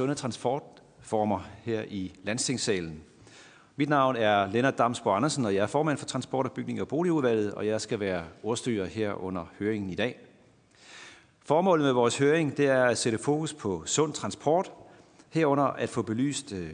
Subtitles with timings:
[0.00, 3.02] sunde transportformer her i Landstingssalen.
[3.76, 6.88] Mit navn er Lennart Damsborg Andersen, og jeg er formand for Transport- og Bygning- og
[6.88, 10.18] Boligudvalget, og jeg skal være ordstyrer her under høringen i dag.
[11.44, 14.72] Formålet med vores høring det er at sætte fokus på sund transport,
[15.30, 16.70] herunder at få belyst øh,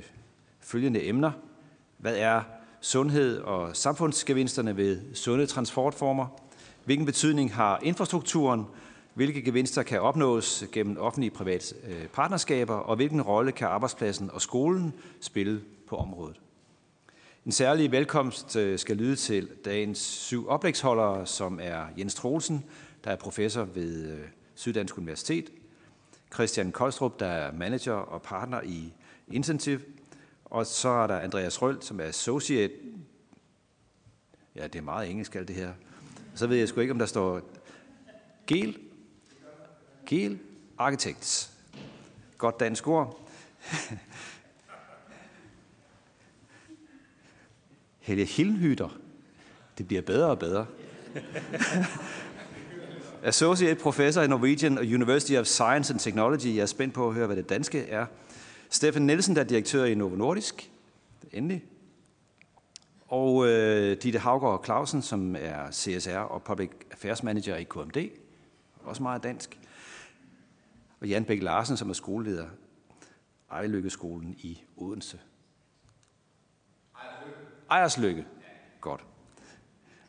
[0.60, 1.32] følgende emner.
[1.98, 2.42] Hvad er
[2.80, 6.26] sundhed og samfundsgevinsterne ved sunde transportformer?
[6.84, 8.66] Hvilken betydning har infrastrukturen?
[9.16, 12.74] Hvilke gevinster kan opnås gennem offentlige private øh, partnerskaber?
[12.74, 16.40] Og hvilken rolle kan arbejdspladsen og skolen spille på området?
[17.46, 22.64] En særlig velkomst øh, skal lyde til dagens syv oplægsholdere, som er Jens Troelsen,
[23.04, 24.20] der er professor ved øh,
[24.54, 25.50] Syddansk Universitet,
[26.34, 28.92] Christian Koldstrup, der er manager og partner i
[29.32, 29.80] Incentive,
[30.44, 32.74] og så er der Andreas Røll, som er associate.
[34.56, 35.72] Ja, det er meget engelsk alt det her.
[36.34, 37.40] Så ved jeg sgu ikke, om der står
[38.46, 38.78] Gel.
[40.06, 40.38] Kiel
[40.78, 41.50] Architects.
[42.38, 43.20] Godt dansk ord.
[47.98, 48.88] Helge Hildenhytter.
[49.78, 50.66] Det bliver bedre og bedre.
[53.22, 56.46] Associate Professor i Norwegian University of Science and Technology.
[56.46, 58.06] Jeg er spændt på at høre, hvad det danske er.
[58.70, 60.70] Steffen Nielsen, der er direktør i Novo Nordisk.
[61.32, 61.64] Endelig.
[63.08, 67.96] Og øh, Ditte Havgaard Clausen, som er CSR og Public Affairs Manager i KMD.
[68.84, 69.58] Også meget dansk.
[71.00, 72.46] Og Jan Bæk Larsen, som er skoleleder
[73.50, 75.20] Ejlykkeskolen i Odense.
[77.70, 78.26] Ejerslykke.
[78.80, 79.04] Godt.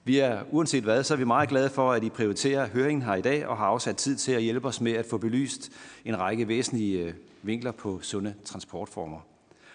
[0.04, 3.16] Vi er, uanset hvad, så er vi meget glade for, at I prioriterer høringen her
[3.16, 5.72] i dag og har afsat tid til at hjælpe os med at få belyst
[6.06, 9.20] en række væsentlige øh, vinkler på sunde transportformer.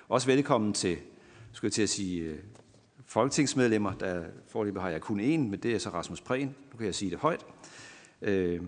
[0.09, 0.99] Også velkommen til,
[1.53, 2.39] skulle jeg til at sige, øh,
[3.07, 3.93] folketingsmedlemmer.
[3.93, 6.55] Der foreløbig har jeg kun én, men det er så Rasmus Prehn.
[6.73, 7.47] Nu kan jeg sige det højt.
[8.23, 8.61] Øh,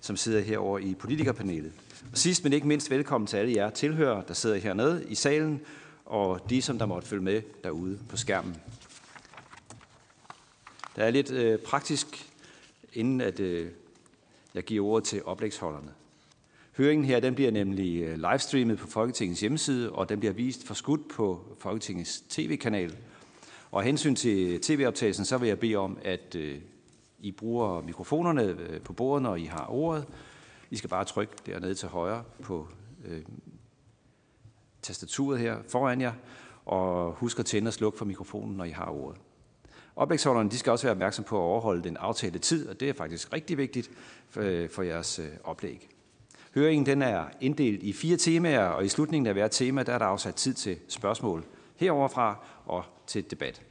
[0.00, 1.72] som sidder herovre i politikerpanelet.
[2.14, 5.60] Sidst men ikke mindst velkommen til alle jer tilhører, der sidder hernede i salen,
[6.04, 8.56] og de, som der måtte følge med derude på skærmen.
[10.96, 12.30] Der er lidt øh, praktisk,
[12.92, 13.70] inden at øh,
[14.54, 15.90] jeg giver ordet til oplægsholderne.
[16.76, 20.74] Høringen her den bliver nemlig øh, livestreamet på Folketingets hjemmeside, og den bliver vist for
[20.74, 22.96] skudt på Folketingets tv-kanal.
[23.70, 26.58] Og af hensyn til tv-optagelsen, så vil jeg bede om, at øh,
[27.20, 30.06] I bruger mikrofonerne øh, på bordet, når I har ordet.
[30.72, 32.68] I skal bare trykke dernede til højre på
[33.04, 33.22] øh,
[34.82, 36.12] tastaturet her foran jer,
[36.66, 39.20] og husk at tænde og slukke for mikrofonen, når I har ordet.
[39.96, 42.92] Oplægsholderne de skal også være opmærksom på at overholde den aftalte tid, og det er
[42.92, 43.90] faktisk rigtig vigtigt
[44.30, 45.88] for, øh, for jeres øh, oplæg.
[46.54, 49.98] Høringen den er inddelt i fire temaer, og i slutningen af hver tema der er
[49.98, 51.44] der afsat tid til spørgsmål
[51.76, 53.62] heroverfra og til debat.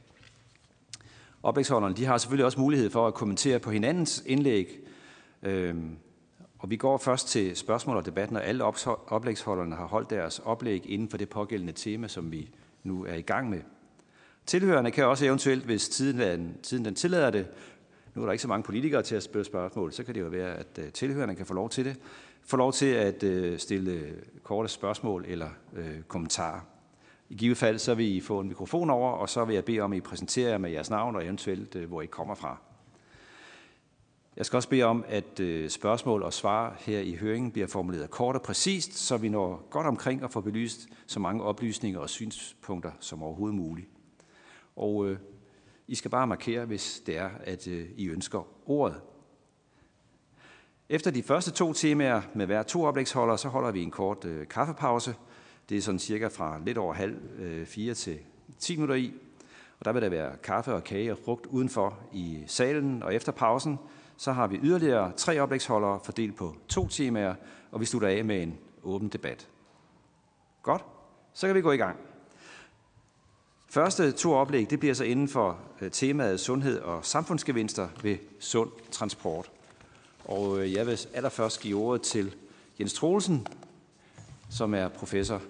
[1.42, 4.78] Oplægsholderne de har selvfølgelig også mulighed for at kommentere på hinandens indlæg,
[5.42, 5.96] øhm,
[6.62, 8.64] og vi går først til spørgsmål og debat, når alle
[9.06, 12.50] oplægsholderne har holdt deres oplæg inden for det pågældende tema, som vi
[12.82, 13.60] nu er i gang med.
[14.46, 17.46] Tilhørende kan også eventuelt, hvis tiden, tiden den tillader det,
[18.14, 20.26] nu er der ikke så mange politikere til at spørge spørgsmål, så kan det jo
[20.26, 21.96] være, at øh, tilhørerne tilhørende kan få lov til det,
[22.42, 26.60] få lov til at øh, stille korte spørgsmål eller øh, kommentarer.
[27.28, 29.80] I givet fald så vil I få en mikrofon over, og så vil jeg bede
[29.80, 32.56] om, at I præsenterer jer med jeres navn og eventuelt, øh, hvor I kommer fra.
[34.36, 38.10] Jeg skal også bede om, at øh, spørgsmål og svar her i høringen bliver formuleret
[38.10, 42.10] kort og præcist, så vi når godt omkring at få belyst så mange oplysninger og
[42.10, 43.88] synspunkter som overhovedet muligt.
[44.76, 45.18] Og øh,
[45.88, 49.00] I skal bare markere, hvis det er, at øh, I ønsker ordet.
[50.88, 54.48] Efter de første to temaer med hver to oplægsholdere, så holder vi en kort øh,
[54.48, 55.14] kaffepause.
[55.68, 58.18] Det er sådan cirka fra lidt over halv øh, fire til
[58.58, 59.12] 10 minutter i.
[59.78, 63.02] Og der vil der være kaffe og kage og frugt udenfor i salen.
[63.02, 63.78] Og efter pausen,
[64.16, 67.34] så har vi yderligere tre oplægsholdere fordelt på to temaer,
[67.72, 69.48] og vi slutter af med en åben debat.
[70.62, 70.84] Godt,
[71.34, 71.96] så kan vi gå i gang.
[73.68, 78.70] Første to oplæg det bliver så inden for øh, temaet sundhed og samfundsgevinster ved sund
[78.90, 79.50] transport.
[80.24, 82.34] Og øh, jeg vil allerførst give ordet til
[82.80, 83.46] Jens Troelsen,
[84.50, 85.42] som er professor,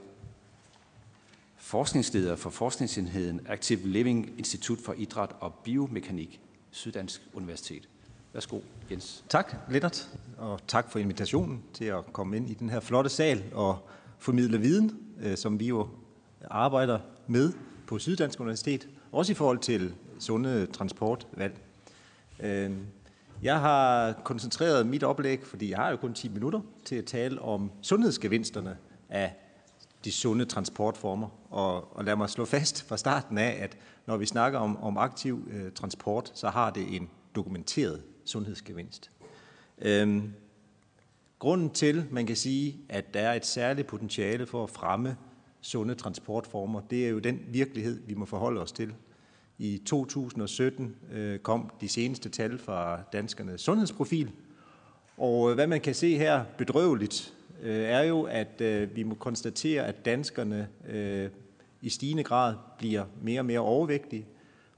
[1.57, 7.89] forskningsleder for forskningsenheden Active Living Institut for Idræt og Biomekanik, Syddansk Universitet.
[8.33, 9.25] Værsgo, Jens.
[9.29, 10.09] Tak, Lennart,
[10.39, 13.89] og tak for invitationen til at komme ind i den her flotte sal og
[14.19, 15.89] formidle viden, øh, som vi jo
[16.51, 17.53] arbejder med
[17.87, 21.59] på Syddansk Universitet, også i forhold til sunde transportvalg.
[22.41, 22.87] Øhm,
[23.43, 27.43] jeg har koncentreret mit oplæg, fordi jeg har jo kun 10 minutter, til at tale
[27.43, 28.77] om sundhedsgevinsterne
[29.09, 29.35] af
[30.05, 31.29] de sunde transportformer.
[31.51, 33.77] Og, og lad mig slå fast fra starten af, at
[34.07, 39.11] når vi snakker om, om aktiv øh, transport, så har det en dokumenteret sundhedsgevinst.
[39.79, 40.33] Øhm,
[41.39, 45.17] grunden til, man kan sige, at der er et særligt potentiale for at fremme
[45.61, 48.95] sunde transportformer, det er jo den virkelighed, vi må forholde os til.
[49.59, 54.31] I 2017 øh, kom de seneste tal fra danskernes sundhedsprofil,
[55.17, 59.15] og øh, hvad man kan se her bedrøveligt, øh, er jo, at øh, vi må
[59.15, 61.31] konstatere, at danskerne øh,
[61.81, 64.27] i stigende grad bliver mere og mere overvægtige,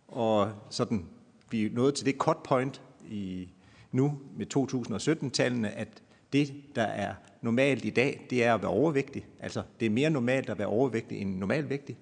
[0.08, 1.06] og sådan
[1.50, 3.52] vi er nået til det cut point i
[3.92, 6.02] nu med 2017-tallene, at
[6.32, 9.26] det, der er normalt i dag, det er at være overvægtig.
[9.40, 11.96] Altså, det er mere normalt at være overvægtig end normalvægtig.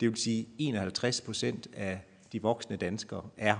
[0.00, 2.00] Det vil sige, at 51 procent af
[2.32, 3.56] de voksne danskere er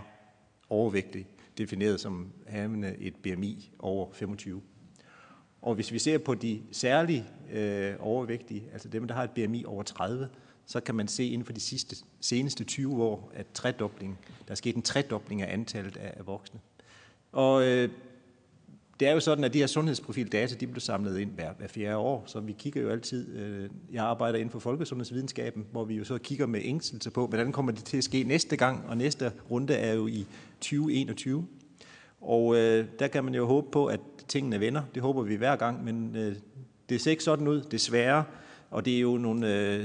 [0.69, 1.27] overvægtige,
[1.59, 4.63] defineret som havende et BMI over 25.
[5.63, 9.65] Og hvis vi ser på de særlige øh, overvægtige, altså dem, der har et BMI
[9.65, 10.29] over 30,
[10.67, 14.55] så kan man se inden for de sidste, seneste 20 år, at tredobling, der er
[14.55, 16.61] sket en tredobling af antallet af voksne.
[17.33, 17.89] Og øh,
[19.01, 21.97] det er jo sådan, at de her sundhedsprofildata, de bliver samlet ind hver, hver fjerde
[21.97, 26.05] år, så vi kigger jo altid, øh, jeg arbejder inden for folkesundhedsvidenskaben, hvor vi jo
[26.05, 29.33] så kigger med ængstelse på, hvordan kommer det til at ske næste gang, og næste
[29.51, 30.27] runde er jo i
[30.61, 31.47] 2021.
[32.21, 34.83] Og øh, der kan man jo håbe på, at tingene vender.
[34.95, 36.37] Det håber vi hver gang, men øh,
[36.89, 38.25] det ser ikke sådan ud, desværre.
[38.71, 39.85] Og det er jo nogle øh,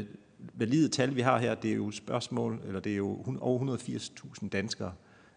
[0.54, 1.56] valide tal, vi har her.
[1.56, 4.94] Det er jo spørgsmål, eller det er jo over 180.000 danskere,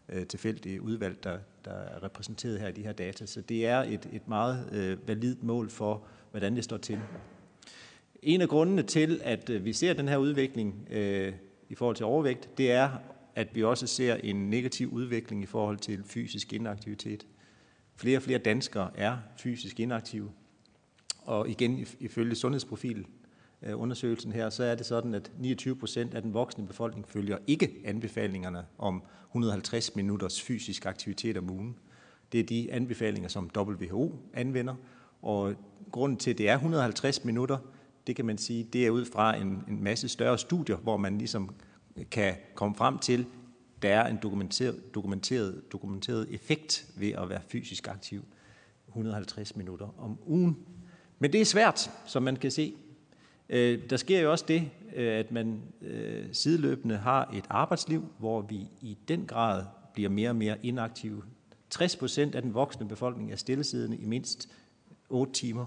[0.09, 3.27] øh, tilfældige udvalg, der, der er repræsenteret her i de her data.
[3.27, 7.01] Så det er et, et meget øh, validt mål for, hvordan det står til.
[8.23, 11.33] En af grundene til, at øh, vi ser den her udvikling øh,
[11.69, 12.91] i forhold til overvægt, det er,
[13.35, 17.27] at vi også ser en negativ udvikling i forhold til fysisk inaktivitet.
[17.97, 20.31] Flere og flere danskere er fysisk inaktive.
[21.23, 23.07] Og igen, ifølge sundhedsprofil
[23.67, 27.39] Øh, undersøgelsen her, så er det sådan, at 29 procent af den voksne befolkning følger
[27.47, 31.77] ikke anbefalingerne om 150 minutters fysisk aktivitet om ugen.
[32.33, 34.75] Det er de anbefalinger, som WHO anvender,
[35.23, 35.55] og
[35.93, 37.59] grunden til, at det er 150 minutter,
[38.07, 41.19] det kan man sige, det er ud fra en, en masse større studier, hvor man
[41.19, 41.55] ligesom
[42.11, 43.27] kan komme frem til,
[43.83, 48.25] der er en dokumenteret, dokumenteret, dokumenteret effekt ved at være fysisk aktiv
[48.89, 50.57] 150 minutter om ugen.
[51.19, 52.75] Men det er svært, som man kan se.
[53.49, 58.41] Øh, der sker jo også det, øh, at man øh, sideløbende har et arbejdsliv, hvor
[58.41, 59.65] vi i den grad
[59.95, 61.23] bliver mere og mere inaktive.
[61.71, 64.49] 60 procent af den voksne befolkning er stillesiddende i mindst
[65.09, 65.67] 8 timer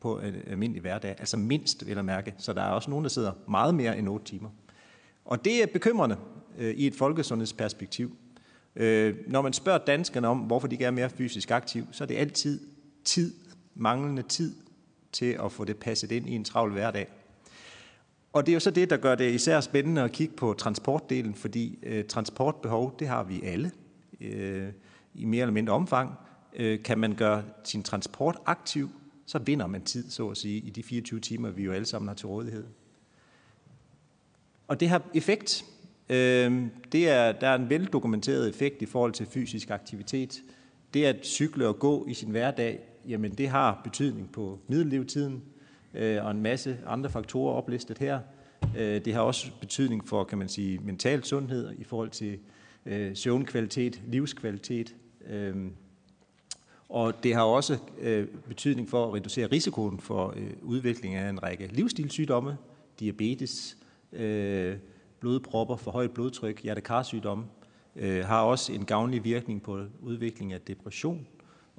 [0.00, 1.10] på en almindelig hverdag.
[1.18, 2.34] Altså mindst, vil jeg mærke.
[2.38, 4.50] Så der er også nogen, der sidder meget mere end 8 timer.
[5.24, 6.16] Og det er bekymrende
[6.58, 8.16] øh, i et folkesundhedsperspektiv.
[8.76, 12.08] Øh, når man spørger danskerne om, hvorfor de gerne er mere fysisk aktiv, så er
[12.08, 12.60] det altid
[13.04, 13.34] tid,
[13.74, 14.54] manglende tid
[15.12, 17.08] til at få det passet ind i en travl hverdag.
[18.32, 21.34] Og det er jo så det, der gør det især spændende at kigge på transportdelen,
[21.34, 23.70] fordi øh, transportbehov, det har vi alle
[24.20, 24.68] øh,
[25.14, 26.14] i mere eller mindre omfang.
[26.56, 28.90] Øh, kan man gøre sin transport aktiv,
[29.26, 32.08] så vinder man tid, så at sige, i de 24 timer, vi jo alle sammen
[32.08, 32.64] har til rådighed.
[34.68, 35.64] Og det har effekt.
[36.08, 40.42] Øh, det er, der er en veldokumenteret effekt i forhold til fysisk aktivitet.
[40.94, 45.42] Det at cykle og gå i sin hverdag jamen det har betydning på middellevetiden
[45.94, 48.20] øh, og en masse andre faktorer oplistet her.
[48.76, 52.38] Øh, det har også betydning for, kan man sige, mental sundhed i forhold til
[52.86, 54.94] øh, søvnkvalitet, livskvalitet.
[55.26, 55.56] Øh,
[56.88, 61.42] og det har også øh, betydning for at reducere risikoen for øh, udvikling af en
[61.42, 62.56] række livsstilssygdomme,
[63.00, 63.76] diabetes,
[64.12, 64.76] øh,
[65.20, 67.44] blodpropper, for højt blodtryk, hjertekarsygdomme,
[67.96, 71.26] øh, har også en gavnlig virkning på udvikling af depression,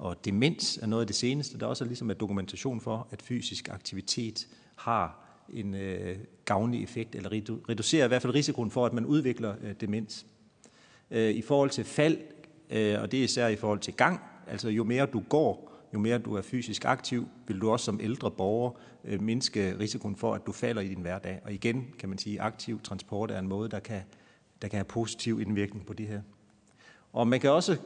[0.04, 3.22] og demens er noget af det seneste, der også er ligesom er dokumentation for, at
[3.22, 5.20] fysisk aktivitet har
[5.52, 7.30] en øh, gavnlig effekt, eller
[7.68, 10.26] reducerer i hvert fald risikoen for, at man udvikler øh, demens.
[11.10, 12.18] Øh, I forhold til fald,
[12.70, 15.98] øh, og det er især i forhold til gang, altså jo mere du går, jo
[15.98, 18.70] mere du er fysisk aktiv, vil du også som ældre borger
[19.04, 21.40] øh, mindske risikoen for, at du falder i din hverdag.
[21.44, 24.00] Og igen kan man sige, at aktiv transport er en måde, der kan,
[24.62, 26.20] der kan have positiv indvirkning på det her.
[27.14, 27.76] Og man kan også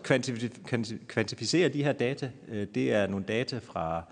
[1.09, 2.31] kvantificere de her data.
[2.49, 4.03] Øh, det er nogle data fra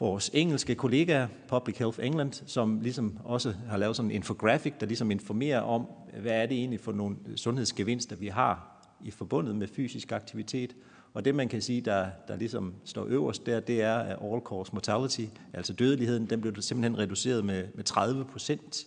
[0.00, 4.86] vores engelske kollegaer, Public Health England, som ligesom også har lavet sådan en infographic, der
[4.86, 5.86] ligesom informerer om,
[6.20, 10.76] hvad er det egentlig for nogle sundhedsgevinster, vi har i forbundet med fysisk aktivitet.
[11.14, 14.40] Og det man kan sige, der, der ligesom står øverst der, det er at all
[14.48, 18.86] cause mortality, altså dødeligheden, den blev simpelthen reduceret med, med 30 procent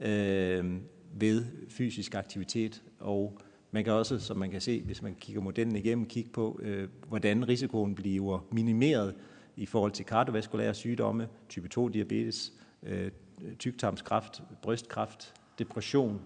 [0.00, 0.74] øh,
[1.14, 2.82] ved fysisk aktivitet.
[3.00, 3.38] Og
[3.74, 6.88] man kan også, som man kan se, hvis man kigger modellen igennem, kigge på, øh,
[7.08, 9.14] hvordan risikoen bliver minimeret
[9.56, 12.52] i forhold til kardiovaskulære sygdomme, type 2-diabetes,
[12.82, 13.10] øh,
[13.58, 16.20] tyktarmskræft, brystkræft, depression,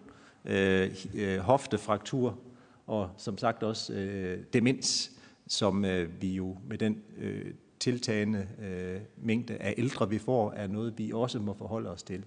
[0.45, 2.39] øh, øh, hoftefraktur
[2.87, 5.13] og som sagt også øh, demens,
[5.47, 10.67] som øh, vi jo med den øh, tiltagende øh, mængde af ældre, vi får, er
[10.67, 12.25] noget, vi også må forholde os til.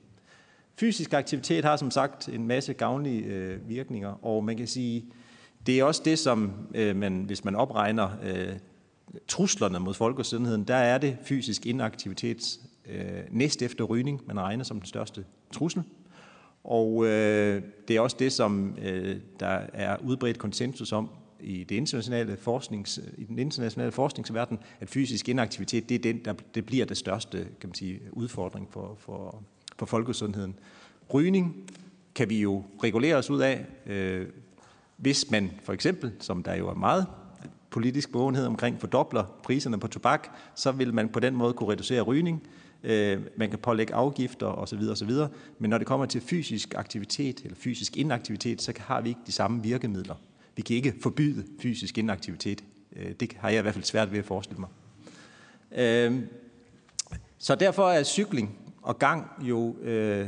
[0.82, 5.06] Fysisk aktivitet har som sagt en masse gavnlige øh, virkninger, og man kan sige,
[5.66, 8.54] det er også det, som øh, man, hvis man opregner øh,
[9.28, 12.60] truslerne mod folkesundheden, der er det fysisk inaktivitet
[12.90, 15.84] øh, næst efter rygning, man regner som den største trussel.
[16.64, 21.10] Og øh, det er også det, som øh, der er udbredt konsensus om
[21.40, 26.34] i, det internationale forsknings, i den internationale forskningsverden, at fysisk inaktivitet, det er den, der
[26.56, 29.44] det bliver det største kan man sige, udfordring for, for,
[29.82, 30.56] for folkesundheden.
[31.14, 31.56] Rygning
[32.16, 34.28] kan vi jo regulere os ud af, øh,
[34.98, 37.06] hvis man for eksempel, som der jo er meget
[37.70, 42.02] politisk bevågenhed omkring, fordobler priserne på tobak, så vil man på den måde kunne reducere
[42.02, 42.44] rygning.
[42.84, 44.80] Øh, man kan pålægge afgifter osv.
[44.92, 45.12] osv.
[45.60, 49.32] Men når det kommer til fysisk aktivitet eller fysisk inaktivitet, så har vi ikke de
[49.32, 50.16] samme virkemidler.
[50.56, 52.64] Vi kan ikke forbyde fysisk inaktivitet.
[52.96, 54.70] Øh, det har jeg i hvert fald svært ved at forestille mig.
[55.80, 56.20] Øh,
[57.38, 60.28] så derfor er cykling og gang jo øh,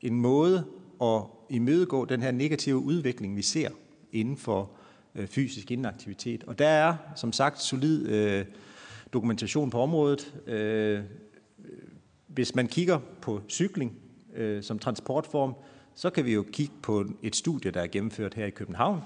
[0.00, 0.64] en måde
[1.02, 3.70] at imødegå den her negative udvikling, vi ser
[4.12, 4.70] inden for
[5.14, 6.44] øh, fysisk inaktivitet.
[6.44, 8.44] Og der er, som sagt, solid øh,
[9.12, 10.34] dokumentation på området.
[12.26, 13.92] Hvis man kigger på cykling
[14.60, 15.54] som transportform,
[15.94, 19.00] så kan vi jo kigge på et studie, der er gennemført her i København,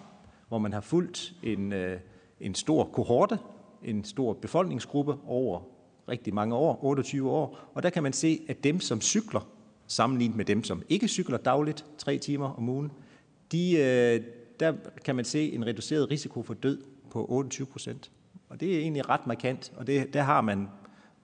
[0.48, 2.00] hvor man har fulgt en, øh,
[2.40, 3.38] en stor kohorte,
[3.84, 5.60] en stor befolkningsgruppe over
[6.08, 9.48] rigtig mange år, 28 år, og der kan man se, at dem, som cykler,
[9.86, 12.92] sammenlignet med dem, som ikke cykler dagligt, tre timer om ugen,
[13.52, 14.20] de, øh,
[14.60, 14.72] der
[15.04, 16.78] kan man se en reduceret risiko for død
[17.10, 18.10] på 28 procent.
[18.48, 20.68] Og det er egentlig ret markant, og det, der har man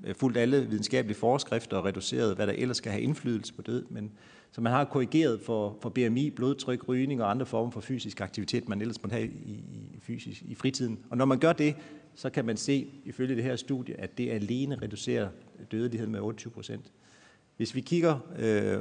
[0.05, 3.85] fuldt fulgt alle videnskabelige forskrifter og reduceret, hvad der ellers skal have indflydelse på død,
[3.91, 4.13] men
[4.53, 8.69] så man har korrigeret for, for BMI, blodtryk, rygning og andre former for fysisk aktivitet,
[8.69, 10.99] man ellers måtte have i, i, fysisk, i fritiden.
[11.11, 11.75] Og når man gør det,
[12.21, 15.29] så kan man se, ifølge det her studie, at det alene reducerer
[15.73, 16.93] dødeligheden med 28 procent.
[17.57, 18.79] Hvis vi kigger øh,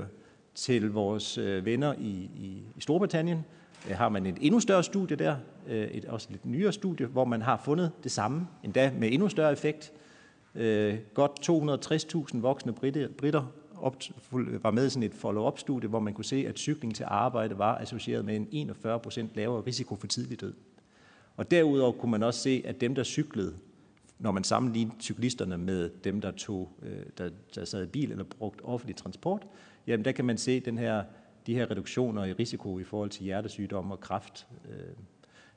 [0.55, 3.45] til vores øh, venner i, i, i Storbritannien,
[3.89, 5.35] øh, har man et endnu større studie der,
[5.67, 9.29] øh, et også lidt nyere studie, hvor man har fundet det samme, endda med endnu
[9.29, 9.91] større effekt.
[10.55, 11.49] Øh, godt
[12.33, 12.73] 260.000 voksne
[13.17, 13.95] britter op,
[14.31, 17.77] var med i sådan et follow-up-studie, hvor man kunne se, at cykling til arbejde var
[17.77, 20.53] associeret med en 41 procent lavere risiko for tidlig død.
[21.39, 23.55] Og derudover kunne man også se, at dem, der cyklede,
[24.19, 28.23] når man sammenlignede cyklisterne med dem, der, tog, øh, der, der sad i bil eller
[28.23, 29.47] brugte offentlig transport,
[29.87, 31.03] jamen der kan man se den her,
[31.47, 34.47] de her reduktioner i risiko i forhold til hjertesygdom og kræft.
[34.69, 34.93] Øh.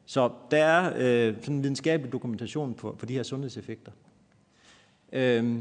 [0.04, 3.92] Så der er øh, sådan en videnskabelig dokumentation for, for de her sundhedseffekter.
[5.12, 5.58] Øh,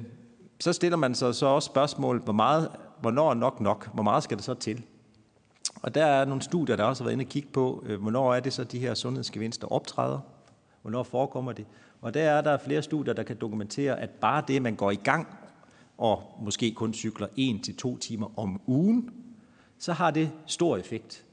[0.60, 2.70] så stiller man sig så også spørgsmål, hvor meget,
[3.01, 3.94] hvornår er nok nok?
[3.94, 4.84] Hvor meget skal det så til?
[5.82, 8.34] Og der er nogle studier, der også har været inde og kigge på, øh, hvornår
[8.34, 10.20] er det så, de her sundhedsgevinster optræder?
[10.82, 11.66] Hvornår forekommer det?
[12.02, 14.96] Og der er der flere studier, der kan dokumentere, at bare det, man går i
[14.96, 15.28] gang
[15.98, 19.10] og måske kun cykler en til to timer om ugen,
[19.78, 21.26] så har det stor effekt.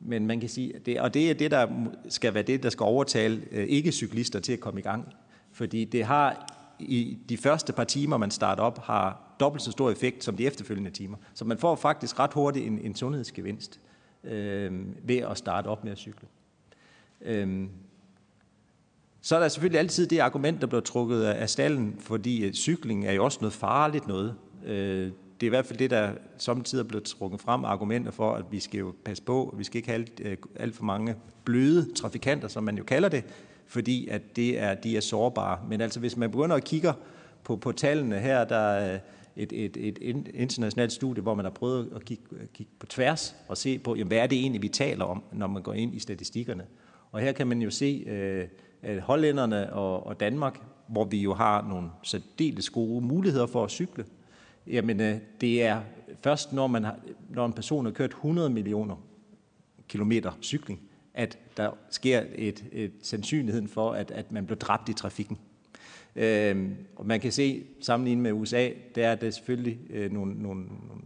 [0.00, 1.68] Men man kan sige, det, og det er det, der
[2.08, 5.08] skal være det, der skal overtale øh, ikke-cyklister til at komme i gang.
[5.52, 9.90] Fordi det har i de første par timer, man starter op, har dobbelt så stor
[9.90, 11.16] effekt som de efterfølgende timer.
[11.34, 13.80] Så man får faktisk ret hurtigt en, en sundhedsgevinst
[14.26, 16.28] øh, ved at starte op med at cykle.
[17.20, 17.66] Øh,
[19.20, 23.06] så er der selvfølgelig altid det argument, der bliver trukket af stallen, fordi øh, cykling
[23.06, 24.34] er jo også noget farligt noget.
[24.64, 28.34] Øh, det er i hvert fald det, der samtidig er blevet trukket frem argumenter for,
[28.34, 31.16] at vi skal jo passe på, vi skal ikke have alt, øh, alt for mange
[31.44, 33.24] bløde trafikanter, som man jo kalder det,
[33.66, 35.58] fordi at det er, de er sårbare.
[35.68, 36.92] Men altså, hvis man begynder at kigge
[37.44, 38.98] på, på tallene her, der øh,
[39.36, 42.24] et, et, et internationalt studie, hvor man har prøvet at kigge,
[42.54, 45.46] kigge på tværs og se på, jamen, hvad er det egentlig, vi taler om, når
[45.46, 46.64] man går ind i statistikkerne.
[47.12, 48.48] Og her kan man jo se, øh,
[48.82, 53.70] at hollænderne og, og Danmark, hvor vi jo har nogle særdeles gode muligheder for at
[53.70, 54.04] cykle,
[54.66, 55.80] jamen øh, det er
[56.22, 58.96] først, når, man har, når en person har kørt 100 millioner
[59.88, 60.80] kilometer cykling,
[61.14, 65.38] at der sker et, et sandsynligheden for, at, at man bliver dræbt i trafikken.
[66.16, 70.64] Øh, og man kan se, sammenlignet med USA, der er det selvfølgelig øh, nogle, nogle,
[70.64, 71.02] nogle,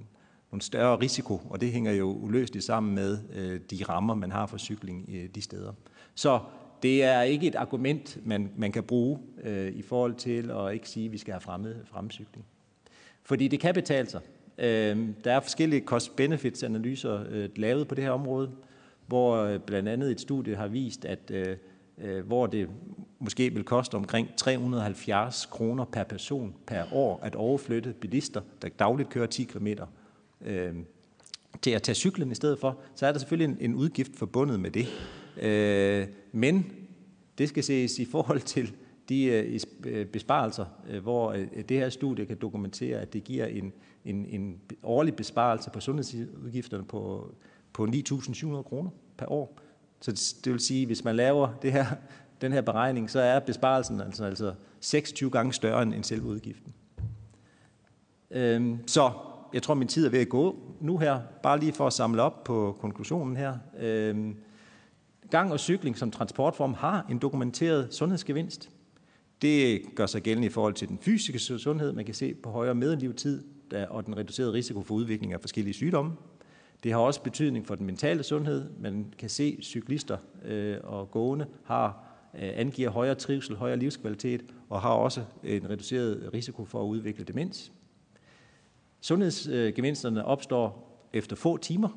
[0.53, 4.47] nogle større risiko, og det hænger jo uløseligt sammen med øh, de rammer, man har
[4.47, 5.73] for cykling i de steder.
[6.15, 6.41] Så
[6.83, 10.89] det er ikke et argument, man, man kan bruge øh, i forhold til at ikke
[10.89, 12.45] sige, at vi skal have fremmed, fremcykling.
[13.23, 14.21] Fordi det kan betale sig.
[14.59, 18.51] Øh, der er forskellige cost-benefits-analyser øh, lavet på det her område
[19.11, 21.57] hvor øh, blandt andet et studie har vist, at øh,
[22.01, 22.69] Øh, hvor det
[23.19, 29.09] måske vil koste omkring 370 kroner per person per år at overflytte bilister, der dagligt
[29.09, 29.67] kører 10 km,
[30.41, 30.75] øh,
[31.63, 34.61] til at tage cyklen i stedet for, så er der selvfølgelig en, en udgift forbundet
[34.61, 34.87] med det.
[35.43, 36.73] Øh, men
[37.39, 38.77] det skal ses i forhold til
[39.09, 43.47] de øh, øh besparelser, øh, hvor øh, det her studie kan dokumentere, at det giver
[43.47, 43.73] en,
[44.05, 47.35] en, en årlig besparelse på sundhedsudgifterne på,
[47.73, 49.59] på 9.700 kroner per år.
[50.01, 51.87] Så det vil sige, at hvis man laver det her,
[52.41, 56.75] den her beregning, så er besparelsen altså, altså 26 gange større end selve udgiften.
[58.31, 59.11] Øhm, så
[59.53, 62.23] jeg tror, min tid er ved at gå nu her, bare lige for at samle
[62.23, 63.55] op på konklusionen her.
[63.79, 64.37] Øhm,
[65.31, 68.71] gang og cykling som transportform har en dokumenteret sundhedsgevinst.
[69.43, 71.93] Det gør sig gældende i forhold til den fysiske sundhed.
[71.93, 73.45] Man kan se på højere medellivtid
[73.91, 76.13] og den reducerede risiko for udvikling af forskellige sygdomme.
[76.83, 78.71] Det har også betydning for den mentale sundhed.
[78.79, 84.45] Man kan se, at cyklister øh, og gående har øh, angiver højere trivsel, højere livskvalitet
[84.69, 87.73] og har også en reduceret risiko for at udvikle demens.
[89.01, 91.89] Sundhedsgevinsterne øh, opstår efter få timer.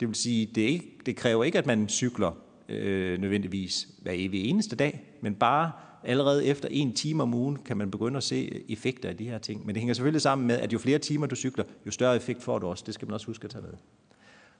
[0.00, 2.32] Det vil sige, det, ikke, det kræver ikke, at man cykler
[2.68, 5.72] øh, nødvendigvis hver evig eneste dag, men bare
[6.08, 9.38] allerede efter en time om ugen kan man begynde at se effekter af de her
[9.38, 9.66] ting.
[9.66, 12.42] Men det hænger selvfølgelig sammen med, at jo flere timer du cykler, jo større effekt
[12.42, 12.84] får du også.
[12.86, 13.72] Det skal man også huske at tage med.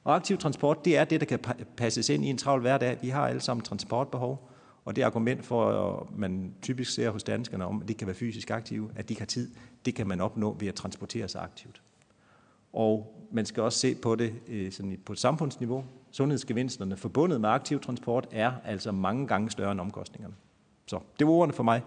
[0.05, 1.39] Og aktiv transport, det er det, der kan
[1.77, 2.99] passes ind i en travl hverdag.
[3.03, 4.51] Vi har alle sammen transportbehov,
[4.85, 8.17] og det argument for, at man typisk ser hos danskerne om, at de kan være
[8.17, 9.51] fysisk aktive, at de har tid,
[9.85, 11.83] det kan man opnå ved at transportere sig aktivt.
[12.73, 15.85] Og man skal også se på det øh, sådan på et samfundsniveau.
[16.11, 20.35] Sundhedsgevinsterne forbundet med aktiv transport er altså mange gange større end omkostningerne.
[20.89, 21.83] Så det var ordene for mig.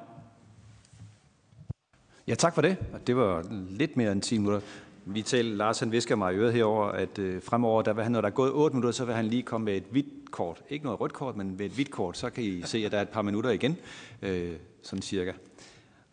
[2.28, 2.78] Ja, tak for det.
[3.08, 4.62] Det var lidt mere end 10 minutter.
[5.06, 8.12] Vi talte, Lars han visker mig i øret herover, at øh, fremover, der vil han,
[8.12, 10.64] når der er gået 8 minutter, så vil han lige komme med et hvidt kort.
[10.70, 12.18] Ikke noget rødt kort, men med et hvidt kort.
[12.18, 13.78] Så kan I se, at der er et par minutter igen,
[14.22, 15.32] øh, sådan cirka.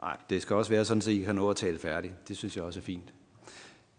[0.03, 2.29] Nej, det skal også være sådan, så I kan nå at tale færdigt.
[2.29, 3.15] Det synes jeg også er fint.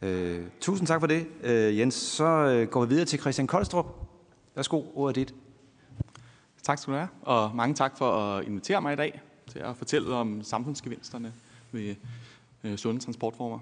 [0.02, 1.96] Øh, tusind tak for det, øh, Jens.
[1.96, 3.86] Så øh, går vi videre til Christian Koldstrup.
[4.56, 5.34] Værsgo, ordet er dit.
[6.70, 9.78] Tak skal du have, og mange tak for at invitere mig i dag til at
[9.78, 11.34] fortælle om samfundsgevinsterne
[11.72, 11.96] ved
[12.64, 13.60] øh, sunde transportformer.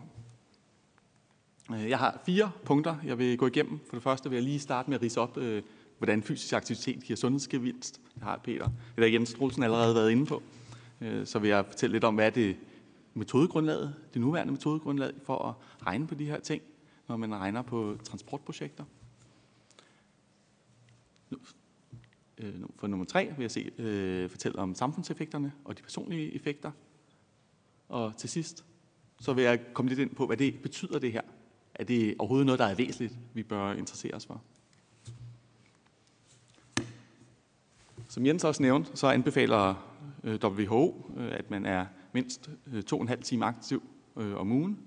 [1.71, 3.79] Øh, jeg har fire punkter, jeg vil gå igennem.
[3.89, 5.63] For det første vil jeg lige starte med at rise op, øh,
[5.97, 8.01] hvordan fysisk aktivitet giver sundhedsgevinst.
[8.15, 10.43] Det har Peter, eller Jens Strulsen allerede været inde på.
[11.01, 12.57] Øh, så vil jeg fortælle lidt om, hvad er det
[13.13, 15.53] metodegrundlaget, det nuværende metodegrundlag for at
[15.87, 16.61] regne på de her ting,
[17.07, 18.83] når man regner på transportprojekter.
[22.37, 26.71] Øh, for nummer tre vil jeg se, øh, fortælle om samfundseffekterne og de personlige effekter.
[27.89, 28.65] Og til sidst,
[29.19, 31.21] så vil jeg komme lidt ind på, hvad det betyder det her
[31.77, 34.41] er det overhovedet noget, der er væsentligt, vi bør interessere os for?
[38.09, 39.75] Som Jens også nævnte, så anbefaler
[40.23, 43.83] øh, WHO, øh, at man er mindst øh, to og en halv time aktiv
[44.35, 44.79] om ugen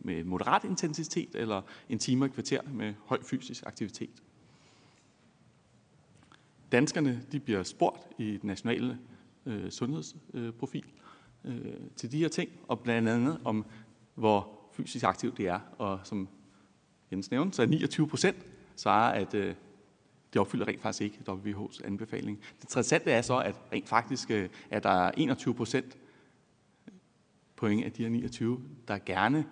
[0.00, 4.22] med moderat intensitet eller en time og kvarter med høj fysisk aktivitet.
[6.74, 8.98] Danskerne de bliver spurgt i den nationale
[9.46, 10.84] øh, sundhedsprofil
[11.44, 13.66] øh, til de her ting, og blandt andet om,
[14.14, 15.60] hvor fysisk aktiv det er.
[15.78, 16.28] Og som
[17.12, 18.36] Jens nævnte, så er 29 procent
[18.76, 19.54] svarer, at øh,
[20.32, 22.38] det opfylder rent faktisk ikke WHO's anbefaling.
[22.38, 25.98] Det interessante er så, at rent faktisk øh, er der 21 procent
[27.56, 29.46] point af de her 29, der gerne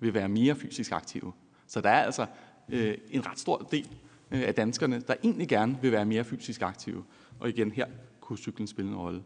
[0.00, 1.32] vil være mere fysisk aktive.
[1.66, 2.26] Så der er altså
[2.68, 3.88] øh, en ret stor del
[4.30, 7.04] Øh, af danskerne, der egentlig gerne vil være mere fysisk aktive.
[7.38, 7.86] Og igen, her
[8.20, 9.24] kunne cyklen spille en rolle.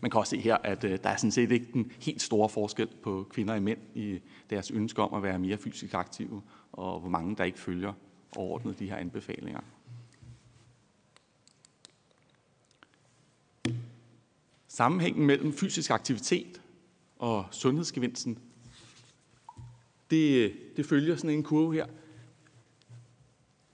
[0.00, 2.48] Man kan også se her, at øh, der er sådan set ikke den helt store
[2.48, 7.00] forskel på kvinder og mænd i deres ønske om at være mere fysisk aktive, og
[7.00, 7.92] hvor mange der ikke følger
[8.36, 9.60] overordnet de her anbefalinger.
[14.68, 16.60] Sammenhængen mellem fysisk aktivitet
[17.18, 18.38] og sundhedsgevinsten,
[20.12, 21.86] det, øh, det følger sådan en kurve her.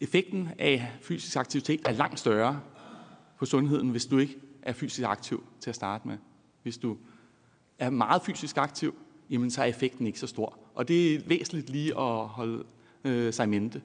[0.01, 2.61] Effekten af fysisk aktivitet er langt større
[3.39, 6.17] på sundheden, hvis du ikke er fysisk aktiv til at starte med.
[6.63, 6.97] Hvis du
[7.79, 8.95] er meget fysisk aktiv,
[9.31, 10.59] jamen så er effekten ikke så stor.
[10.75, 12.65] Og det er væsentligt lige at holde
[13.05, 13.83] øh, sig i mente.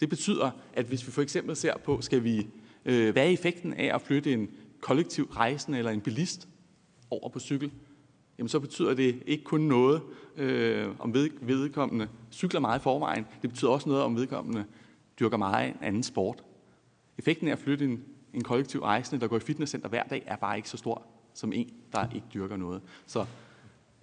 [0.00, 2.46] Det betyder, at hvis vi for eksempel ser på, skal vi,
[2.84, 6.48] øh, hvad er effekten af at flytte en kollektiv rejsende eller en bilist
[7.10, 7.72] over på cykel,
[8.40, 10.02] jamen så betyder det ikke kun noget
[10.36, 14.64] øh, om ved, vedkommende cykler meget i forvejen, det betyder også noget om vedkommende
[15.20, 16.44] dyrker meget en anden sport.
[17.18, 20.36] Effekten af at flytte en en kollektiv rejsende, der går i fitnesscenter hver dag, er
[20.36, 21.02] bare ikke så stor
[21.34, 22.82] som en, der ikke dyrker noget.
[23.06, 23.26] Så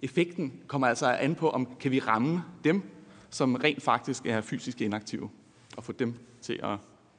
[0.02, 2.82] effekten kommer altså an på, om kan vi ramme dem,
[3.30, 5.30] som rent faktisk er fysisk inaktive,
[5.76, 6.78] og få dem til at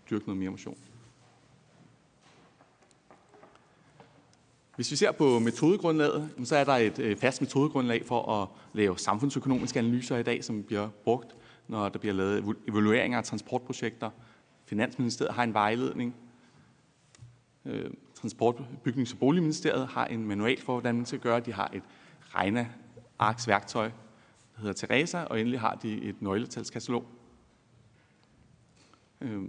[0.10, 0.78] dyrke noget mere motion.
[4.80, 9.00] Hvis vi ser på metodegrundlaget, så er der et øh, fast metodegrundlag for at lave
[9.00, 11.36] samfundsøkonomiske analyser i dag, som bliver brugt,
[11.68, 14.10] når der bliver lavet evalueringer af transportprojekter.
[14.65, 16.15] Finansministeriet har en vejledning,
[17.65, 21.39] øh, Transport-, Bygnings- og Boligministeriet har en manual for, hvordan man skal gøre.
[21.39, 21.84] De har et
[22.36, 23.86] regnearksværktøj,
[24.56, 27.06] der hedder Teresa, og endelig har de et nøgletalskatalog.
[29.22, 29.44] Øh,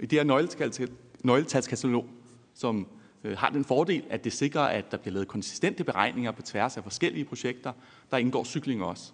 [0.00, 0.88] I det her
[1.24, 2.06] nøgletalskatalog,
[2.54, 2.86] som
[3.24, 6.76] Øh, har den fordel, at det sikrer, at der bliver lavet konsistente beregninger på tværs
[6.76, 7.72] af forskellige projekter,
[8.10, 9.12] der indgår cykling også.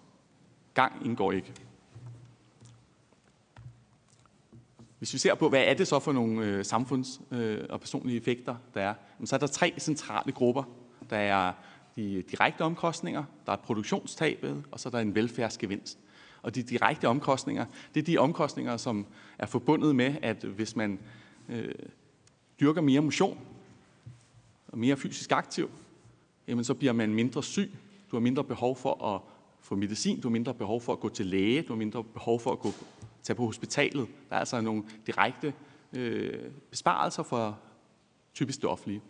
[0.73, 1.53] Gang indgår ikke.
[4.97, 8.17] Hvis vi ser på, hvad er det så for nogle øh, samfunds- øh, og personlige
[8.17, 8.93] effekter, der er,
[9.25, 10.63] så er der tre centrale grupper.
[11.09, 11.53] Der er
[11.95, 15.99] de direkte omkostninger, der er produktionstabet, og så er der en velfærdsgevinst.
[16.41, 19.05] Og de direkte omkostninger, det er de omkostninger, som
[19.39, 20.99] er forbundet med, at hvis man
[21.49, 21.73] øh,
[22.59, 23.37] dyrker mere motion
[24.71, 25.69] og mere fysisk aktiv,
[26.47, 27.71] jamen så bliver man mindre syg.
[28.11, 29.21] Du har mindre behov for at
[29.59, 32.39] få medicin, du har mindre behov for at gå til læge, du har mindre behov
[32.39, 32.71] for at gå
[33.23, 34.07] tage på hospitalet.
[34.29, 35.53] Der er altså nogle direkte
[35.93, 37.59] øh, besparelser for
[38.33, 39.01] typisk det offentlige.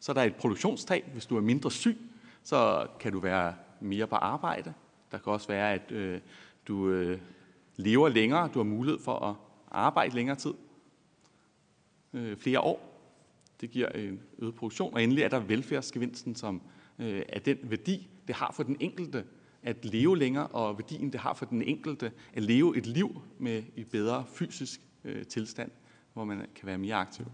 [0.00, 1.04] Så er et produktionstab.
[1.12, 1.98] Hvis du er mindre syg,
[2.42, 4.74] så kan du være mere på arbejde.
[5.12, 6.20] Der kan også være, at øh,
[6.68, 7.20] du øh,
[7.76, 8.48] lever længere.
[8.54, 9.34] Du har mulighed for at
[9.70, 10.54] arbejde længere tid.
[12.12, 12.93] Øh, flere år.
[13.60, 14.94] Det giver en øget produktion.
[14.94, 16.62] Og endelig er der velfærdsgevinsten, som
[16.98, 19.24] øh, er den værdi, det har for den enkelte
[19.62, 23.62] at leve længere, og værdien det har for den enkelte at leve et liv med
[23.76, 25.70] i bedre fysisk øh, tilstand,
[26.12, 27.26] hvor man kan være mere aktiv.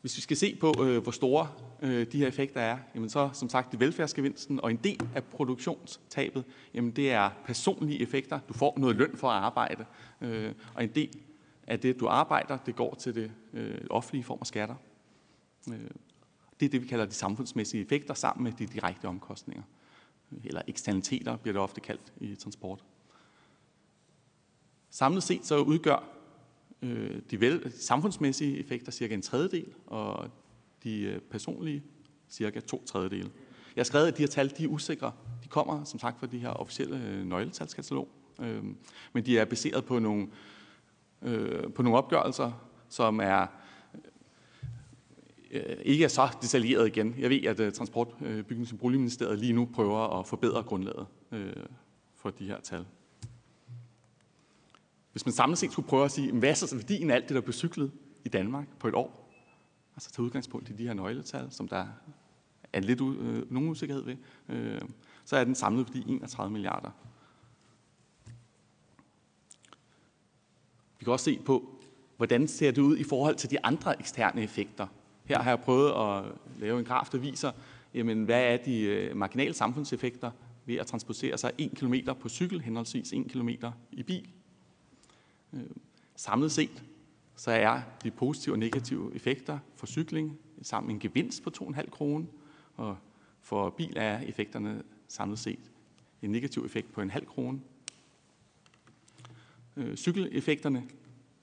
[0.00, 1.48] Hvis vi skal se på, øh, hvor store
[1.82, 5.24] øh, de her effekter er, jamen så som sagt det velfærdsgevinsten, og en del af
[5.24, 8.40] produktionstabet, jamen det er personlige effekter.
[8.48, 9.84] Du får noget løn for at arbejde,
[10.20, 11.10] øh, og en del
[11.66, 14.74] at det, du arbejder, det går til det øh, offentlige form af skatter.
[15.68, 15.90] Øh,
[16.60, 19.62] det er det, vi kalder de samfundsmæssige effekter sammen med de direkte omkostninger.
[20.44, 22.84] Eller eksternaliteter bliver det ofte kaldt i transport.
[24.90, 26.04] Samlet set så udgør
[26.82, 30.30] øh, de vel, samfundsmæssige effekter cirka en tredjedel, og
[30.84, 31.82] de øh, personlige
[32.28, 33.30] cirka to tredjedele.
[33.76, 35.12] Jeg har skrevet, at de her tal de er usikre.
[35.44, 38.08] De kommer som sagt fra de her officielle øh, nøgletalskatalog,
[38.40, 38.64] øh,
[39.12, 40.28] men de er baseret på nogle,
[41.22, 42.52] øh, på nogle opgørelser,
[42.88, 43.46] som er
[45.50, 47.14] øh, ikke er så detaljeret igen.
[47.18, 51.06] Jeg ved, at øh, Transport, øh, Bygnings- og Boligministeriet lige nu prøver at forbedre grundlaget
[51.32, 51.52] øh,
[52.14, 52.86] for de her tal.
[55.12, 57.28] Hvis man samlet set skulle prøve at sige, hvad er så altså værdien af alt
[57.28, 57.92] det, der blev cyklet
[58.24, 59.32] i Danmark på et år?
[59.94, 61.86] Altså tage udgangspunkt i de her nøgletal, som der
[62.72, 64.16] er lidt u- øh, nogen usikkerhed ved,
[64.48, 64.80] øh,
[65.24, 66.90] så er den samlede værdi 31 milliarder.
[71.06, 71.68] Kan også se på,
[72.16, 74.86] hvordan ser det ud i forhold til de andre eksterne effekter,
[75.24, 77.52] her har jeg prøvet at lave en graf, der viser,
[77.94, 80.30] jamen, hvad er de øh, marginale samfundseffekter
[80.64, 83.48] ved at transportere sig 1 km på cykel, henholdsvis 1 km
[83.92, 84.28] i bil.
[85.52, 85.60] Øh,
[86.16, 86.82] samlet set,
[87.36, 92.26] så er de positive og negative effekter for cykling sammen en gevinst på 2,5 kroner,
[92.76, 92.96] og
[93.40, 95.70] for bil er effekterne samlet set
[96.22, 97.60] en negativ effekt på en halv krone.
[99.76, 100.84] Øh, cykeleffekterne,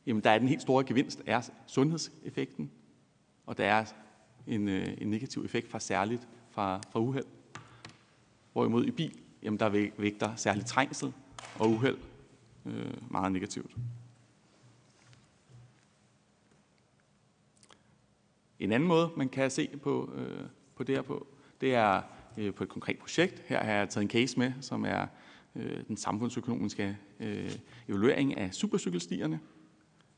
[0.05, 2.71] jamen der er den helt store gevinst, er sundhedseffekten,
[3.45, 3.85] og der er
[4.47, 7.25] en, øh, en negativ effekt fra særligt fra, fra uheld.
[8.53, 11.13] Hvorimod i bil, jamen der vægter særligt trængsel
[11.59, 11.97] og uheld
[12.65, 13.71] øh, meget negativt.
[18.59, 21.27] En anden måde, man kan se på, øh, på det her på,
[21.61, 22.01] det er
[22.37, 23.43] øh, på et konkret projekt.
[23.47, 25.07] Her har jeg taget en case med, som er
[25.55, 27.51] øh, den samfundsøkonomiske øh,
[27.87, 29.39] evaluering af supercykelstierne.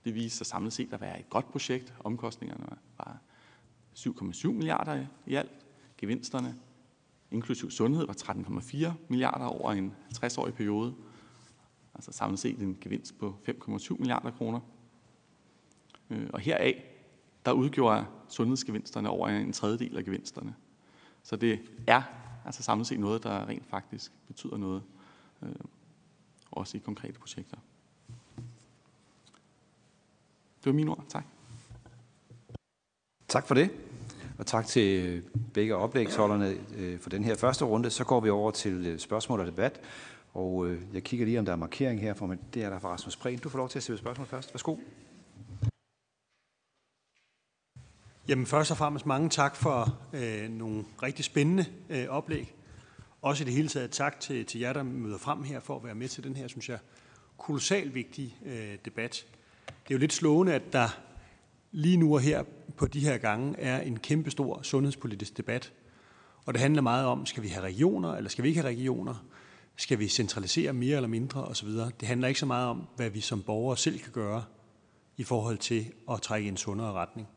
[0.05, 1.93] Det viser sig samlet set at være et godt projekt.
[1.99, 2.65] Omkostningerne
[2.97, 3.21] var
[3.95, 5.65] 7,7 milliarder i alt.
[5.97, 6.55] Gevinsterne,
[7.31, 10.95] inklusiv sundhed, var 13,4 milliarder over en 60-årig periode.
[11.93, 14.59] Altså samlet set en gevinst på 5,7 milliarder kroner.
[16.09, 16.83] Øh, og heraf,
[17.45, 20.55] der udgjorde sundhedsgevinsterne over en tredjedel af gevinsterne.
[21.23, 22.01] Så det er
[22.45, 24.83] altså samlet set noget, der rent faktisk betyder noget,
[25.45, 25.55] øh,
[26.51, 27.57] også i konkrete projekter.
[30.57, 31.05] Det var mine ord.
[31.09, 31.25] Tak.
[33.27, 33.71] Tak for det.
[34.37, 37.89] Og tak til begge oplægsholderne øh, for den her første runde.
[37.89, 39.81] Så går vi over til øh, spørgsmål og debat.
[40.33, 42.13] Og øh, jeg kigger lige, om der er markering her.
[42.13, 43.39] For det er der fra Rasmus Prehn.
[43.39, 44.53] Du får lov til at stille spørgsmål først.
[44.53, 44.77] Værsgo.
[48.27, 52.55] Jamen først og fremmest mange tak for øh, nogle rigtig spændende øh, oplæg.
[53.25, 55.83] Også i det hele taget tak til, til jer, der møder frem her for at
[55.83, 56.79] være med til den her, synes jeg,
[57.37, 59.25] kolossalt vigtige øh, debat.
[59.67, 60.99] Det er jo lidt slående, at der
[61.71, 62.43] lige nu og her
[62.77, 65.73] på de her gange er en kæmpe stor sundhedspolitisk debat.
[66.45, 69.25] Og det handler meget om, skal vi have regioner, eller skal vi ikke have regioner?
[69.75, 71.69] Skal vi centralisere mere eller mindre osv.?
[71.69, 74.43] Det handler ikke så meget om, hvad vi som borgere selv kan gøre
[75.17, 77.27] i forhold til at trække i en sundere retning.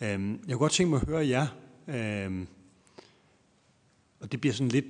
[0.00, 1.46] Øhm, jeg kunne godt tænke mig at høre jer,
[1.88, 2.46] øhm,
[4.20, 4.86] og det bliver sådan lidt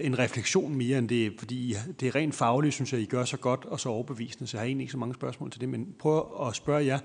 [0.00, 3.36] en refleksion mere end det, fordi det er rent fagligt, synes jeg, I gør så
[3.36, 5.94] godt og så overbevisende, så jeg har egentlig ikke så mange spørgsmål til det, men
[5.98, 6.98] prøv at spørge jer,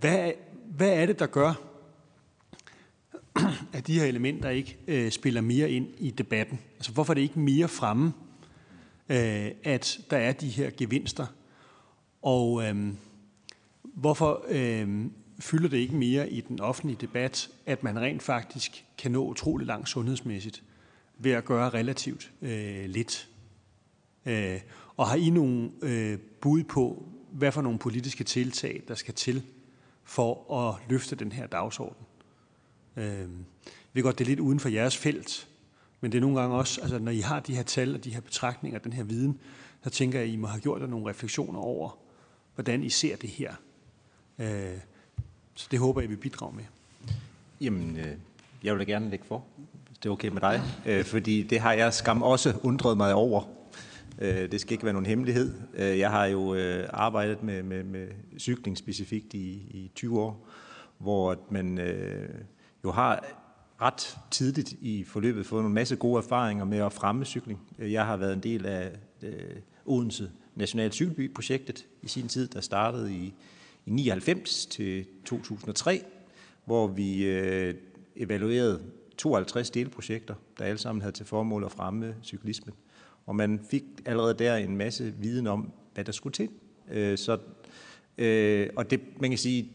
[0.00, 0.32] hvad,
[0.76, 1.54] hvad er det, der gør,
[3.72, 6.58] at de her elementer ikke øh, spiller mere ind i debatten?
[6.74, 8.12] Altså hvorfor er det ikke mere fremme,
[9.08, 11.26] øh, at der er de her gevinster?
[12.22, 12.88] Og øh,
[13.82, 15.06] hvorfor øh,
[15.40, 19.66] fylder det ikke mere i den offentlige debat, at man rent faktisk kan nå utrolig
[19.66, 20.62] langt sundhedsmæssigt
[21.18, 23.28] ved at gøre relativt øh, lidt?
[24.26, 24.60] Øh,
[24.96, 29.42] og har I nogle øh, bud på, hvad for nogle politiske tiltag, der skal til
[30.04, 32.06] for at løfte den her dagsorden?
[32.96, 33.28] Øh,
[33.92, 35.48] vi godt, det er lidt uden for jeres felt,
[36.00, 38.14] men det er nogle gange også, altså når I har de her tal og de
[38.14, 39.40] her betragtninger, den her viden,
[39.84, 41.98] så tænker jeg, at I må have gjort jer nogle refleksioner over,
[42.54, 43.54] hvordan I ser det her.
[44.38, 44.78] Øh,
[45.54, 46.64] så det håber jeg, vi bidrager med.
[47.60, 48.16] Jamen, øh,
[48.62, 49.44] jeg vil da gerne lægge for,
[50.02, 53.42] det er okay med dig, øh, fordi det har jeg skam også undret mig over.
[54.18, 55.54] Øh, det skal ikke være nogen hemmelighed.
[55.74, 58.08] Øh, jeg har jo øh, arbejdet med, med, med
[58.38, 60.48] cykling specifikt i, i 20 år,
[60.98, 62.28] hvor man øh,
[62.84, 63.24] jo har
[63.80, 67.60] ret tidligt i forløbet fået en masse gode erfaringer med at fremme cykling.
[67.78, 68.90] Øh, jeg har været en del af
[69.22, 69.56] øh,
[69.86, 73.34] Odense National Cykelby-projektet i sin tid, der startede i,
[73.86, 76.04] i 99 til 2003,
[76.64, 77.74] hvor vi øh,
[78.16, 78.80] evaluerede
[79.18, 82.74] 52 delprojekter, der alle sammen havde til formål at fremme cyklismen.
[83.26, 86.48] Og man fik allerede der en masse viden om, hvad der skulle til.
[86.90, 87.38] Øh, så,
[88.18, 89.72] øh, og det, man kan sige,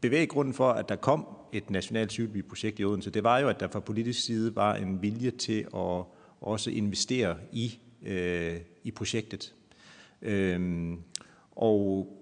[0.00, 3.68] bevæggrunden for, at der kom et nationalt cykelbyprojekt i Odense, det var jo, at der
[3.68, 6.04] fra politisk side var en vilje til at
[6.40, 9.54] også investere i, øh, i projektet.
[10.22, 10.92] Øh,
[11.56, 12.12] og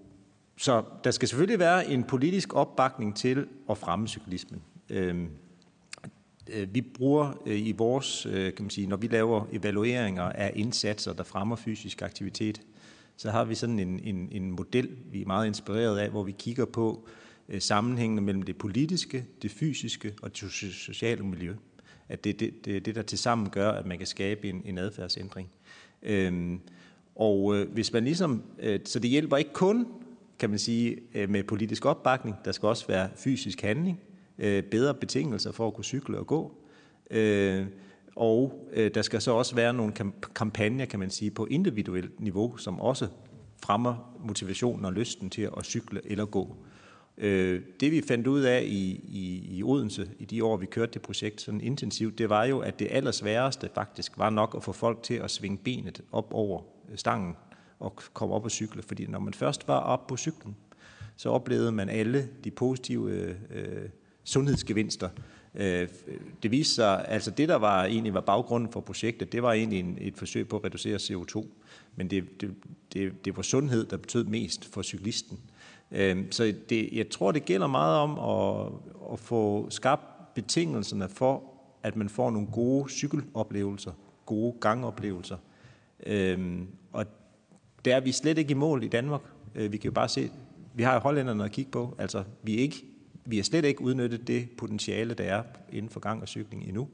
[0.56, 4.62] så der skal selvfølgelig være en politisk opbakning til at fremme cyklismen.
[4.90, 5.28] Øhm, øh,
[6.50, 10.52] Øh, vi bruger øh, i vores, øh, kan man sige, når vi laver evalueringer af
[10.56, 12.60] indsatser, der fremmer fysisk aktivitet,
[13.16, 16.34] så har vi sådan en, en, en model, vi er meget inspireret af, hvor vi
[16.38, 17.08] kigger på
[17.58, 21.54] sammenhængene mellem det politiske, det fysiske og det sociale miljø.
[22.08, 24.78] At det er det, det, det, der tilsammen gør, at man kan skabe en, en
[24.78, 25.48] adfærdsændring.
[26.02, 26.60] Øhm,
[27.14, 29.86] og øh, hvis man ligesom, øh, så det hjælper ikke kun,
[30.38, 32.36] kan man sige, øh, med politisk opbakning.
[32.44, 34.00] Der skal også være fysisk handling,
[34.38, 36.52] øh, bedre betingelser for at kunne cykle og gå.
[37.10, 37.66] Øh,
[38.16, 39.92] og øh, der skal så også være nogle
[40.34, 43.08] kampagner, kan man sige, på individuelt niveau, som også
[43.62, 46.56] fremmer motivationen og lysten til at cykle eller gå.
[47.18, 50.92] Øh, det vi fandt ud af i, i, i Odense, i de år vi kørte
[50.92, 54.72] det projekt sådan intensivt, det var jo, at det allersværeste faktisk var nok at få
[54.72, 57.36] folk til at svinge benet op over øh, stangen
[57.78, 58.82] og komme op og cykle.
[58.82, 60.56] Fordi når man først var op på cyklen,
[61.16, 63.88] så oplevede man alle de positive øh, øh
[64.24, 65.08] sundhedsgevinster.
[65.54, 65.88] Øh,
[66.42, 69.80] det viste sig, altså det der var egentlig var baggrunden for projektet, det var egentlig
[69.80, 71.46] en, et forsøg på at reducere CO2.
[71.96, 72.54] Men det, det,
[72.92, 75.40] det, det var sundhed, der betød mest for cyklisten.
[75.90, 78.72] Øh, så det, jeg tror, det gælder meget om at,
[79.12, 81.42] at få skabt betingelserne for,
[81.82, 83.92] at man får nogle gode cykeloplevelser,
[84.26, 85.36] gode gangoplevelser.
[86.06, 86.58] Øh,
[86.92, 87.06] og
[87.84, 89.20] der er vi slet ikke i mål i Danmark.
[89.54, 90.30] Vi kan jo bare se,
[90.74, 91.94] vi har hollænderne at kigge på.
[91.98, 92.84] Altså, vi er, ikke,
[93.24, 96.88] vi har slet ikke udnyttet det potentiale, der er inden for gang og cykling endnu.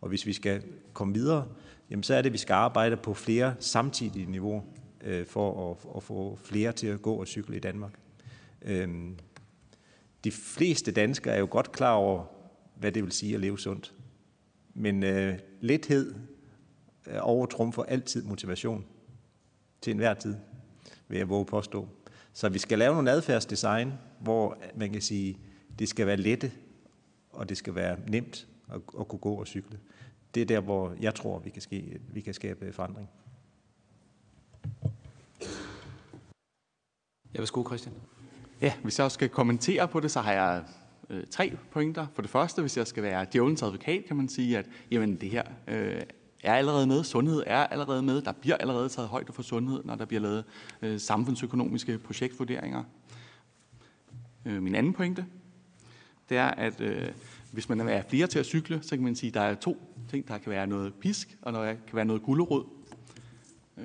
[0.00, 0.62] Og hvis vi skal
[0.92, 1.46] komme videre,
[1.90, 4.62] jamen så er det, at vi skal arbejde på flere samtidige niveauer
[5.04, 7.92] øh, for at, at få flere til at gå og cykle i Danmark.
[8.62, 9.16] Øhm,
[10.24, 12.24] de fleste danskere er jo godt klar over,
[12.74, 13.94] hvad det vil sige at leve sundt.
[14.74, 16.14] Men øh, lethed
[17.06, 18.84] øh, overtrumfer altid motivation
[19.80, 20.36] til enhver tid,
[21.08, 21.88] vil jeg våge påstå.
[22.32, 25.38] Så vi skal lave nogle adfærdsdesign, hvor man kan sige,
[25.78, 26.52] det skal være lette,
[27.30, 29.78] og det skal være nemt at, at kunne gå og cykle.
[30.34, 33.08] Det er der, hvor jeg tror, vi kan, ske, vi kan skabe forandring.
[37.34, 37.94] Jeg vil sko, Christian.
[38.60, 40.64] Ja, hvis jeg skal kommentere på det, så har jeg
[41.10, 42.06] øh, tre pointer.
[42.14, 45.30] For det første, hvis jeg skal være djævelens advokat, kan man sige, at jamen, det
[45.30, 46.02] her øh,
[46.42, 49.94] er allerede med, sundhed er allerede med, der bliver allerede taget højde for sundhed, når
[49.94, 50.44] der bliver lavet
[50.82, 52.84] øh, samfundsøkonomiske projektvurderinger.
[54.44, 55.26] Øh, min anden pointe,
[56.28, 57.08] det er, at øh,
[57.52, 59.82] hvis man er flere til at cykle, så kan man sige, at der er to
[60.10, 60.28] ting.
[60.28, 62.64] Der kan være noget pisk, og der kan være noget gulderod.
[63.78, 63.84] Øh,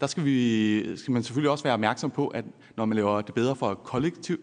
[0.00, 2.44] der skal, vi, skal man selvfølgelig også være opmærksom på, at
[2.76, 4.38] når man laver det bedre for kollektiv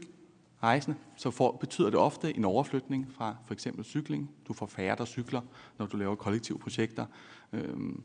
[0.63, 4.29] rejsende, så får, betyder det ofte en overflytning fra for eksempel cykling.
[4.47, 5.41] Du får færre, der cykler,
[5.79, 7.05] når du laver kollektive projekter.
[7.53, 8.03] Øhm,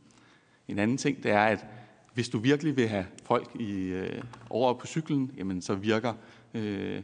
[0.69, 1.67] en anden ting, det er, at
[2.15, 6.15] hvis du virkelig vil have folk i, øh, over på cyklen, jamen så virker,
[6.55, 7.03] øh,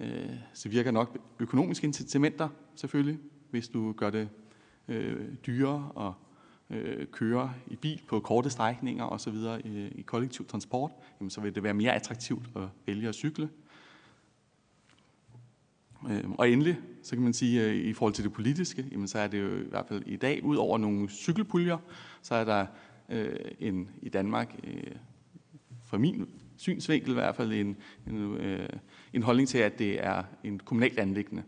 [0.00, 3.18] øh, så virker nok økonomiske incitamenter selvfølgelig,
[3.50, 4.28] hvis du gør det
[4.88, 6.14] øh, dyrere og
[6.70, 9.34] øh, køre i bil på korte strækninger osv.
[9.64, 13.48] I, i kollektiv transport, jamen så vil det være mere attraktivt at vælge at cykle.
[16.10, 19.18] Øh, og endelig, så kan man sige, øh, i forhold til det politiske, jamen så
[19.18, 21.78] er det jo i hvert fald i dag, ud over nogle cykelpuljer,
[22.22, 22.66] så er der
[23.08, 24.92] øh, en, i Danmark, øh,
[25.82, 26.28] fra min
[26.64, 28.68] synsvinkel i hvert fald, en, en, øh,
[29.12, 31.42] en holdning til, at det er en kommunalt anlæggende,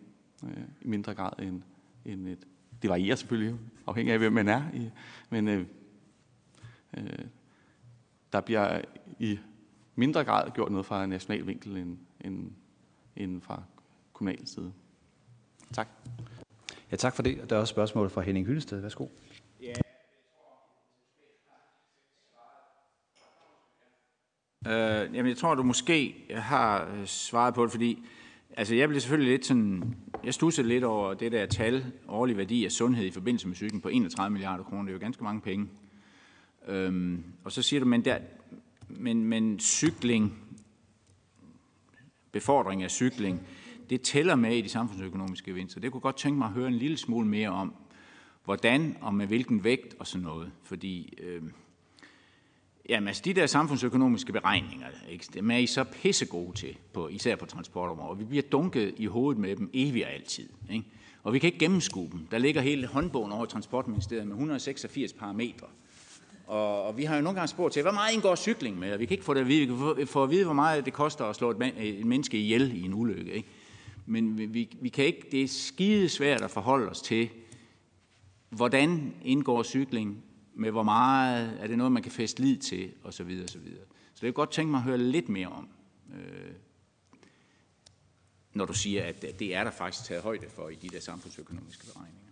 [0.44, 1.62] øh, i mindre grad end,
[2.04, 2.46] end et
[2.82, 3.54] det varierer selvfølgelig,
[3.86, 4.62] afhængig af, hvem man er.
[4.74, 4.90] I,
[5.30, 5.66] men øh,
[6.96, 7.18] øh,
[8.32, 8.80] der bliver
[9.18, 9.38] i
[9.94, 12.50] mindre grad gjort noget fra national vinkel end, end,
[13.16, 13.62] end fra
[14.12, 14.72] kommunal side.
[15.72, 15.88] Tak.
[16.90, 17.50] Ja, tak for det.
[17.50, 18.80] Der er også spørgsmål fra Henning Hyllested.
[18.80, 19.06] Værsgo.
[24.66, 28.02] Øh, jamen, jeg tror, du måske har øh, svaret på det, fordi
[28.58, 29.96] Altså, jeg blev selvfølgelig lidt sådan...
[30.24, 33.80] Jeg stussede lidt over det der tal, årlig værdi af sundhed i forbindelse med cyklen
[33.80, 34.82] på 31 milliarder kroner.
[34.82, 35.68] Det er jo ganske mange penge.
[36.68, 38.18] Øhm, og så siger du, men, der,
[38.88, 40.38] men, men cykling,
[42.32, 43.40] befordring af cykling,
[43.90, 45.80] det tæller med i de samfundsøkonomiske gevinster.
[45.80, 47.74] Det kunne godt tænke mig at høre en lille smule mere om,
[48.44, 50.52] hvordan og med hvilken vægt og sådan noget.
[50.62, 51.42] Fordi øh,
[52.88, 57.36] Jamen altså, de der samfundsøkonomiske beregninger, ikke, dem er I så pissegode til, på, især
[57.36, 58.10] på transportområdet.
[58.10, 60.48] Og Vi bliver dunket i hovedet med dem evigt og altid.
[60.70, 60.84] Ikke?
[61.22, 62.26] Og vi kan ikke gennemskue dem.
[62.30, 65.66] Der ligger hele håndbogen over Transportministeriet med 186 parametre.
[66.46, 68.92] Og, og vi har jo nogle gange spurgt til, hvor meget indgår cykling med?
[68.92, 69.60] Og vi kan ikke få det at vide.
[69.60, 72.38] Vi kan få, at vide, hvor meget det koster at slå et, man, et menneske
[72.38, 73.32] ihjel i en ulykke.
[73.32, 73.48] Ikke?
[74.06, 77.28] Men vi, vi, vi kan ikke, det er skide svært at forholde os til,
[78.50, 80.22] hvordan indgår cykling
[80.56, 83.50] med hvor meget, er det noget, man kan fæste lid til, og så videre, og
[83.50, 83.84] så videre.
[84.14, 85.68] Så det er godt tænke mig at høre lidt mere om,
[86.14, 86.52] øh,
[88.52, 91.86] når du siger, at det er der faktisk taget højde for i de der samfundsøkonomiske
[91.86, 92.22] beregninger.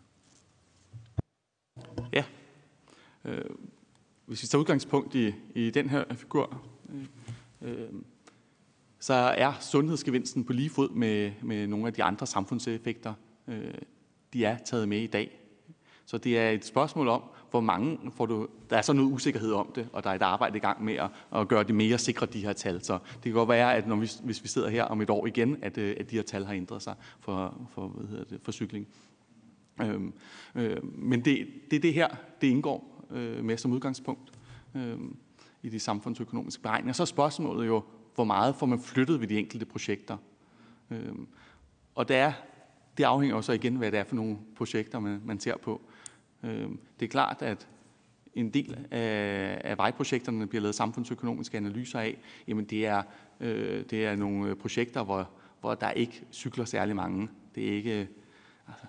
[2.13, 2.25] Ja.
[3.25, 3.45] Øh,
[4.27, 7.07] hvis vi tager udgangspunkt i, i den her figur, øh,
[7.61, 7.89] øh
[8.99, 13.15] så er sundhedsgevinsten på lige fod med, med nogle af de andre samfundseffekter,
[13.49, 13.75] øh,
[14.33, 15.41] de er taget med i dag.
[16.07, 17.23] Så det er et spørgsmål om,
[17.55, 18.49] hvor mange får du...
[18.71, 20.95] Der er så noget usikkerhed om det, og der er et arbejde i gang med
[20.95, 22.85] at, at gøre det mere sikre, de her tal.
[22.85, 25.27] Så det kan godt være, at når vi, hvis vi sidder her om et år
[25.27, 28.41] igen, at, øh, at de her tal har ændret sig for, for, hvad hedder det,
[28.43, 28.87] for cykling.
[29.83, 30.13] Øhm,
[30.55, 32.09] øh, men det, det er det her,
[32.41, 34.33] det indgår øh, med som udgangspunkt
[34.75, 34.99] øh,
[35.63, 36.93] i de samfundsøkonomiske beregninger.
[36.93, 37.83] Så er spørgsmålet jo,
[38.15, 40.17] hvor meget får man flyttet ved de enkelte projekter.
[40.91, 41.15] Øh,
[41.95, 42.33] og det, er,
[42.99, 45.81] det afhænger også igen, hvad det er for nogle projekter, man, man ser på.
[45.89, 45.94] Øh,
[46.45, 47.69] Øhm, det er klart, at
[48.35, 53.03] en del af, af vejprojekterne bliver lavet samfundsøkonomiske analyser af, jamen det er,
[53.41, 55.31] øh, det er nogle øh, projekter, hvor,
[55.61, 57.29] hvor der ikke cykler særlig mange.
[57.55, 58.09] Det er ikke,
[58.69, 58.87] altså,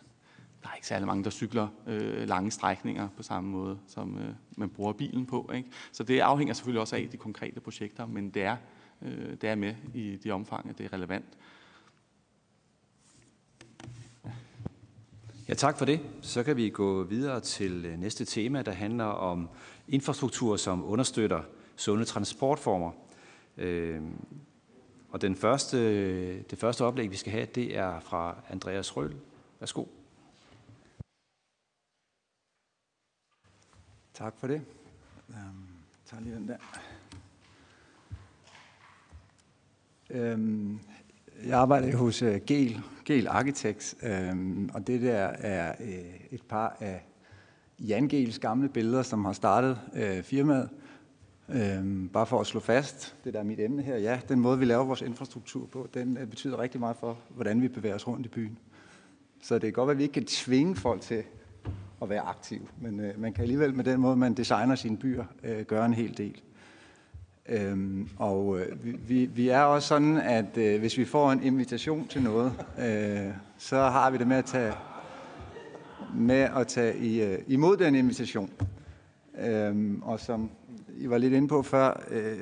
[0.64, 4.34] der er ikke særlig mange, der cykler øh, lange strækninger på samme måde, som øh,
[4.58, 5.52] man bruger bilen på.
[5.56, 5.70] Ikke?
[5.92, 8.58] Så det afhænger selvfølgelig også af de konkrete projekter, men det er,
[9.02, 11.38] øh, det er med i de omfang, at det er relevant.
[15.48, 16.02] Ja, tak for det.
[16.22, 19.50] Så kan vi gå videre til øh, næste tema, der handler om
[19.88, 21.44] infrastruktur, som understøtter
[21.76, 22.92] sunde transportformer.
[23.58, 24.26] Øhm,
[25.10, 29.16] og den første, øh, det første oplæg, vi skal have, det er fra Andreas Røl.
[29.60, 29.86] Værsgo.
[34.14, 34.62] Tak for det.
[35.30, 35.44] Jeg
[36.06, 36.58] tager lige den der.
[40.10, 40.80] Øhm,
[41.44, 45.88] jeg arbejder hos uh, Gel, Gel Architects, øhm, og det der er øh,
[46.32, 47.06] et par af
[47.80, 50.70] Jan Gels gamle billeder, som har startet øh, firmaet.
[51.50, 54.60] Øhm, bare for at slå fast, det der er mit emne her, ja, den måde
[54.60, 58.26] vi laver vores infrastruktur på, den betyder rigtig meget for, hvordan vi bevæger os rundt
[58.26, 58.58] i byen.
[59.42, 61.24] Så det kan godt være, at vi ikke kan tvinge folk til
[62.02, 65.26] at være aktive, men man kan alligevel med den måde, man designer sine byer,
[65.68, 66.42] gøre en hel del.
[67.50, 68.66] Øhm, og øh,
[69.10, 73.34] vi, vi er også sådan, at øh, hvis vi får en invitation til noget, øh,
[73.58, 74.74] så har vi det med at tage,
[76.16, 78.50] med at tage i, øh, imod den invitation.
[79.40, 80.50] Øhm, og som
[80.98, 82.38] I var lidt inde på før, øh,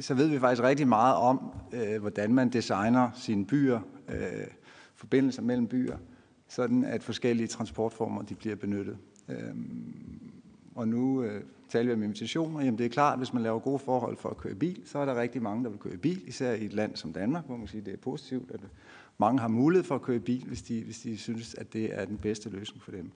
[0.00, 4.46] så ved vi faktisk rigtig meget om, øh, hvordan man designer sine byer, øh,
[4.94, 5.96] forbindelser mellem byer,
[6.48, 8.96] sådan at forskellige transportformer de bliver benyttet.
[9.28, 10.30] Øhm,
[10.74, 12.60] og nu øh, talte vi om invitationer.
[12.60, 14.98] Jamen det er klart, at hvis man laver gode forhold for at køre bil, så
[14.98, 17.56] er der rigtig mange, der vil køre bil, især i et land som Danmark, hvor
[17.56, 18.60] man siger, det er positivt, at
[19.18, 22.04] mange har mulighed for at køre bil, hvis de, hvis de synes, at det er
[22.04, 23.10] den bedste løsning for dem.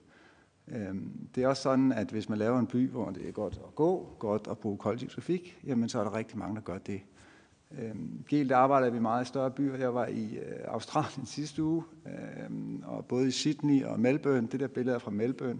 [0.67, 3.61] Øhm, det er også sådan, at hvis man laver en by, hvor det er godt
[3.67, 6.77] at gå, godt at bruge kollektiv trafik, jamen så er der rigtig mange, der gør
[6.77, 7.01] det.
[7.79, 9.77] Øhm, arbejder vi meget i større byer.
[9.77, 14.47] Jeg var i øh, Australien sidste uge, øhm, og både i Sydney og Melbourne.
[14.51, 15.59] Det der billede er fra Melbourne.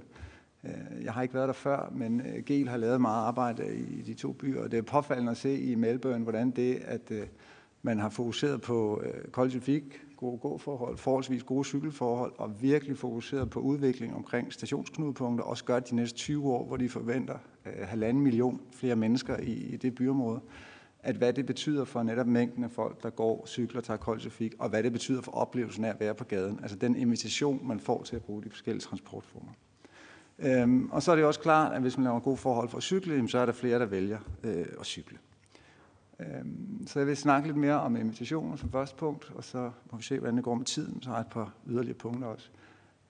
[0.63, 4.01] Øh, jeg har ikke været der før, men øh, Gel har lavet meget arbejde i
[4.01, 7.27] de to byer, og det er påfaldende at se i Melbourne, hvordan det, at øh,
[7.81, 13.59] man har fokuseret på kollektiv trafik, gode gåforhold, forholdsvis gode cykelforhold, og virkelig fokuseret på
[13.59, 18.95] udvikling omkring stationsknudepunkter, også gør de næste 20 år, hvor de forventer halvanden million flere
[18.95, 20.41] mennesker i, i det byområde
[21.03, 24.53] at hvad det betyder for netop mængden af folk, der går, cykler, tager kold trafik,
[24.59, 26.59] og hvad det betyder for oplevelsen af at være på gaden.
[26.61, 29.51] Altså den invitation, man får til at bruge de forskellige transportformer.
[30.41, 32.83] Øhm, og så er det også klart, at hvis man laver gode forhold for at
[32.83, 35.17] cykle, så er der flere, der vælger øh, at cykle.
[36.19, 39.97] Øhm, så jeg vil snakke lidt mere om invitationer som første punkt, og så må
[39.97, 41.01] vi se, hvordan det går med tiden.
[41.01, 42.49] Så har jeg et par yderligere punkter også.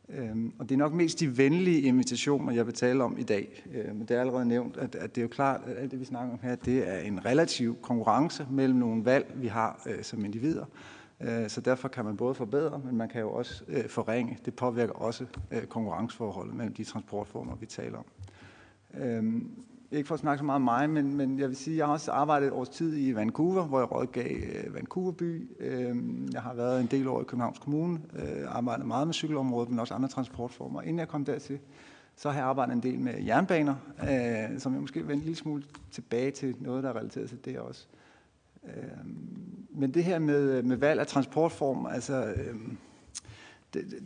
[0.09, 3.63] Øhm, og det er nok mest de venlige invitationer, jeg vil tale om i dag.
[3.73, 5.99] Øhm, men det er allerede nævnt, at, at det er jo klart, at alt det,
[5.99, 10.03] vi snakker om her, det er en relativ konkurrence mellem nogle valg, vi har øh,
[10.03, 10.65] som individer.
[11.21, 14.37] Øh, så derfor kan man både forbedre, men man kan jo også øh, forringe.
[14.45, 18.05] Det påvirker også øh, konkurrenceforholdet mellem de transportformer, vi taler om.
[19.01, 19.41] Øh,
[19.91, 21.85] ikke for at snakke så meget om mig, men, men jeg vil sige, at jeg
[21.85, 24.37] har også arbejdet et års tid i Vancouver, hvor jeg rådgav
[24.73, 25.49] Vancouver by.
[26.33, 27.99] Jeg har været en del år i Københavns Kommune,
[28.47, 30.81] arbejdet meget med cykelområdet, men også andre transportformer.
[30.81, 31.59] Inden jeg kom dertil,
[32.15, 35.35] så har jeg arbejdet en del med jernbaner, øh, som jeg måske vender en lille
[35.35, 37.87] smule tilbage til noget, der er relateret til det også.
[38.77, 38.83] Øh,
[39.75, 42.25] men det her med, med valg af transportform, altså...
[42.25, 42.55] Øh,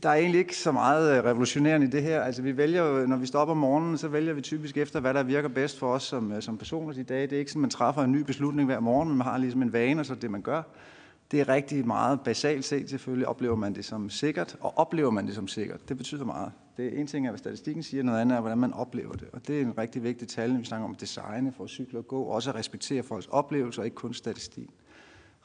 [0.03, 2.21] der er egentlig ikke så meget øh, revolutionerende i det her.
[2.21, 5.13] Altså, vi vælger når vi står op om morgenen, så vælger vi typisk efter, hvad
[5.13, 7.21] der virker bedst for os som, øh, som personer i dag.
[7.21, 9.61] Det er ikke sådan, man træffer en ny beslutning hver morgen, men man har ligesom
[9.61, 10.61] en vane, og så det, man gør.
[11.31, 13.27] Det er rigtig meget basalt set selvfølgelig.
[13.27, 16.51] Oplever man det som sikkert, og oplever man det som sikkert, det betyder meget.
[16.77, 19.27] Det er en ting er, hvad statistikken siger, noget andet er, hvordan man oplever det.
[19.33, 21.99] Og det er en rigtig vigtig tal, når vi snakker om designe for at cykle
[21.99, 24.69] og gå, også at respektere folks oplevelser, ikke kun statistik.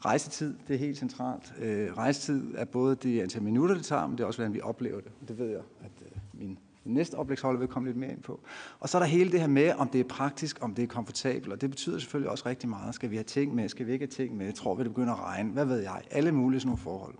[0.04, 1.54] Rejsetid, det er helt centralt.
[1.58, 4.60] Øh, rejsetid er både det antal minutter, det tager, men det er også, hvordan vi
[4.60, 5.12] oplever det.
[5.28, 8.40] Det ved jeg, at øh, min, min næste oplægsholder vil komme lidt mere ind på.
[8.80, 10.86] Og så er der hele det her med, om det er praktisk, om det er
[10.86, 12.94] komfortabelt, og det betyder selvfølgelig også rigtig meget.
[12.94, 13.68] Skal vi have ting med?
[13.68, 14.52] Skal vi ikke have ting med?
[14.52, 15.50] Tror vi, det begynder at regne?
[15.50, 16.02] Hvad ved jeg?
[16.10, 17.14] Alle mulige sådan nogle forhold.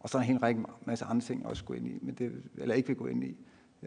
[0.00, 2.14] Og så er der en hel række masse andre ting også gå ind i, men
[2.14, 3.36] det, eller ikke vil gå ind i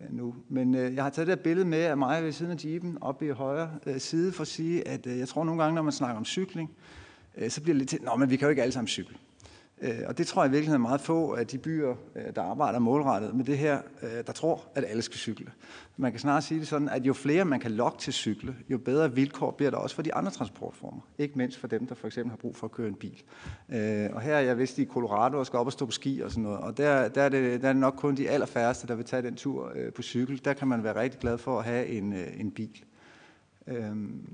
[0.09, 0.35] nu.
[0.49, 2.97] Men øh, jeg har taget det her billede med af mig ved siden af jeepen,
[3.01, 5.81] oppe i højre øh, side, for at sige, at øh, jeg tror nogle gange, når
[5.81, 6.69] man snakker om cykling,
[7.37, 9.17] Øh, så bliver det lidt til, nå, men vi kan jo ikke alle sammen cykle.
[9.83, 12.41] Øh, og det tror jeg i virkeligheden er meget få af de byer, øh, der
[12.41, 15.51] arbejder målrettet med det her, øh, der tror, at alle skal cykle.
[15.97, 18.77] Man kan snart sige det sådan, at jo flere man kan lokke til cykle, jo
[18.77, 21.01] bedre vilkår bliver der også for de andre transportformer.
[21.17, 23.23] Ikke mindst for dem, der for eksempel har brug for at køre en bil.
[23.69, 26.21] Øh, og her er jeg vist i Colorado og skal op og stå på ski
[26.21, 26.59] og sådan noget.
[26.59, 29.21] Og der, der, er, det, der er det nok kun de allerfærreste, der vil tage
[29.21, 30.45] den tur på cykel.
[30.45, 32.83] Der kan man være rigtig glad for at have en, en bil.
[33.67, 34.27] Øhm,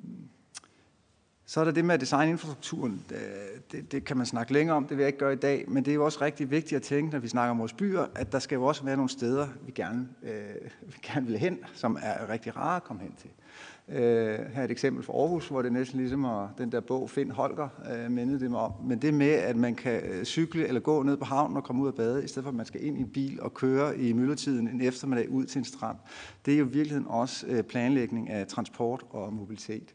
[1.49, 3.05] så er der det med at designe infrastrukturen.
[3.11, 3.17] Øh,
[3.71, 5.85] det, det kan man snakke længere om, det vil jeg ikke gøre i dag, men
[5.85, 8.31] det er jo også rigtig vigtigt at tænke, når vi snakker om vores byer, at
[8.31, 10.31] der skal jo også være nogle steder, vi gerne, øh,
[10.93, 13.29] vi gerne vil hen, som er rigtig rare at komme hen til.
[13.89, 17.09] Øh, her er et eksempel fra Aarhus, hvor det næsten ligesom er den der bog,
[17.09, 18.71] Find Holger, øh, mindede det mig om.
[18.83, 21.83] Men det med, at man kan øh, cykle eller gå ned på havnen og komme
[21.83, 23.97] ud og bade, i stedet for at man skal ind i en bil og køre
[23.97, 25.97] i myldretiden en eftermiddag ud til en strand,
[26.45, 29.93] det er jo i virkeligheden også øh, planlægning af transport og mobilitet.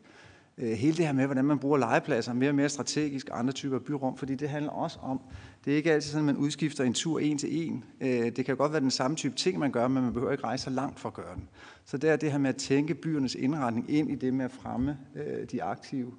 [0.58, 3.52] Øh, hele det her med, hvordan man bruger legepladser mere og mere strategisk og andre
[3.52, 5.20] typer byrum, fordi det handler også om,
[5.64, 7.84] det er ikke altid sådan, at man udskifter en tur en til en.
[8.00, 10.44] Øh, det kan godt være den samme type ting, man gør, men man behøver ikke
[10.44, 11.48] rejse så langt for at gøre den.
[11.84, 14.52] Så det er det her med at tænke byernes indretning ind i det med at
[14.52, 16.12] fremme øh, de aktive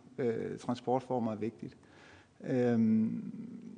[0.59, 1.77] transportformer er vigtigt.
[2.43, 3.31] Øhm,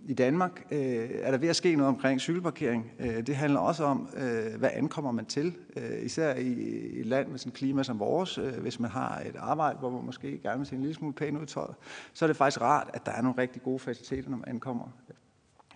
[0.07, 2.91] I Danmark øh, er der ved at ske noget omkring cykelparkering.
[2.99, 6.53] Øh, det handler også om, øh, hvad ankommer man til, øh, især i,
[6.93, 8.37] i et land med sådan et klima som vores.
[8.37, 11.13] Øh, hvis man har et arbejde, hvor man måske gerne vil se en lille smule
[11.13, 11.75] pæn ud tøjet,
[12.13, 14.85] så er det faktisk rart, at der er nogle rigtig gode faciliteter, når man ankommer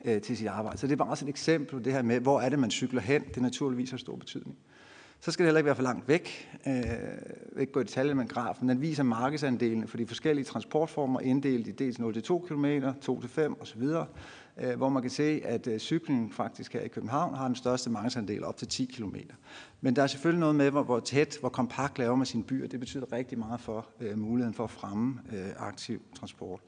[0.05, 0.77] øh, til sit arbejde.
[0.77, 2.71] Så det er bare også et eksempel på det her med, hvor er det, man
[2.71, 3.23] cykler hen.
[3.35, 4.57] Det naturligvis har stor betydning.
[5.23, 6.49] Så skal det heller ikke være for langt væk.
[6.67, 6.83] Øh,
[7.59, 8.69] ikke gå i detaljer med grafen.
[8.69, 13.83] Den viser markedsandelene for de forskellige transportformer, inddelt i dels 0-2 km, 2-5 osv.,
[14.61, 18.43] øh, hvor man kan se, at øh, faktisk her i København har den største markedsandel
[18.43, 19.15] op til 10 km.
[19.81, 22.55] Men der er selvfølgelig noget med, hvor, hvor tæt, hvor kompakt laver man sin by,
[22.55, 26.59] det betyder rigtig meget for øh, muligheden for at fremme øh, aktiv transport.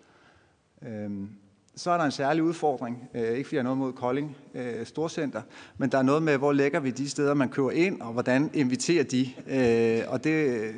[0.81, 1.11] Øh,
[1.75, 4.85] så er der en særlig udfordring, øh, ikke fordi jeg har noget mod Kolding øh,
[4.85, 5.41] Storcenter,
[5.77, 8.49] men der er noget med, hvor lægger vi de steder, man kører ind, og hvordan
[8.53, 9.29] inviterer de.
[9.47, 10.73] Øh, og det, øh,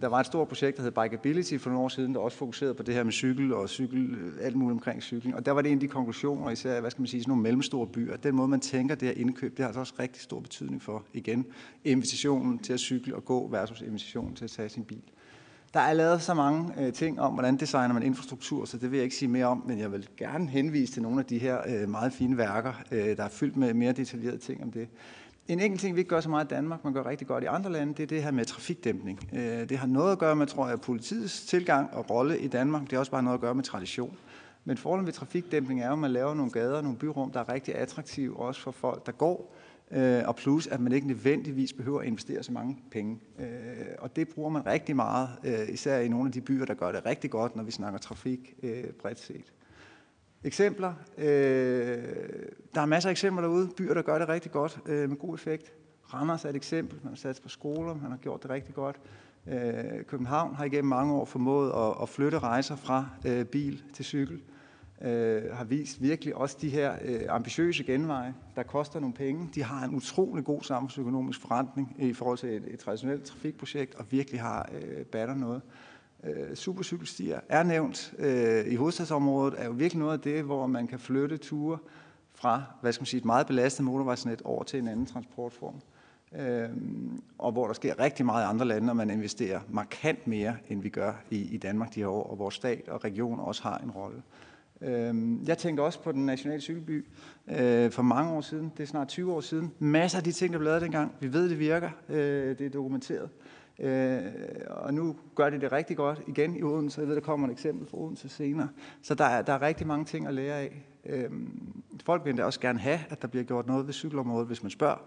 [0.00, 2.74] Der var et stort projekt, der hed Bikeability for nogle år siden, der også fokuserede
[2.74, 5.36] på det her med cykel og cykel, øh, alt muligt omkring cykling.
[5.36, 7.42] Og der var det en af de konklusioner, især hvad skal man sige, sådan nogle
[7.42, 8.16] mellemstore byer.
[8.16, 11.04] Den måde, man tænker det her indkøb, det har altså også rigtig stor betydning for,
[11.12, 11.46] igen,
[11.84, 15.02] invitationen til at cykle og gå versus invitationen til at tage sin bil.
[15.74, 18.96] Der er lavet så mange øh, ting om, hvordan designer man infrastruktur, så det vil
[18.96, 21.58] jeg ikke sige mere om, men jeg vil gerne henvise til nogle af de her
[21.66, 24.88] øh, meget fine værker, øh, der er fyldt med mere detaljerede ting om det.
[25.48, 27.46] En enkelt ting, vi ikke gør så meget i Danmark, man gør rigtig godt i
[27.46, 29.28] andre lande, det er det her med trafikdæmpning.
[29.32, 32.82] Øh, det har noget at gøre med, tror jeg, politiets tilgang og rolle i Danmark.
[32.82, 34.16] Det har også bare noget at gøre med tradition.
[34.64, 37.48] Men fordelen ved trafikdæmpning er jo, at man laver nogle gader, nogle byrum, der er
[37.48, 39.54] rigtig attraktive, også for folk, der går.
[39.90, 43.20] Øh, og plus, at man ikke nødvendigvis behøver at investere så mange penge.
[43.38, 43.46] Øh,
[43.98, 46.92] og det bruger man rigtig meget, øh, især i nogle af de byer, der gør
[46.92, 49.52] det rigtig godt, når vi snakker trafik øh, bredt set.
[50.44, 50.94] Eksempler.
[51.18, 51.26] Øh,
[52.74, 53.70] der er masser af eksempler derude.
[53.76, 55.72] Byer, der gør det rigtig godt øh, med god effekt.
[56.14, 56.98] Randers er et eksempel.
[57.02, 57.94] Man har sat på skoler.
[57.94, 59.00] Man har gjort det rigtig godt.
[59.46, 64.04] Øh, København har igennem mange år formået at, at flytte rejser fra øh, bil til
[64.04, 64.42] cykel.
[65.04, 69.48] Øh, har vist virkelig også de her øh, ambitiøse genveje, der koster nogle penge.
[69.54, 73.94] De har en utrolig god samfundsøkonomisk forretning øh, i forhold til et, et traditionelt trafikprojekt,
[73.94, 75.62] og virkelig har øh, batter noget.
[76.24, 80.86] Øh, supercykelstier er nævnt øh, i hovedstadsområdet, er jo virkelig noget af det, hvor man
[80.86, 81.78] kan flytte ture
[82.34, 85.80] fra hvad skal man sige, et meget belastet motorvejsnet over til en anden transportform.
[86.38, 86.68] Øh,
[87.38, 90.82] og hvor der sker rigtig meget i andre lande, og man investerer markant mere, end
[90.82, 93.78] vi gør i, i Danmark de her år, og hvor stat og region også har
[93.78, 94.16] en rolle.
[94.16, 97.06] Øh, Øhm, jeg tænkte også på den nationale cykelby
[97.48, 98.72] øh, for mange år siden.
[98.76, 99.72] Det er snart 20 år siden.
[99.78, 101.14] Masser af de ting, der blev lavet dengang.
[101.20, 101.90] Vi ved, det virker.
[102.08, 103.28] Øh, det er dokumenteret.
[103.78, 104.22] Øh,
[104.66, 107.00] og nu gør de det rigtig godt igen i Odense.
[107.00, 108.68] Jeg ved, der kommer et eksempel fra Odense senere.
[109.02, 110.86] Så der er, der er rigtig mange ting at lære af.
[111.06, 111.30] Øh,
[112.04, 114.98] folk vil også gerne have, at der bliver gjort noget ved cykelområdet, hvis man spørger.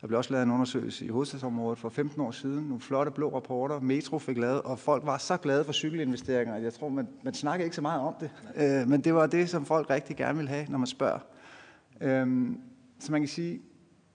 [0.00, 2.64] Der blev også lavet en undersøgelse i hovedstadsområdet for 15 år siden.
[2.64, 6.62] Nogle flotte blå rapporter, Metro fik lavet, og folk var så glade for cykelinvesteringer, at
[6.62, 8.30] jeg tror, man, man snakker ikke så meget om det.
[8.56, 11.18] Øh, men det var det, som folk rigtig gerne vil have, når man spørger.
[12.00, 12.50] Øh,
[12.98, 13.60] så man kan sige,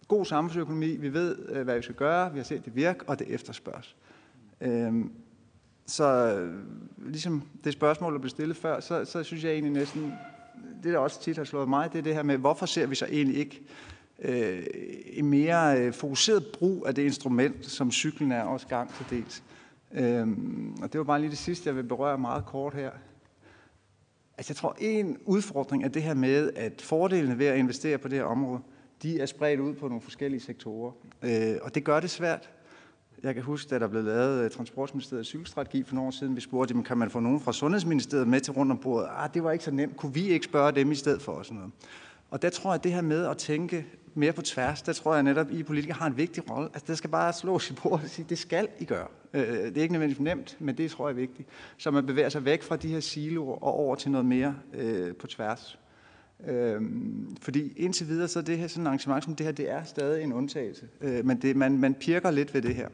[0.07, 3.19] god samfundsøkonomi, vi ved, øh, hvad vi skal gøre, vi har set det virke, og
[3.19, 3.95] det efterspørges.
[4.61, 5.05] Øhm, øh,
[5.85, 6.39] så
[6.97, 10.13] ligesom det spørgsmål, der blev stillet før, så, så synes jeg egentlig næsten,
[10.83, 12.95] det der også tit har slået mig, det er det her med, hvorfor ser vi
[12.95, 13.61] så egentlig ikke
[14.21, 14.65] øh,
[15.05, 19.43] en mere øh, fokuseret brug af det instrument, som cyklen er også gang til dels.
[19.93, 22.91] Øhm, og det var bare lige det sidste, jeg vil berøre meget kort her.
[24.37, 28.07] Altså jeg tror, en udfordring er det her med, at fordelene ved at investere på
[28.07, 28.61] det her område,
[29.03, 30.91] de er spredt ud på nogle forskellige sektorer.
[31.21, 32.49] Øh, og det gør det svært.
[33.23, 36.41] Jeg kan huske, da der blev lavet øh, Transportministeriets cykelstrategi for nogle år siden, vi
[36.41, 39.09] spurgte, jamen, kan man få nogen fra Sundhedsministeriet med til rundt om bordet?
[39.11, 39.97] Ah, det var ikke så nemt.
[39.97, 41.31] Kunne vi ikke spørge dem i stedet for?
[41.31, 41.73] Og, sådan noget
[42.31, 45.13] og der tror jeg, at det her med at tænke mere på tværs, der tror
[45.13, 46.69] jeg netop, at I politikere har en vigtig rolle.
[46.73, 49.07] Altså, det skal bare slås i bordet og sige, det skal I gøre.
[49.33, 51.49] Øh, øh, det er ikke nødvendigvis nemt, men det tror jeg er vigtigt.
[51.77, 55.15] Så man bevæger sig væk fra de her siloer og over til noget mere øh,
[55.15, 55.79] på tværs.
[56.47, 59.71] Øhm, fordi indtil videre, så er det her sådan et arrangement som det her, det
[59.71, 60.87] er stadig en undtagelse.
[61.01, 62.87] Øh, men det, man, man pirker lidt ved det her.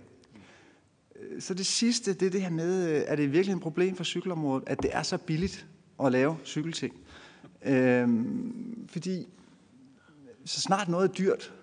[1.16, 4.04] Øh, så det sidste, det er det her med, er det virkelig et problem for
[4.04, 5.68] cykelområdet, at det er så billigt
[6.04, 6.94] at lave cykelting.
[7.66, 9.28] Øhm, fordi
[10.46, 11.54] så snart noget er dyrt,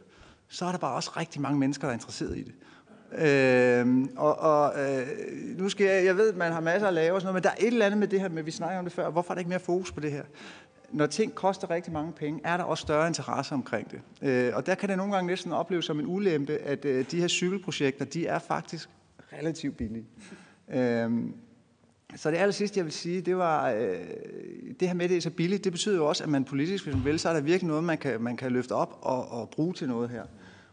[0.49, 2.55] så er der bare også rigtig mange mennesker, der er interesseret i det.
[3.19, 5.07] Øhm, og og øh,
[5.59, 7.43] nu skal jeg, jeg ved, at man har masser at lave og sådan noget, men
[7.43, 9.31] der er et eller andet med det her, med vi snakker om det før, hvorfor
[9.31, 10.23] er der ikke mere fokus på det her?
[10.95, 14.01] når ting koster rigtig mange penge, er der også større interesse omkring det.
[14.23, 17.21] Øh, og der kan det nogle gange næsten opleves som en ulempe, at øh, de
[17.21, 18.89] her cykelprojekter, de er faktisk
[19.33, 20.07] relativt billige.
[20.69, 21.11] Øh,
[22.17, 23.99] så det aller sidste, jeg vil sige, det var, øh,
[24.81, 26.85] det her med, at det er så billigt, det betyder jo også, at man politisk,
[26.85, 29.33] hvis man vil, så er der virkelig noget, man kan, man kan løfte op og,
[29.33, 30.23] og bruge til noget her.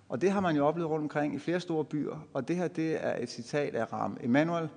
[0.10, 2.68] Og det har man jo oplevet rundt omkring i flere store byer, og det her,
[2.68, 4.70] det er et citat af Ram Emanuel,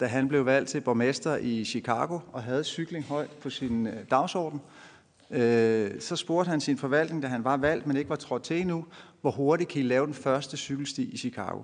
[0.00, 3.94] da han blev valgt til borgmester i Chicago og havde cykling højt på sin øh,
[4.10, 4.60] dagsorden.
[5.30, 8.60] Øh, så spurgte han sin forvaltning, da han var valgt, men ikke var trådt til
[8.60, 8.84] endnu,
[9.20, 11.62] hvor hurtigt kan I lave den første cykelsti i Chicago?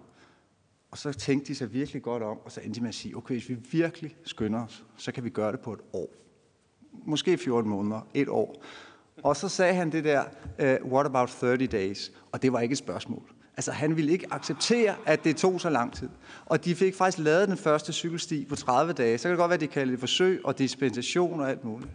[0.92, 3.16] Og så tænkte de sig virkelig godt om, og så endte de med at sige,
[3.16, 6.08] okay, hvis vi virkelig skynder os, så kan vi gøre det på et år.
[7.06, 8.62] Måske 14 måneder, et år.
[9.22, 10.24] Og så sagde han det der,
[10.58, 12.12] uh, what about 30 days?
[12.32, 13.22] Og det var ikke et spørgsmål.
[13.56, 16.08] Altså han ville ikke acceptere, at det tog så lang tid.
[16.46, 19.18] Og de fik faktisk lavet den første cykelsti på 30 dage.
[19.18, 21.90] Så kan det godt være, at de kaldte det forsøg og dispensation og alt muligt.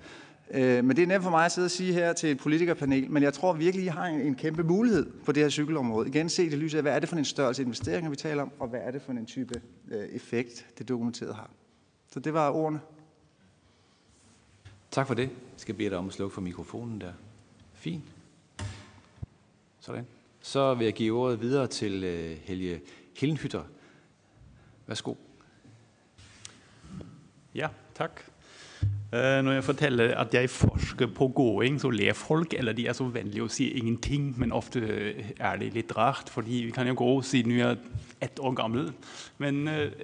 [0.52, 3.12] Øh, men det er nemt for mig at sidde og sige her til et politikerpanel,
[3.12, 6.08] men jeg tror virkelig, I har en, en kæmpe mulighed på det her cykelområde.
[6.08, 8.52] Igen se det lyset af, hvad er det for en størrelse investeringer, vi taler om,
[8.60, 11.50] og hvad er det for en type øh, effekt, det dokumenteret har.
[12.12, 12.80] Så det var ordene.
[14.92, 15.24] Tak for det.
[15.24, 17.14] Jeg skal bede dig om at slukke for mikrofonen der.
[17.74, 18.04] Fint.
[19.80, 20.06] Sådan.
[20.40, 22.82] Så vil jeg give ordet videre til øh, Helge
[23.18, 23.64] Hillenhytter.
[24.88, 25.14] Værsgo.
[27.56, 28.32] Ja, takk.
[29.08, 32.96] Eh, når jeg forteller at jeg forsker på gåing, så ler folk, eller de er
[32.98, 34.34] så vennlige og si ingenting.
[34.40, 37.78] Men ofte eh, er det litt rart, fordi vi kan jo gå siden vi er
[38.22, 38.90] ett år gammel.
[39.40, 39.96] Men, eh,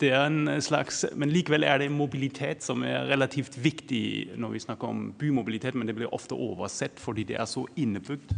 [0.00, 4.52] det er en slags, men likevel er det en mobilitet som er relativt viktig når
[4.52, 8.36] vi snakker om bymobilitet, men det blir ofte oversett fordi det er så innebygd.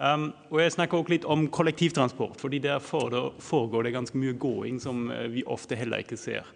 [0.00, 4.78] Um, og jeg snakker også litt om kollektivtransport, fordi der foregår det ganske mye gåing
[4.80, 6.48] som eh, vi ofte heller ikke ser.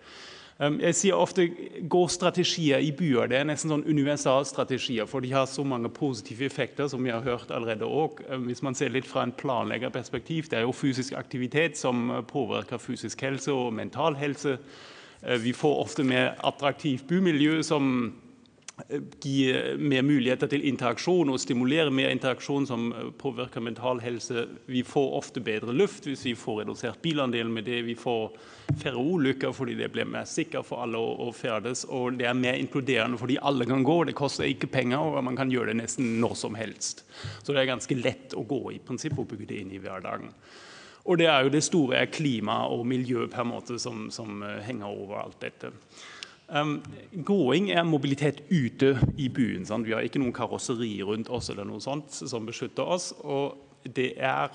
[0.62, 1.48] Ehm, jeg sier ofte
[1.90, 6.86] gåstrategier i byer det er nesten sånn universalstrategier, for de har så mange positive effekter,
[6.88, 8.22] som vi har hørt allerede òg.
[8.28, 12.22] Ehm, hvis man ser litt fra en planleggerperspektiv, det er jo fysisk aktivitet som eh,
[12.22, 14.58] påvirker fysisk helse og mental helse.
[15.24, 18.14] Ehm, vi får ofte mer attraktivt bymiljø som
[18.88, 24.00] Eh, give eh, mer muligheter til interaksjon og stimulere mer interaksjon som eh, påvirker mental
[24.02, 24.48] helse.
[24.66, 27.84] Vi får ofte bedre luft hvis vi får redusert bilandelen med det.
[27.86, 28.34] Vi får
[28.82, 31.84] færre ulykker fordi det blir mer sikkert for alle å, å ferdes.
[31.86, 34.00] Og det er mer inkluderende fordi alle kan gå.
[34.10, 37.06] Det koster ikke penger, og man kan gjøre det nesten når som helst.
[37.44, 40.34] Så det er ganske lett å gå i prinsippet og bygge det inn i hverdagen.
[41.04, 44.62] Og det er jo det store klima og miljø på en måte som, som øh,
[44.64, 45.70] henger over alt dette.
[46.52, 46.82] Øhm,
[47.14, 49.66] um, gåing er mobilitet ute i byen.
[49.66, 49.86] Sant?
[49.86, 53.12] Vi har ikke noen karosseri rundt oss eller noe sånt som beskytter oss.
[53.22, 54.48] og det er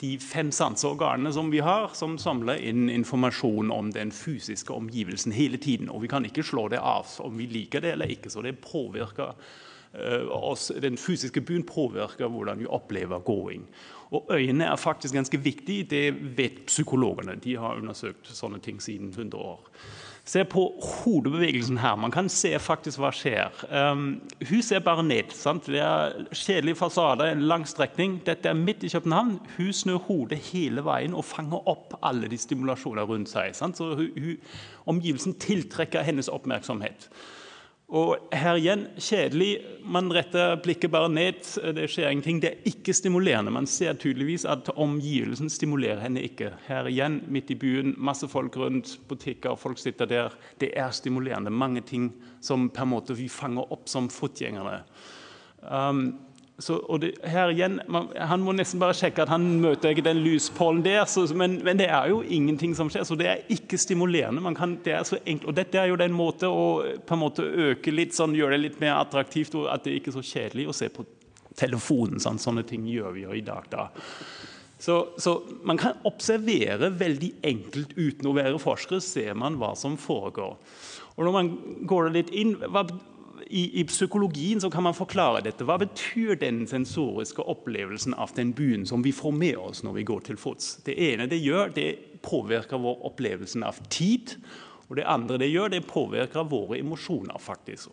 [0.00, 5.58] de fem sanseorganene som vi har, som samler inn informasjon om den fysiske omgivelsen hele
[5.58, 5.90] tiden.
[5.90, 8.30] Og vi kan ikke slå det av om vi liker det eller ikke.
[8.30, 10.70] Så det påvirker uh, oss.
[10.78, 13.66] Den fysiske byen påvirker hvordan vi opplever gåing.
[14.14, 15.88] Og øynene er faktisk ganske viktige.
[15.90, 17.34] Det vet psykologene.
[17.34, 19.66] De har undersøkt sånne ting siden 100 år.
[20.28, 21.94] Se på hodebevegelsen her.
[21.96, 23.62] Man kan se faktisk hva skjer.
[23.72, 25.32] Ehm, um, huset er bare ned.
[25.32, 25.70] Sant?
[25.72, 28.18] Det er kjedelig fasade, en lang strekning.
[28.26, 29.38] Dette er midt i København.
[29.56, 33.56] Hun snur hodet hele veien og fanger opp alle de stimulasjoner rundt seg.
[33.56, 33.80] Sant?
[33.80, 34.36] Så hun, hun,
[34.92, 37.08] omgivelsen tiltrekker hennes oppmerksomhet.
[37.88, 39.62] Og her igjen, kjedelig.
[39.88, 41.40] Man retter blikket bare ned.
[41.72, 42.42] Det skjer ingenting.
[42.42, 43.52] Det er ikke stimulerende.
[43.54, 46.50] Man ser tydeligvis at omgivelsen stimulerer henne ikke.
[46.66, 50.36] Her igjen, midt i byen, masse folk rundt, butikker, folk sitter der.
[50.60, 51.50] Det er stimulerende.
[51.50, 52.10] Mange ting
[52.44, 54.82] som på en måte vi fanger opp som fotgjengere.
[55.64, 56.27] Um,
[56.58, 60.24] så, det, her igjen, man, Han må nesten bare sjekke at han møter ikke den
[60.24, 61.04] lyspålen der.
[61.06, 63.06] Så, men, men, det er jo ingenting som skjer.
[63.06, 64.42] Så det er ikke stimulerende.
[64.58, 66.66] Kan, det er så enkelt, og Dette er jo den måte å
[67.06, 70.10] på en måte øke litt, sånn, gjøre det litt mer attraktivt, og at det ikke
[70.10, 71.06] er så kjedelig å se på
[71.58, 72.18] telefonen.
[72.22, 73.70] Sånn, sånne ting gjør vi jo i dag.
[73.70, 73.86] da.
[74.82, 75.36] Så, så,
[75.66, 80.58] man kan observere veldig enkelt uten å være forsker, ser man hva som foregår.
[81.14, 81.54] Og når man
[81.86, 82.84] går litt inn, hva,
[83.48, 85.64] i, i, psykologien så kan man forklare dette.
[85.64, 90.06] Hva betyr den sensoriske opplevelsen av den byen som vi får med oss når vi
[90.10, 90.76] går til fots?
[90.84, 94.36] Det ene det gjør, det påvirker vår opplevelse av tid.
[94.88, 97.38] Og det andre det gjør, det påvirker våre emosjoner.
[97.38, 97.88] faktisk.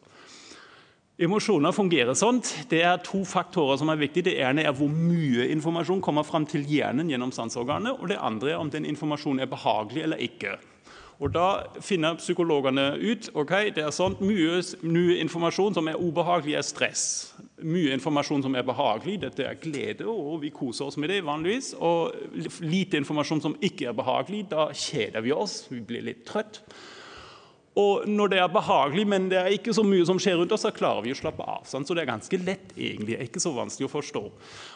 [1.15, 2.41] Emosjoner fungerer sånn.
[2.67, 4.27] Det er to faktorer som er viktige.
[4.27, 8.01] Det ene er hvor mye informasjon kommer fram til hjernen gjennom sanseorganet.
[8.01, 10.57] Og det andre er om den informasjonen er behagelig eller ikke.
[11.19, 16.57] Og Da finner psykologene ut ok, det er sånn, mye, mye informasjon som er ubehagelig,
[16.59, 17.05] er stress.
[17.63, 21.71] Mye informasjon som er behagelig, dette er glede, og vi koser oss med det vanligvis.
[21.79, 26.61] Og lite informasjon som ikke er behagelig, da kjeder vi oss, vi blir litt trøtt.
[27.75, 30.63] Og når det er behagelig, men det er ikke så mye som skjer rundt oss,
[30.63, 31.65] så klarer vi å slappe av.
[31.67, 31.87] Sant?
[31.87, 33.17] Så det er ganske lett, egentlig.
[33.17, 34.21] Det er ikke så vanskelig å forstå.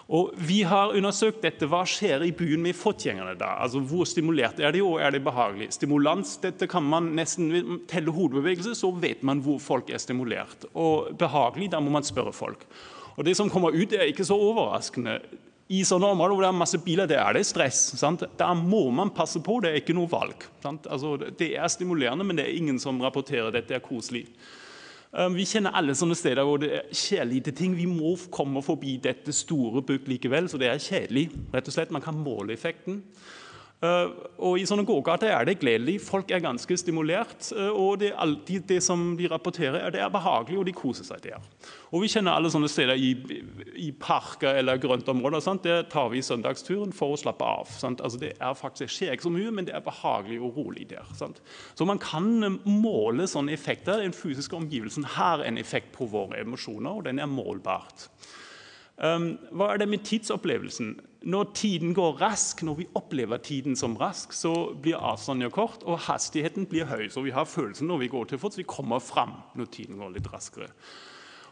[0.09, 1.67] Og Vi har undersøkt dette.
[1.69, 3.53] Hva skjer i byen med fotgjengerne da?
[3.61, 5.69] Altså, Hvor stimulert er de, og er det behagelig?
[5.75, 10.65] Stimulans, dette kan man nesten telle hodebevegelse, så vet man hvor folk er stimulert.
[10.73, 12.65] Og behagelig, da må man spørre folk.
[13.17, 15.19] Og Det som kommer ut, er ikke så overraskende
[15.69, 17.91] i sånne områder hvor det er masse biler, der er det stress.
[17.99, 18.23] Sant?
[18.39, 20.47] Der må man passe på, det er ikke noe valg.
[20.65, 24.25] Altså, det er stimulerende, men det er ingen som rapporterer dette er koselig.
[25.17, 27.73] Øhm, vi kjenner alle sånne steder hvor det skjer lite ting.
[27.77, 31.29] Vi må komme forbi dette store bygg likevel, så det er kjedelig.
[31.53, 31.91] rett og slett.
[31.91, 33.03] Man kan måle effekten.
[33.79, 34.09] Eh,
[34.43, 36.01] og I sånne gågater er det gledelig.
[36.03, 37.47] Folk er ganske stimulert.
[37.55, 41.07] Eh, og det, alltid, det, som de rapporterer, er det er behagelig, og de koser
[41.07, 41.45] seg der.
[41.95, 43.13] Og Vi kjenner alle sånne steder i,
[43.79, 45.43] i parker eller grøntområder.
[45.43, 45.63] Sant?
[45.63, 47.71] Der tar vi søndagsturen for å slappe av.
[47.87, 51.07] Altså, det er faktisk, skjer ikke så mye, men det er behagelig og rolig der.
[51.15, 51.39] Sant?
[51.79, 54.03] Så man kan eh, måle sånne effekter.
[54.03, 58.09] Den fysiske omgivelsen har en effekt på våre emosjoner, og den er målbart.
[58.99, 60.97] Um, hva er det med tidsopplevelsen?
[61.19, 65.99] Når tiden går rask, når vi oplever tiden som rask, så blir avstanden kort, og
[66.07, 67.09] hastigheten blir høy.
[67.11, 70.13] Så vi har følelsen når vi går til fots, vi kommer fram når tiden går
[70.15, 70.71] litt raskere.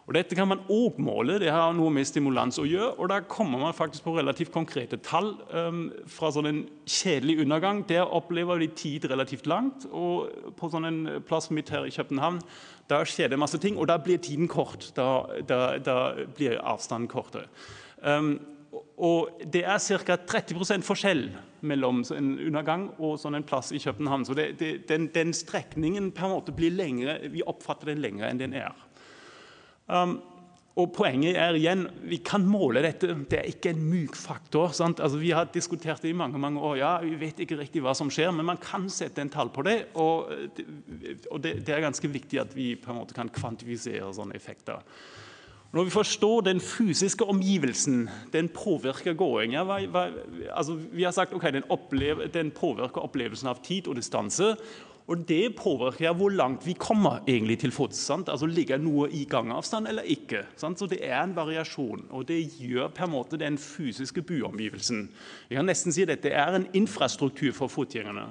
[0.08, 2.94] Og Dette kan man òg måle, det har noe med stimulans å gjøre.
[2.96, 5.34] og Da kommer man faktisk på relativt konkrete tall.
[5.52, 9.84] Um, fra sånn en kjedelig undergang, der opplever de tid relativt langt.
[9.92, 12.40] Og på sånn en plass midt her i København,
[12.88, 14.94] der skjer det masse ting, og da blir tiden kort.
[14.96, 15.98] Da, da, da
[16.40, 17.52] blir avstanden kortere.
[18.00, 18.38] Um,
[18.98, 20.16] og det er ca.
[20.18, 21.28] 30% forskjell
[21.70, 24.26] mellom en undergang og sånn en plass i København.
[24.26, 28.32] Så det, det, den, den, strekningen på en måte blir lengre, vi oppfatter den lengre
[28.32, 28.74] enn den er.
[29.86, 30.18] Um,
[30.78, 33.10] og Poenget er igjen vi kan måle dette.
[33.30, 34.70] Det er ikke en myk faktor.
[34.70, 36.76] Altså, vi har diskutert det i mange mange år.
[36.78, 39.66] ja, Vi vet ikke riktig hva som skjer, men man kan sette en tall på
[39.66, 39.78] det.
[39.98, 40.30] Og,
[41.32, 44.86] og det, det, er ganske viktig at vi på en måte kan kvantifisere sånne effekter.
[45.76, 49.54] Når vi forstår den fysiske omgivelsen, den påvirker gåing.
[49.54, 49.66] Ja,
[50.54, 54.56] altså, vi har sagt ok, den, opplever, den påvirker opplevelsen av tid og distanse.
[55.08, 58.00] Og det påvirker hvor langt vi kommer egentlig til fots.
[58.10, 58.30] Sant?
[58.30, 60.44] Altså Ligger noe i gangavstand eller ikke?
[60.60, 60.80] Sant?
[60.80, 65.08] Så Det er en variasjon, og det gjør på en måte den fysiske byomgivelsen.
[65.50, 68.28] Vi kan nesten si at dette er en infrastruktur for fotgjengerne.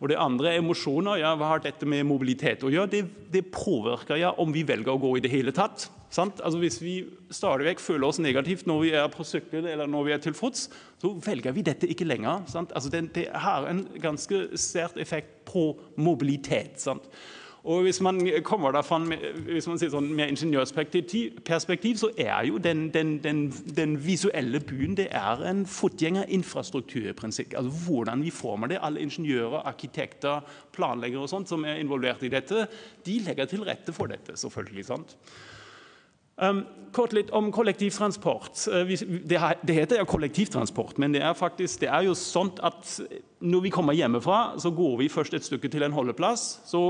[0.00, 1.20] Og det andre er emosjoner.
[1.22, 2.90] Ja, hva har dette med mobilitet å gjøre?
[2.90, 5.86] Det, det påvirker ja, om vi velger å gå i det hele tatt.
[6.14, 6.42] Sant?
[6.44, 6.96] Altså Hvis vi
[7.34, 10.36] stadig vekk føler oss negativt når vi er på sykkel eller når vi er til
[10.38, 10.68] fots,
[11.02, 12.44] så velger vi dette ikke lenger.
[12.50, 12.74] Sant?
[12.74, 16.78] Altså det, det, har en ganske sært effekt på mobilitet.
[16.82, 17.08] Sant?
[17.64, 18.98] Og Hvis man kommer derfra
[19.46, 23.46] hvis man sier sånn med ingeniørperspektiv, så er jo den, den, den,
[23.76, 27.56] den, visuelle byen det er en fotgjengerinfrastrukturprinsipp.
[27.56, 28.82] Altså Hvordan vi former det.
[28.84, 30.44] Alle ingeniører, arkitekter,
[30.76, 32.66] planleggere og sånt som er involvert i dette,
[33.06, 34.36] de legger til rette for dette.
[34.36, 35.16] selvfølgelig, sant?
[36.36, 36.64] Um,
[36.94, 38.58] kort litt om kollektivtransport.
[38.66, 42.96] Uh, det, det, heter jo kollektivtransport, men det er, faktisk, det er jo sånn at
[43.04, 46.64] øh, når vi kommer hjemmefra, så går vi først et stykke til en holdeplass.
[46.66, 46.82] Så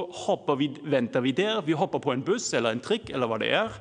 [0.56, 1.60] vi, venter vi der.
[1.66, 3.76] Vi hopper på en buss eller en trikk eller hva det er.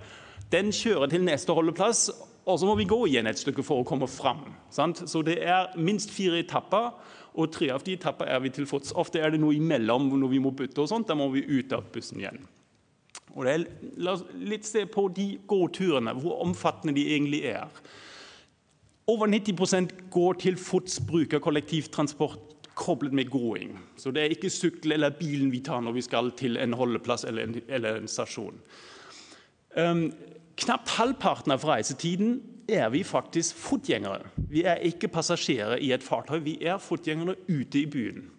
[0.52, 2.10] Den kjører til neste holdeplass,
[2.44, 4.44] og så må vi gå igjen et stykke for å komme fram.
[4.74, 5.06] Sant?
[5.08, 6.92] Så det er minst fire etapper,
[7.34, 8.92] og tre av de etapper er vi til fots.
[9.00, 11.72] Ofte er det noe imellom når vi må bytte, og sånt, da må vi ut
[11.74, 12.44] av bussen igjen.
[13.34, 13.66] Og er,
[13.98, 17.70] la oss litt se på de gåturene, hvor omfattende de egentlig er.
[19.10, 23.80] Over 90% går til fots, bruker kollektivtransport koblet med gåing.
[23.98, 27.26] Så det er ikke sykkel eller bilen vi tar når vi skal til en holdeplass
[27.30, 28.58] eller en, eller en stasjon.
[29.78, 30.08] Um,
[30.62, 34.30] knapt halvparten av reisetiden er vi faktisk fotgjengere.
[34.50, 38.30] Vi er ikke passasjerer i et fartøy, vi er fotgjengere ute i byen.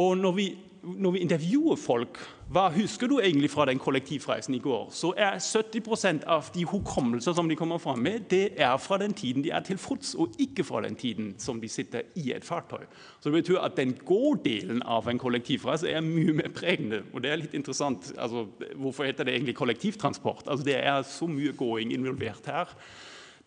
[0.00, 0.46] Og når vi
[0.82, 2.20] når vi intervjuer folk
[2.50, 7.36] hva husker du egentlig fra den kollektivreisen i går, så er 70% av de hukommelser
[7.36, 10.34] som de kommer fram med, det er fra den tiden de er til fots, og
[10.42, 12.82] ikke fra den tiden som de sitter i et fartøy.
[13.20, 17.04] Så det betyr at den gårdelen av en kollektivreise er mye mer pregende.
[17.14, 18.10] Og det er litt interessant.
[18.18, 20.48] Altså, hvorfor heter det egentlig kollektivtransport?
[20.48, 22.74] Altså, det er så mye gåing involvert her.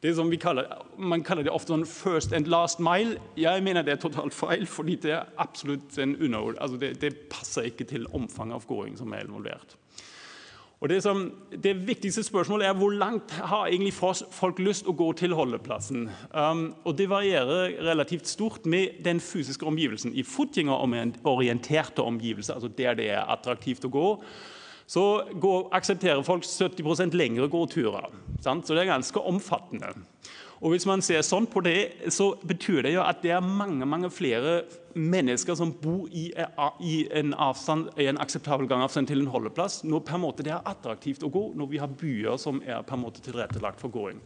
[0.03, 3.17] Det som vi kaller, Man kaller det ofte sånn 'first and last mile'.
[3.37, 6.55] Jeg mener det er totalt feil, fordi det er absolutt en underord.
[6.59, 9.77] Altså det, det, passer ikke til omfanget av gåing som er involvert.
[10.81, 11.31] Og det, som,
[11.63, 13.93] det, viktigste spørsmålet er hvor langt har egentlig
[14.31, 16.09] folk lyst å gå til holdeplassen.
[16.35, 20.11] Um, og Det varierer relativt stort med den fysiske omgivelsen.
[20.13, 24.19] I fotgjengerorienterte omgivelser, altså der det er attraktivt å gå,
[24.87, 28.09] så går, aksepterer folk 70% lengre gåturer.
[28.43, 28.67] Sant?
[28.67, 29.93] Så det er ganske omfattende.
[30.63, 33.83] Og Hvis man ser sånn på det, så betyr det jo at det er mange
[33.89, 34.61] mange flere
[34.95, 36.29] mennesker som bor i,
[36.79, 40.53] i, en, avstand, i en, akseptabel gangavstand til en holdeplass, når på en måte det
[40.55, 43.91] er attraktivt å gå, når vi har byer som er på en måte tilrettelagt for
[43.91, 44.21] gåing.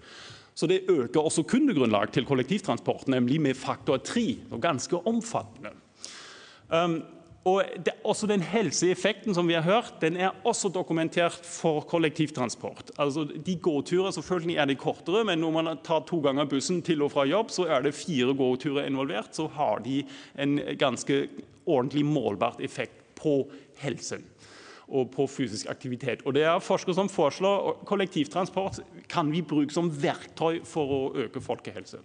[0.57, 4.27] Så det øker også kundegrunnlag til kollektivtransport, nemlig med faktor tre.
[4.61, 5.73] Ganske omfattende.
[6.69, 6.99] Um,
[7.47, 12.91] og det, også Den helseeffekten som vi har hørt, den er også dokumentert for kollektivtransport.
[12.99, 17.01] Altså De gåturer selvfølgelig er de kortere, men når man tar to ganger bussen til
[17.05, 19.35] og fra jobb, så er det fire gåturer involvert.
[19.35, 20.03] Så har de
[20.37, 21.27] en ganske
[21.65, 23.45] ordentlig målbart effekt på
[23.79, 24.25] helsen
[24.87, 26.21] og på fysisk aktivitet.
[26.25, 28.79] Og det er Forskere som foreslår kollektivtransport
[29.11, 32.03] kan vi bruke som verktøy for å øke folkehelsen.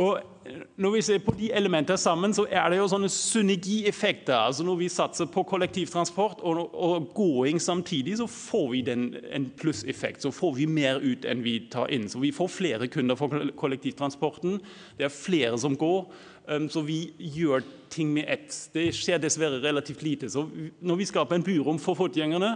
[0.00, 4.34] Og eh, Når vi ser på de elementene sammen, så er det jo sånne synergieffekter.
[4.34, 9.50] Altså Når vi satser på kollektivtransport og, og gåing samtidig, så får vi den, en
[9.60, 10.22] plusseffekt.
[10.22, 12.08] Så får vi mer ut enn vi tar inn.
[12.08, 14.60] Så vi får flere kunder for kollektivtransporten.
[14.98, 16.08] Det er flere som går.
[16.48, 18.56] Um, så vi gjør ting med ett.
[18.74, 20.30] Det skjer dessverre relativt lite.
[20.32, 20.46] Så
[20.80, 22.54] når vi skaper en byrom for fotgjengerne,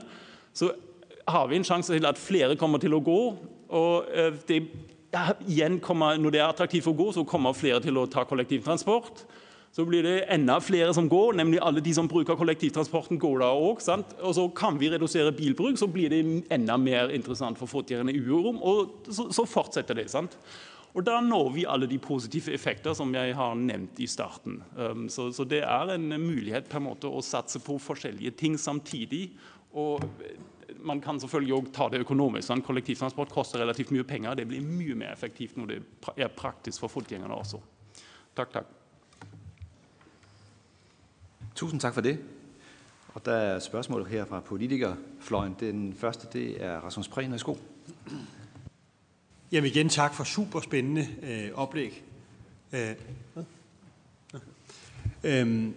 [0.57, 0.73] så
[1.29, 3.21] har vi en sjanse til at flere kommer til å gå.
[3.69, 4.65] og uh, det
[5.49, 9.25] igjen kommer, Når det er attraktivt å gå, så kommer flere til å ta kollektivtransport.
[9.75, 13.49] så blir det enda flere som går, nemlig alle de som bruker kollektivtransporten går da
[13.51, 13.97] også.
[14.23, 18.23] Og så kan vi redusere bilbruk, så blir det enda mer interessant for fotgjengerne i
[18.23, 20.07] urom, og så, så fortsetter det.
[20.11, 20.39] sant?
[20.95, 24.61] Og da når vi alle de positive effekter som jeg har nevnt i starten.
[24.79, 28.55] Um, så, så, det er en mulighet på en måte å satse på forskjellige ting
[28.61, 29.33] samtidig.
[29.75, 30.07] Og
[30.85, 32.47] man kan selvfølgelig også ta det økonomisk.
[32.49, 32.63] Sånn.
[32.63, 34.35] Kollektivtransport koster relativt mye penger.
[34.35, 35.83] Det blir mye mer effektivt når det
[36.17, 37.61] er praktisk for fotgjengerne også.
[38.37, 38.67] Takk, takk.
[41.55, 42.19] Tusind tak for det.
[43.15, 45.57] Og der er spørgsmål her fra politikerfløjen.
[45.61, 47.33] Den første, det er Rasmus Prehn.
[47.33, 47.55] Værsgo.
[49.53, 52.05] Jamen igen tak for super spændende øh, oplæg.
[52.73, 52.97] Øh,
[55.25, 55.75] øhm,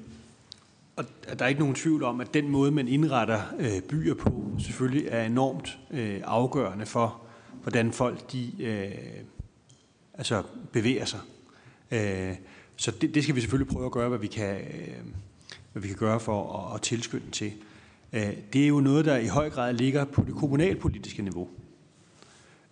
[0.97, 1.05] og
[1.39, 5.07] der er ikke nogen tvivl om, at den måde, man indretter øh, byer på, selvfølgelig
[5.07, 7.21] er enormt øh, afgørende for,
[7.61, 8.91] hvordan folk de, øh,
[10.13, 11.19] altså bevæger sig.
[11.91, 12.35] Øh,
[12.75, 14.95] så det, det skal vi selvfølgelig prøve at gøre, hvad vi kan, øh,
[15.71, 17.51] hvad vi kan gøre for at, at tilskynde til.
[18.13, 21.49] Øh, det er jo noget, der i høj grad ligger på det kommunalpolitiske niveau.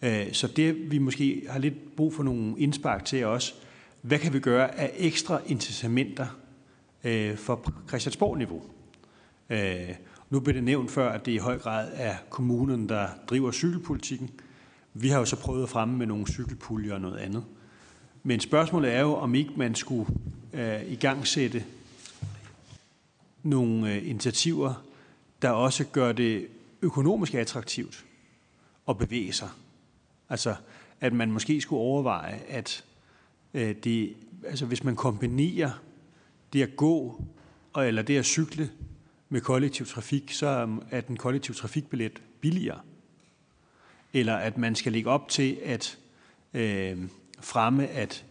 [0.01, 3.55] Øh, så det vi måske har lidt brug for nogle indspark til os,
[4.01, 6.27] hvad kan vi gøre af ekstra incitamenter
[7.05, 8.61] øh, for Christiansborg-niveau?
[9.49, 9.95] Øh,
[10.29, 14.29] nu blev det nævnt før, at det i høj grad er kommunen, der driver cykelpolitikken.
[14.93, 17.43] Vi har jo så prøvet at fremme med nogle cykelpuljer og noget andet.
[18.23, 20.09] Men spørgsmålet er jo, om ikke man skulle
[20.53, 21.63] øh, i gang sætte
[23.43, 24.83] nogle øh, initiativer,
[25.41, 26.47] der også gør det
[26.81, 28.05] økonomisk attraktivt
[28.89, 29.49] at bevæge sig.
[30.29, 30.55] Altså,
[31.01, 32.83] at man måske skulle overveje, at
[33.53, 35.71] øh, det, altså hvis man kombinerer
[36.55, 37.23] det at gå
[37.73, 38.69] og, eller det at cykle
[39.29, 42.79] med kollektiv trafik, så er den kollektiv trafikbillet billigere.
[44.13, 45.97] Eller at man skal lægge op til at
[46.53, 46.97] øh,
[47.39, 48.25] fremme, at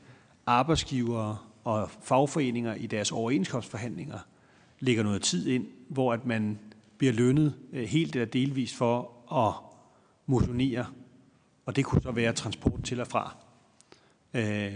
[0.47, 4.19] arbejdsgivere og fagforeninger i deres overenskomstforhandlinger
[4.81, 6.59] lægger noget tid ind, hvor at man
[6.99, 9.55] bliver lønnet øh, helt eller delvis for at
[10.27, 10.87] motionere,
[11.67, 13.37] og det kunne så være transport til og fra.
[14.35, 14.75] Øh,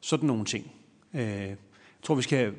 [0.00, 0.72] sådan nogle ting.
[1.14, 2.54] Øh, jeg tror, vi skal,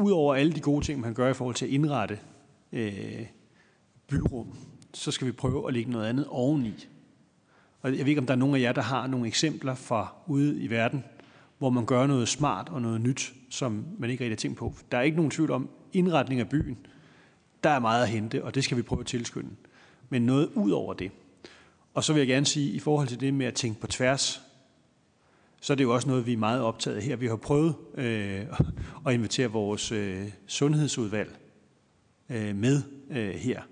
[0.00, 2.18] udover alle de gode ting, man gør i forhold til at indrette
[2.72, 3.26] øh,
[4.06, 4.54] byrum,
[4.94, 6.86] så skal vi prøve at lægge noget andet oveni.
[7.82, 10.14] Og jeg ved ikke, om der er nogen af jer, der har nogle eksempler fra
[10.26, 11.04] ude i verden,
[11.58, 14.74] hvor man gør noget smart og noget nyt, som man ikke rigtig har tænkt på.
[14.92, 16.78] Der er ikke nogen tvivl om, indretning af byen,
[17.64, 19.50] der er meget at hente, og det skal vi prøve at tilskynde.
[20.08, 21.10] Men noget ud over det.
[21.94, 24.42] Og så vil jeg gerne sige, i forhold til det med at tænke på tværs,
[25.60, 27.16] så er det jo også noget, vi er meget optaget af her.
[27.16, 28.46] Vi har prøvet øh,
[29.06, 31.38] at invitere vores øh, sundhedsudvalg
[32.28, 33.62] øh, med øh, her.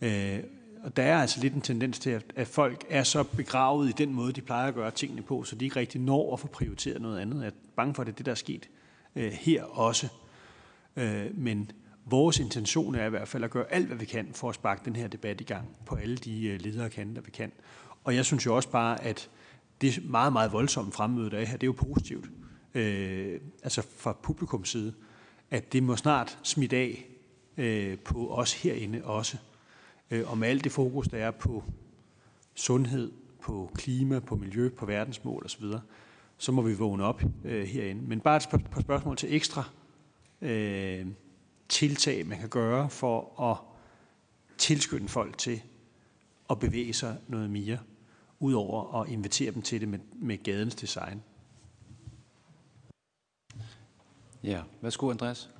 [0.00, 0.40] Øh,
[0.82, 4.14] og der er altså lidt en tendens til, at folk er så begravet i den
[4.14, 7.02] måde, de plejer at gøre tingene på, så de ikke rigtig når at få prioriteret
[7.02, 7.40] noget andet.
[7.40, 8.68] Jeg er bange for, at det er det, der er sket
[9.16, 10.08] øh, her også.
[10.96, 11.70] Øh, men
[12.04, 14.82] vores intention er i hvert fald at gøre alt, hvad vi kan for at sparke
[14.84, 17.52] den her debat i gang på alle de øh, ledere kanter, vi kan.
[18.04, 19.30] Og jeg synes jo også bare, at
[19.80, 22.30] det meget, meget voldsomme fremmøde, der er her, det er jo positivt.
[22.74, 24.94] Øh, altså fra publikums side,
[25.50, 27.06] at det må snart smitte af
[27.56, 29.36] øh, på os herinde også.
[30.10, 31.64] Øh, og med alt det fokus, der er på
[32.54, 33.12] sundhed,
[33.42, 35.64] på klima, på miljø, på verdensmål osv.,
[36.40, 38.02] så må vi vågne op øh, herinde.
[38.02, 39.64] Men bare et par spørgsmål til ekstra
[40.42, 41.06] øh,
[41.68, 43.56] tiltag, man kan gøre for at
[44.58, 45.62] tilskynde folk til
[46.50, 47.78] at bevæge sig noget mere,
[48.40, 51.22] udover at invitere dem til det med, med gadens design.
[54.42, 55.50] Ja, værsgo Andreas.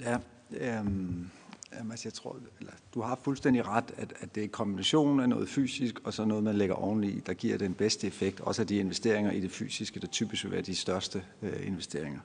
[0.00, 0.18] Ja,
[0.50, 1.30] øhm,
[1.72, 5.48] altså jeg tror, eller, du har fuldstændig ret, at, at det er kombinationen af noget
[5.48, 8.40] fysisk, og så noget, man lægger oveni, der giver den bedste effekt.
[8.40, 12.20] Også af de investeringer i det fysiske, der typisk vil være de største øh, investeringer.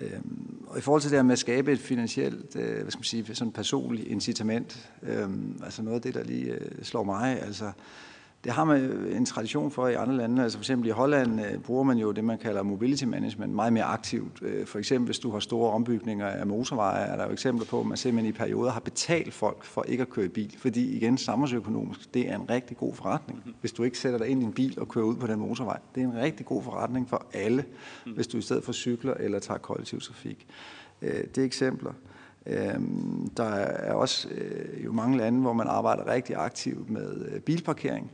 [0.00, 2.98] Øhm, og i forhold til det her med at skabe et finansielt, øh, hvad skal
[2.98, 5.28] man sige, sådan personligt incitament, øh,
[5.62, 7.72] altså noget af det, der lige øh, slår mig, altså
[8.44, 8.80] det har man
[9.12, 10.42] en tradition for i andre lande.
[10.42, 13.72] Altså for eksempel i Holland øh, bruger man jo det, man kalder mobility management meget
[13.72, 14.42] mere aktivt.
[14.42, 17.80] Øh, for eksempel hvis du har store ombygninger af motorveje, er der jo eksempler på,
[17.80, 20.54] at man simpelthen i perioder har betalt folk for ikke at køre i bil.
[20.58, 23.42] Fordi igen, samfundsøkonomisk, det er en rigtig god forretning.
[23.60, 25.78] Hvis du ikke sætter dig ind i en bil og kører ud på den motorvej.
[25.94, 27.64] Det er en rigtig god forretning for alle,
[28.14, 30.46] hvis du i stedet for cykler eller tager kollektiv trafik.
[31.02, 31.92] Øh, det er eksempler.
[32.46, 37.40] Øhm, der er også øh, jo mange lande, hvor man arbejder rigtig aktivt med øh,
[37.40, 38.10] bilparkering.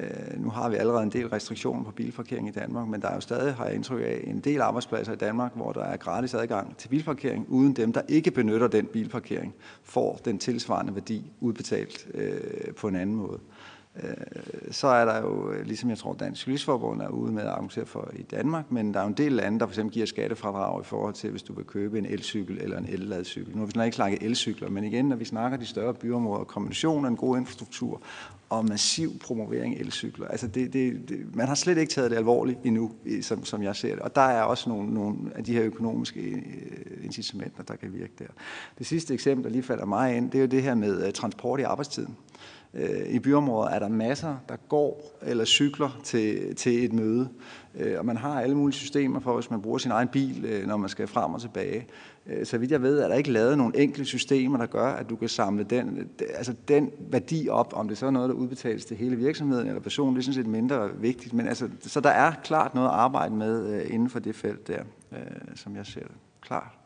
[0.00, 3.14] Øh, nu har vi allerede en del restriktioner på bilparkering i Danmark, men der er
[3.14, 6.34] jo stadig, har jeg indtryk af, en del arbejdspladser i Danmark, hvor der er gratis
[6.34, 12.06] adgang til bilparkering, uden dem, der ikke benytter den bilparkering, får den tilsvarende værdi udbetalt
[12.14, 13.38] øh, på en anden måde.
[13.96, 14.12] Øh,
[14.70, 17.86] så er der jo, øh, ligesom jeg tror Dansk Lysforbund er ude med at argumentere
[17.86, 20.80] for i Danmark, men der er jo en del lande, der for eksempel giver skattefradrag
[20.80, 23.52] i forhold til, hvis du vil købe en elcykel eller en elladcykel.
[23.52, 26.44] Nu har vi snart ikke snakket elcykler, men igen, når vi snakker de større byområder,
[26.44, 28.02] kombinationen af en god infrastruktur
[28.50, 30.28] og massiv promovering af elcykler.
[30.28, 33.76] Altså det, det, det, man har slet ikke taget det alvorligt endnu, som, som jeg
[33.76, 33.98] ser det.
[33.98, 38.12] Og der er også nogle, nogle af de her økonomiske øh, incitamenter, der kan virke
[38.18, 38.24] der.
[38.78, 41.60] Det sidste eksempel, der lige falder mig ind, det er jo det her med transport
[41.60, 42.16] i arbejdstiden.
[42.74, 47.28] Øh, I byområder er der masser, der går eller cykler til, til et møde.
[47.74, 50.66] Øh, og man har alle mulige systemer for, hvis man bruger sin egen bil, øh,
[50.66, 51.86] når man skal frem og tilbage.
[52.44, 55.16] Så vidt jeg ved, er der ikke lavet nogle enkle systemer, der gør, at du
[55.16, 58.96] kan samle den, altså den værdi op, om det så er noget, der udbetales til
[58.96, 61.34] hele virksomheden eller personen, det er sådan set mindre vigtigt.
[61.34, 64.82] Men altså, så der er klart noget at arbejde med inden for det felt der,
[65.54, 66.16] som jeg ser det.
[66.40, 66.79] Klart.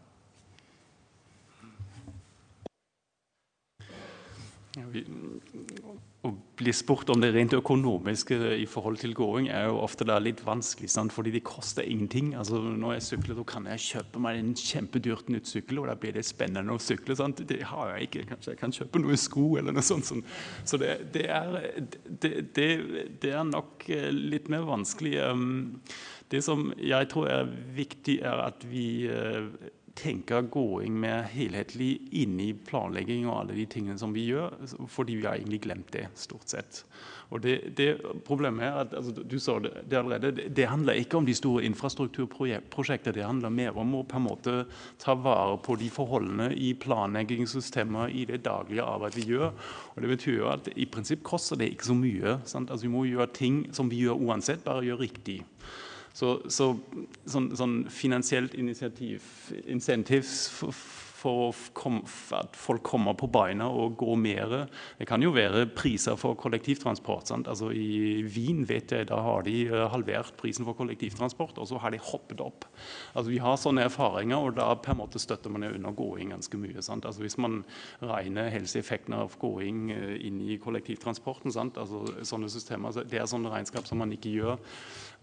[6.24, 10.16] Å bli spurt om det rent økonomiske i forhold til gåing er jo ofte da
[10.22, 11.12] litt vanskelig, sant?
[11.14, 12.32] fordi det koster ingenting.
[12.38, 15.98] Altså, når jeg sykler, så kan jeg kjøpe meg en kjempedyrt nytt sykkel, og da
[16.00, 17.16] blir det spennende å sykle.
[17.18, 17.44] Sant?
[17.48, 18.24] Det har jeg ikke.
[18.32, 20.08] Kanskje jeg kan kjøpe noen sko eller noe sånt.
[20.08, 20.34] sånt.
[20.64, 21.54] Så det, det, er,
[22.08, 22.68] det, det,
[23.22, 25.14] det, er nok eh, litt mer vanskelig.
[25.22, 25.54] Ehm,
[26.32, 29.52] det som jeg tror er viktig, er at vi eh,
[29.94, 34.56] tenke gåing med helhetlig inn i planlegging og alle de tingene som vi gjør,
[34.90, 36.82] fordi vi har egentlig glemt det, stort sett.
[37.34, 37.88] Og det, det
[38.26, 41.34] Problemet er at altså, du sa det, det allerede, det, det, handler ikke om de
[41.34, 43.14] store infrastrukturprosjektene.
[43.16, 44.56] Det handler mer om å på en måte
[45.02, 49.50] ta vare på de forholdene i planleggingssystemer i det daglige arbeidet vi gjør.
[49.94, 52.38] Og Det betyr jo at i prinsipp koster det ikke så mye.
[52.50, 52.70] Sant?
[52.70, 55.40] Altså, vi må gjøre ting som vi gjør uansett, bare gjøre riktig.
[56.14, 56.68] Så, så
[57.26, 59.24] sånn, sånn, finansielt initiativ,
[59.66, 61.56] incentives for, for,
[62.36, 64.52] at folk kommer på beina og går mer.
[65.00, 67.26] Det kan jo være priser for kollektivtransport.
[67.32, 67.48] Sant?
[67.50, 71.80] Altså I Wien vet jeg, da har de eh, halvert prisen for kollektivtransport, og så
[71.82, 72.68] har de hoppet opp.
[73.16, 76.60] Altså Vi har sånne erfaringer, og da på en måte støtter man under gåing ganske
[76.60, 76.84] mye.
[76.84, 77.08] Sant?
[77.10, 77.64] Altså Hvis man
[78.04, 81.80] regner helseeffekten av gåing eh, inn i kollektivtransporten, sant?
[81.80, 84.62] Altså sånne systemer, det er sånne regnskap som man ikke gjør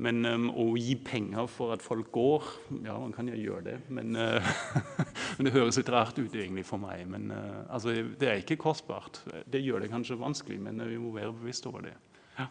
[0.01, 2.47] men um, å gi penger for at folk går
[2.87, 4.53] Ja, man kan jo gjøre det, men, uh,
[5.37, 7.03] men det høres litt rart ut egentlig for meg.
[7.09, 9.21] Men uh, altså, det er ikke kostbart.
[9.45, 11.93] Det gjør det kanskje vanskelig, men uh, vi må være bevisst over det.
[12.39, 12.49] Ja.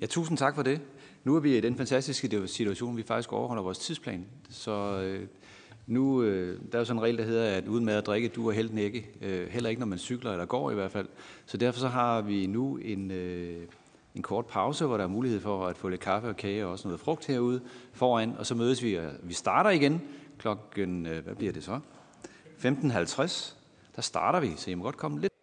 [0.00, 0.80] Ja, tusind tak for det.
[1.24, 4.26] Nu er vi i den fantastiske situation, vi faktisk overholder vores tidsplan.
[4.50, 5.26] Så øh,
[5.86, 8.28] nu, øh, der er jo sådan en regel, der hedder, at uden mad og drikke,
[8.28, 9.08] du er helt ikke.
[9.20, 11.08] Øh, heller ikke, når man cykler eller går i hvert fald.
[11.46, 13.66] Så derfor så har vi nu en, øh,
[14.14, 16.70] en kort pause, hvor der er mulighed for at få lidt kaffe og kage og
[16.70, 17.60] også noget frugt herude
[17.92, 20.02] foran, og så mødes vi, og vi starter igen
[20.38, 21.80] klokken, øh, hvad bliver det så?
[22.58, 23.54] 15.50.
[23.96, 25.33] Der starter vi, så I må godt komme lidt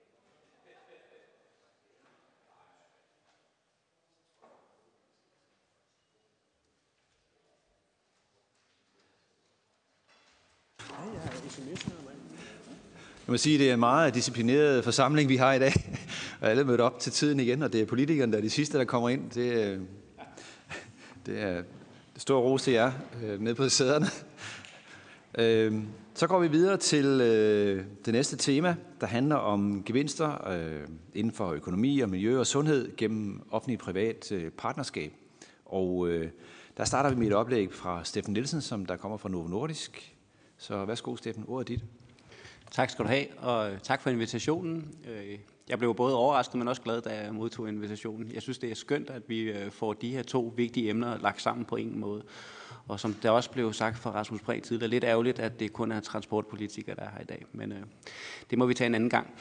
[13.32, 15.74] må sige, at det er en meget disciplineret forsamling, vi har i dag.
[16.42, 18.78] Og alle mødt op til tiden igen, og det er politikerne, der er de sidste,
[18.78, 19.30] der kommer ind.
[19.30, 19.80] Det, øh,
[21.26, 21.64] det er
[22.18, 22.92] stor ros til jer
[23.24, 24.06] øh, nede på sæderne.
[25.38, 27.20] Øh, så går vi videre til
[28.06, 30.58] det næste tema, der handler om gevinster
[31.14, 35.14] inden for økonomi og miljø og sundhed gennem offentlig-privat partnerskab.
[35.66, 36.10] Og
[36.78, 40.16] der starter vi med et oplæg fra Steffen Nielsen, som der kommer fra Novo Nordisk.
[40.58, 41.84] Så værsgo, Steffen, ordet er dit.
[42.72, 44.96] Tak skal du have, og øh, tak for invitationen.
[45.10, 45.38] Øh,
[45.70, 48.32] jeg blev både overrasket, men også glad, da jeg modtog invitationen.
[48.34, 51.42] Jeg synes, det er skønt, at vi øh, får de her to vigtige emner lagt
[51.42, 52.24] sammen på en måde.
[52.88, 55.92] Og som der også blev sagt fra Rasmus Prehn tidligere, lidt ærgerligt, at det kun
[55.92, 57.46] er transportpolitikere, der er her i dag.
[57.52, 57.80] Men øh,
[58.50, 59.34] det må vi tage en anden gang.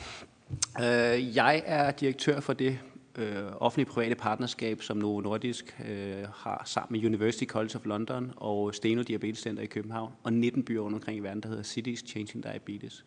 [0.81, 2.78] Øh, jeg er direktør for det
[3.16, 8.74] øh, offentlige-private partnerskab, som Novo Nordisk øh, har sammen med University College of London og
[8.74, 12.05] Steno Diabetes Center i København, og 19 byer rundt omkring i verden, der hedder Cities
[12.07, 13.05] Changing Diabetes.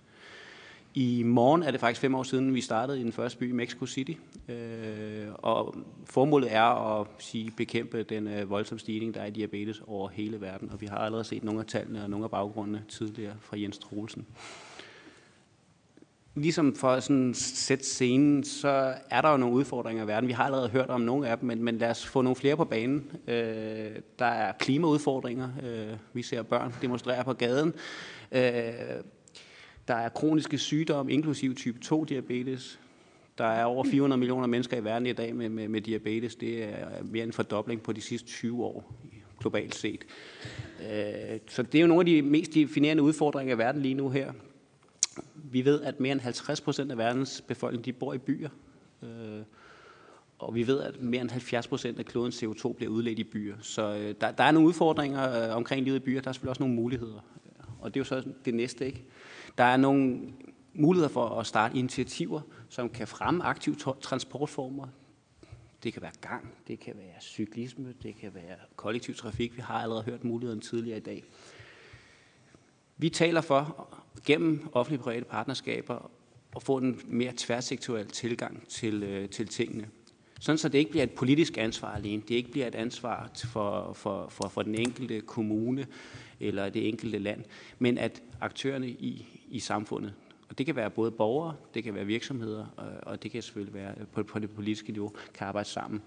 [0.96, 3.86] I morgen er det faktisk fem år siden, vi startede i den første by, Mexico
[3.86, 4.12] City.
[4.50, 5.76] Øh, og
[6.06, 10.42] formålet er at sige, bekæmpe den øh, voldsomme stigning, der er i diabetes over hele
[10.42, 10.70] verden.
[10.72, 13.78] Og vi har allerede set nogle af tallene og nogle af baggrundene tidligere fra Jens
[13.78, 14.26] Troelsen.
[16.36, 20.28] Ligesom for at sådan sætte scenen, så er der jo nogle udfordringer i verden.
[20.28, 22.58] Vi har allerede hørt om nogle af dem, men, men lad os få nogle flere
[22.58, 23.12] på banen.
[23.28, 25.50] Øh, der er klimaudfordringer.
[25.64, 27.74] Øh, vi ser børn demonstrere på gaden.
[28.32, 28.44] Øh,
[29.88, 32.80] der er kroniske sygdomme, inklusive type 2 diabetes.
[33.38, 36.36] Der er over 400 millioner mennesker i verden i dag med, med, med diabetes.
[36.36, 38.94] Det er mere end en fordobling på de sidste 20 år
[39.40, 40.06] globalt set.
[40.82, 44.10] Øh, så det er jo nogle af de mest definerende udfordringer i verden lige nu
[44.10, 44.34] her.
[45.36, 48.50] Vi ved, at mere end 50 procent af verdens befolkning de bor i byer.
[49.04, 49.10] Øh,
[50.40, 53.56] og vi ved, at mere end 70 procent af klodens CO2 bliver udledt i byer.
[53.62, 56.22] Så øh, der, der er nogle udfordringer omkring livet i byer.
[56.22, 57.26] Der er selvfølgelig også nogle muligheder.
[57.80, 59.04] Og det er jo så det næste, ikke?
[59.58, 60.20] Der er nogle
[60.74, 64.88] muligheder for at starte initiativer, som kan fremme aktive transportformer.
[65.84, 69.56] Det kan være gang, det kan være cyklisme, det kan være kollektiv trafik.
[69.56, 71.24] Vi har allerede hørt muligheden tidligere i dag.
[72.98, 73.90] Vi taler for
[74.26, 76.12] gennem offentlige private partnerskaber
[76.56, 79.88] at få en mere tværsektoriel tilgang til, øh, til tingene.
[80.40, 82.22] Sådan så det ikke bliver et politisk ansvar alene.
[82.28, 85.88] Det ikke bliver et ansvar for, for, for, for den enkelte kommune
[86.40, 87.44] eller det enkelte land,
[87.80, 90.14] men at aktørerne i, i samfundet,
[90.50, 93.74] og det kan være både borgere, det kan være virksomheder, øh, og det kan selvfølgelig
[93.74, 96.02] være øh, på, på det politiske niveau, kan arbejde sammen.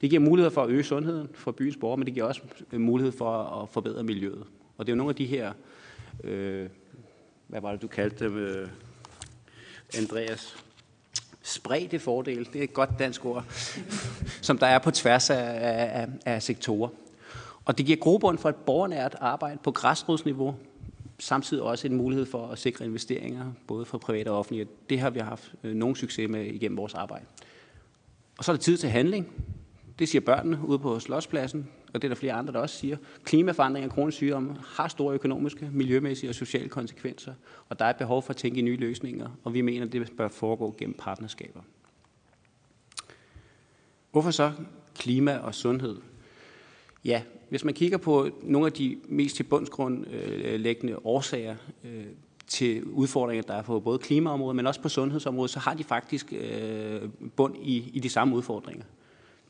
[0.00, 2.40] Det giver mulighed for at øge sundheden for byens borgere, men det giver også
[2.72, 4.44] øh, mulighed for at forbedre miljøet.
[4.78, 5.52] Og det er jo nogle af de her,
[6.24, 6.68] øh,
[7.46, 8.68] hvad var det du kaldte dem, øh,
[9.98, 10.64] Andreas?
[11.42, 13.44] Spredte fordele, det er et godt dansk ord,
[14.42, 15.36] som der er på tværs af,
[16.00, 16.88] af, af sektorer.
[17.64, 20.54] Og det giver grobund for et borgernært arbejde på græsrodsniveau,
[21.18, 24.66] samtidig også en mulighed for at sikre investeringer, både for private og offentlige.
[24.90, 27.24] Det har vi haft øh, nogen succes med igennem vores arbejde.
[28.38, 29.32] Og så er det tid til handling.
[29.98, 32.96] Det siger børnene ude på Slotspladsen, og det er der flere andre, der også siger.
[33.24, 37.34] Klimaforandring og kronisk sygdom har store økonomiske, miljømæssige og sociale konsekvenser,
[37.68, 39.92] og der er et behov for at tænke i nye løsninger, og vi mener, at
[39.92, 41.60] det bør foregå gennem partnerskaber.
[44.12, 44.52] Hvorfor så
[44.94, 45.96] klima og sundhed?
[47.06, 52.04] Ja, hvis man kigger på nogle af de mest til bundsgrundlæggende årsager øh,
[52.46, 56.32] til udfordringer, der er på både klimaområdet, men også på sundhedsområdet, så har de faktisk
[56.32, 57.02] øh,
[57.36, 58.84] bund i, i de samme udfordringer.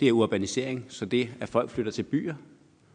[0.01, 2.35] Det er urbanisering, så det, at folk flytter til byer.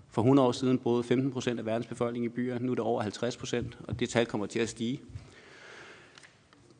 [0.10, 2.84] For 100 år siden boede 15 procent af verdens befolkning i byer, nu er det
[2.84, 5.02] over 50 procent, og det tal kommer til at stige.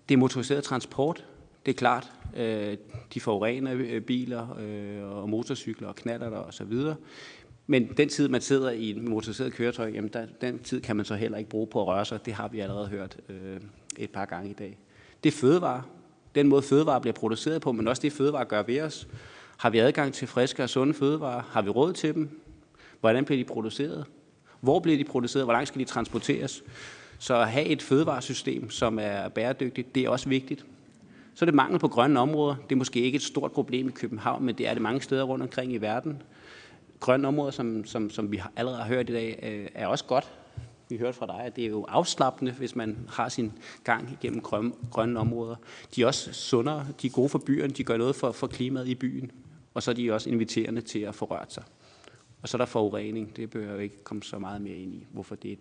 [0.10, 1.26] Det er motoriseret transport,
[1.66, 2.78] det er klart, øh,
[3.14, 6.96] de forurener øh, biler øh, og motorcykler og knatter og så videre.
[7.72, 11.06] Men den tid, man sidder i en motoriseret køretøj, jamen der, den tid kan man
[11.06, 12.26] så heller ikke bruge på at røre sig.
[12.26, 13.60] Det har vi allerede hørt øh,
[13.98, 14.78] et par gange i dag.
[15.24, 15.84] Det er fødevare.
[16.36, 19.08] Den måde fødevare bliver produceret på, men også det fødevare gør ved os.
[19.58, 21.42] Har vi adgang til friske og sunde fødevarer?
[21.52, 22.30] Har vi råd til dem?
[23.00, 24.06] Hvordan bliver de produceret?
[24.62, 25.46] Hvor bliver de produceret?
[25.46, 26.64] Hvor langt skal de transporteres?
[27.20, 30.66] Så at have et fødevaresystem, som er bæredygtigt, det er også vigtigt.
[31.36, 32.56] Så er det mangel på grønne områder.
[32.56, 35.24] Det er måske ikke et stort problem i København, men det er det mange steder
[35.24, 36.22] rundt omkring i verden
[37.02, 40.32] grønne områder, som, som, som vi allerede har hørt i dag, øh, er også godt.
[40.90, 43.52] Vi hørte fra dig, at det er jo afslappende, hvis man har sin
[43.84, 45.56] gang igennem grønne, grønne områder.
[45.96, 48.88] De er også sundere, de er gode for byerne, de gør noget for, for klimaet
[48.88, 49.32] i byen,
[49.74, 51.64] og så er de også inviterende til at få rørt sig.
[52.42, 54.94] Og så er der forurening, det bør jeg jo ikke komme så meget mere ind
[54.94, 55.56] i, hvorfor det er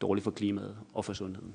[0.00, 1.54] dårligt for klimaet og for sundheden.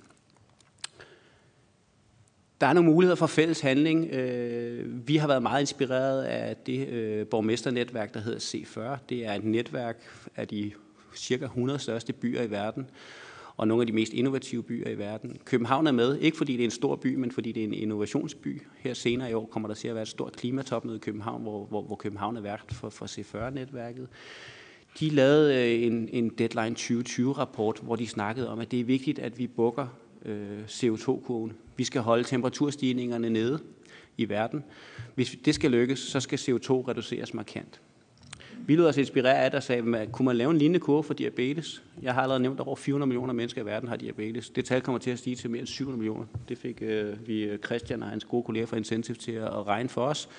[2.62, 4.14] Der er nogle muligheder for fælles handling.
[4.14, 8.98] Øh, vi har været meget inspireret af det øh, borgmesternetværk, der hedder C40.
[9.10, 10.04] Det er et netværk
[10.36, 10.72] af de
[11.16, 12.90] cirka 100 største byer i verden,
[13.58, 15.38] og nogle af de mest innovative byer i verden.
[15.46, 17.74] København er med, ikke fordi det er en stor by, men fordi det er en
[17.74, 18.62] innovationsby.
[18.78, 21.66] Her senere i år kommer der til at være et stort klimatopmøde i København, hvor,
[21.66, 24.08] hvor, hvor København er vært for, for C40-netværket.
[25.00, 29.20] De lavede øh, en, en Deadline 2020-rapport, hvor de snakkede om, at det er vigtigt,
[29.20, 29.88] at vi bukker
[30.26, 31.54] øh, CO2-kurven.
[31.78, 33.60] Vi skal holde temperaturstigningerne nede
[34.18, 34.64] i verden.
[35.16, 37.82] Hvis det skal lykkes, så skal CO2 reduceres markant.
[38.68, 41.14] Vi lod os inspirere af, der sagde, at kunne man lave en lignende kurve for
[41.14, 41.84] diabetes?
[42.02, 44.50] Jeg har allerede nævnt, at over 400 millioner mennesker i verden har diabetes.
[44.50, 46.26] Det tal kommer til at stige til mere end 700 millioner.
[46.50, 49.90] Det fik øh, vi øh, Christian og hans gode kolleger fra Incentive til at regne
[49.90, 50.30] for os.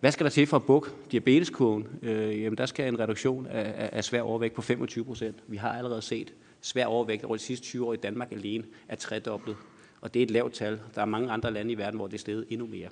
[0.00, 1.86] Hvad skal der til for at bukke diabeteskurven?
[2.02, 5.36] Øh, jamen, der skal en reduktion af, af svær overvægt på 25 procent.
[5.46, 8.96] Vi har allerede set svær overvægt over de sidste 20 år i Danmark alene er
[8.96, 9.56] tredoblet.
[10.00, 10.80] Og det er et lavt tal.
[10.94, 12.88] Der er mange andre lande i verden, hvor det er steget endnu mere.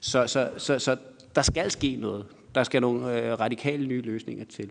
[0.00, 0.96] Så, så, så, så
[1.34, 2.26] der skal ske noget.
[2.54, 4.70] Der skal nogle øh, radikale nye løsninger til.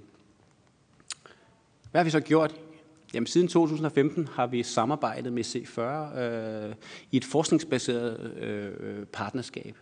[1.92, 2.56] Hvad har vi så gjort?
[3.14, 6.76] Jamen, siden 2015 har vi samarbejdet med C40 øh,
[7.12, 9.78] i et forskningsbaseret øh, øh, partnerskab.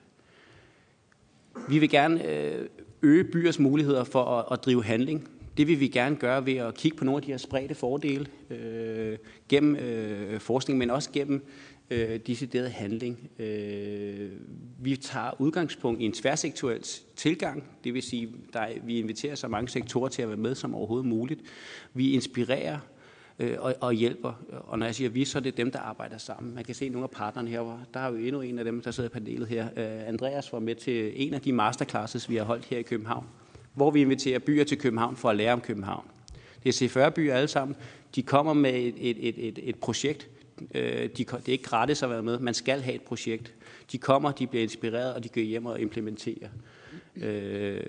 [1.70, 2.70] Vi vil gerne øh,
[3.02, 5.30] øge byers muligheder for at, at drive handling.
[5.58, 8.26] Det vil vi gerne gøre ved at kigge på nogle af de her spredte fordele
[8.50, 9.18] øh,
[9.50, 11.46] gennem øh, forskning, men også gennem
[11.90, 13.30] øh, decideret handling.
[13.40, 14.30] Øh,
[14.80, 16.84] vi tager udgangspunkt i en tværsektuel
[17.16, 20.76] tilgang, det vil sige, at vi inviterer så mange sektorer til at være med som
[20.76, 21.42] overhovedet muligt.
[21.94, 22.80] Vi inspirerer
[23.40, 24.34] øh, og, og hjælper.
[24.50, 26.56] Og når jeg siger vi, så er det dem, der arbejder sammen.
[26.56, 27.86] Man kan se nogle af partnerne her.
[27.94, 29.66] Der er jo endnu en af dem, der sidder i panelet her.
[29.66, 33.26] Øh, Andreas var med til en af de masterclasses, vi har holdt her i København
[33.74, 36.06] hvor vi inviterer byer til København for at lære om København.
[36.64, 37.76] Det er C40 byer alle sammen.
[38.16, 40.30] De kommer med et, et, et, et, et projekt.
[40.76, 42.40] Øh, de, det er ikke gratis at være med.
[42.40, 43.54] Man skal have et projekt.
[43.92, 46.50] De kommer, de bliver inspireret, og de går hjem og implementerer.
[47.16, 47.82] Øh,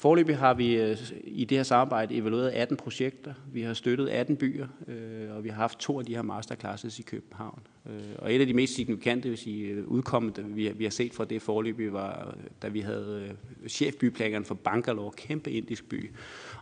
[0.00, 3.34] Forløbig har vi øh, i det her samarbejde evalueret 18 projekter.
[3.52, 6.98] Vi har støttet 18 byer, øh, og vi har haft to af de her masterclasses
[6.98, 7.60] i København.
[7.86, 11.24] Øh, og et af de mest signifikante, vil sige, udkommet, vi, vi har set fra
[11.24, 13.36] det forløb, var, da vi havde
[13.68, 16.10] chefbyplaneren for Bangalore, kæmpe indisk by.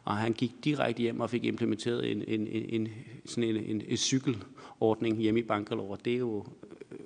[0.05, 2.89] Og han gik direkte hjem og fik implementeret en, en, en, en,
[3.27, 5.99] sådan en, en, en cykelordning hjemme i Bangalore.
[6.05, 6.45] Det er jo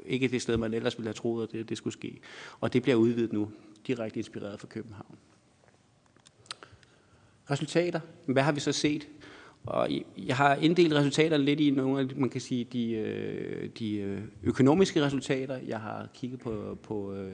[0.06, 2.18] ikke det sted, man ellers ville have troet, at det, det skulle ske.
[2.60, 3.50] Og det bliver udvidet nu,
[3.86, 5.16] direkte inspireret fra København.
[7.52, 8.00] Resultater.
[8.26, 9.08] Hvad har vi så set?
[9.66, 9.88] Og
[10.18, 14.20] jeg har inddelt resultaterne lidt i nogle af, man kan sige, de, øh, de øh,
[14.42, 15.58] økonomiske resultater.
[15.66, 17.32] Jeg har kigget på, på øh,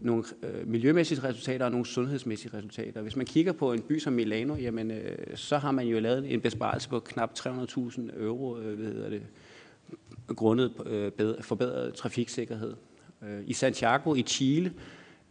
[0.00, 0.24] nogle
[0.64, 3.02] miljømæssige resultater og nogle sundhedsmæssige resultater.
[3.02, 4.92] Hvis man kigger på en by som Milano, jamen,
[5.34, 9.22] så har man jo lavet en besparelse på knap 300.000 euro, hvad hedder det,
[10.26, 10.72] grundet
[11.40, 12.74] forbedret trafiksikkerhed.
[13.46, 14.72] I Santiago i Chile,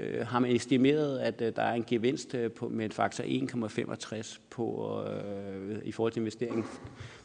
[0.01, 3.23] øh, har man estimeret, at øh, der er en gevinst øh, på, med en faktor
[3.23, 6.65] 1,65 på, øh, i forhold til investering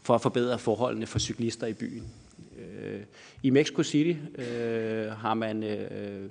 [0.02, 2.04] for at forbedre forholdene for cyklister i byen.
[2.58, 3.00] Øh,
[3.42, 6.30] I Mexico City øh, har man øh,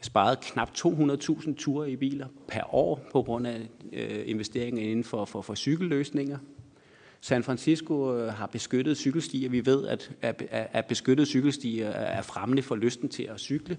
[0.00, 5.24] sparet knap 200.000 ture i biler per år på grund af øh, investeringer inden for,
[5.24, 6.38] for, for cykelløsninger.
[7.20, 9.50] San Francisco øh, har beskyttet cykelstier.
[9.50, 13.78] Vi ved, at, at, at beskyttede cykelstier er fremmende for lysten til at cykle.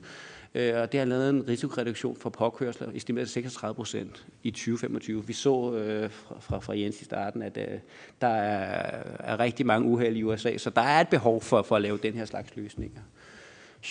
[0.56, 5.28] Øh, og det har lavet en risikoreduktion for påkørsler, estimeret 36 procent i 2025.
[5.28, 6.10] Vi så øh,
[6.40, 7.80] fra, fra Jens i starten, at øh,
[8.22, 11.76] der er, er rigtig mange uheld i USA, så der er et behov for, for
[11.76, 13.02] at lave den her slags løsninger.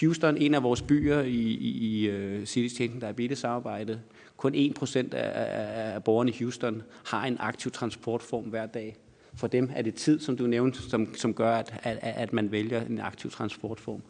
[0.00, 4.00] Houston, en af vores byer i, i, i øh, uh, City Change Diabetes-samarbejdet,
[4.36, 8.96] kun 1% af, af, af borgerne i Houston har en aktiv transportform hver dag.
[9.34, 12.52] For dem er det tid, som du nævnte, som, som gør, at, at, at man
[12.52, 14.02] vælger en aktiv transportform.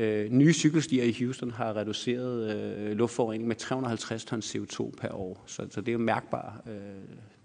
[0.00, 5.44] Øh, nye cykelstier i Houston har reduceret øh, luftforurening med 350 tons CO2 per år,
[5.46, 6.72] så, så det er jo mærkbart øh,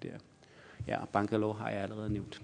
[0.03, 0.17] der.
[0.87, 2.41] Ja, Bangalore har jeg allerede nævnt.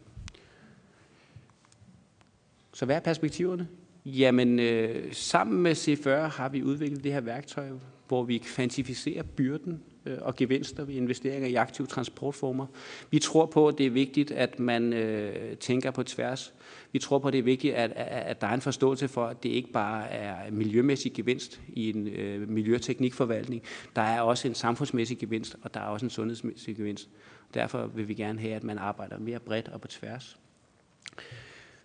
[2.74, 3.68] Så hvad er perspektiverne?
[4.06, 7.70] Jamen, øh, sammen med C40 har vi udviklet det her værktøj,
[8.08, 12.66] hvor vi kvantificerer byrden Øh, og gevinster ved investeringer i aktive transportformer.
[13.12, 16.54] Vi tror på, at det er vigtigt, at man øh, tænker på tværs.
[16.92, 19.44] Vi tror på, at det er vigtigt, at, at der er en forståelse for, at
[19.44, 23.62] det ikke bare er miljømæssig gevinst i en øh, miljøteknikforvaltning.
[23.96, 27.10] Der er også en samfundsmæssig gevinst, og der er også en sundhedsmæssig gevinst.
[27.54, 30.38] Derfor vil vi gerne have, at man arbejder mere bredt og på tværs.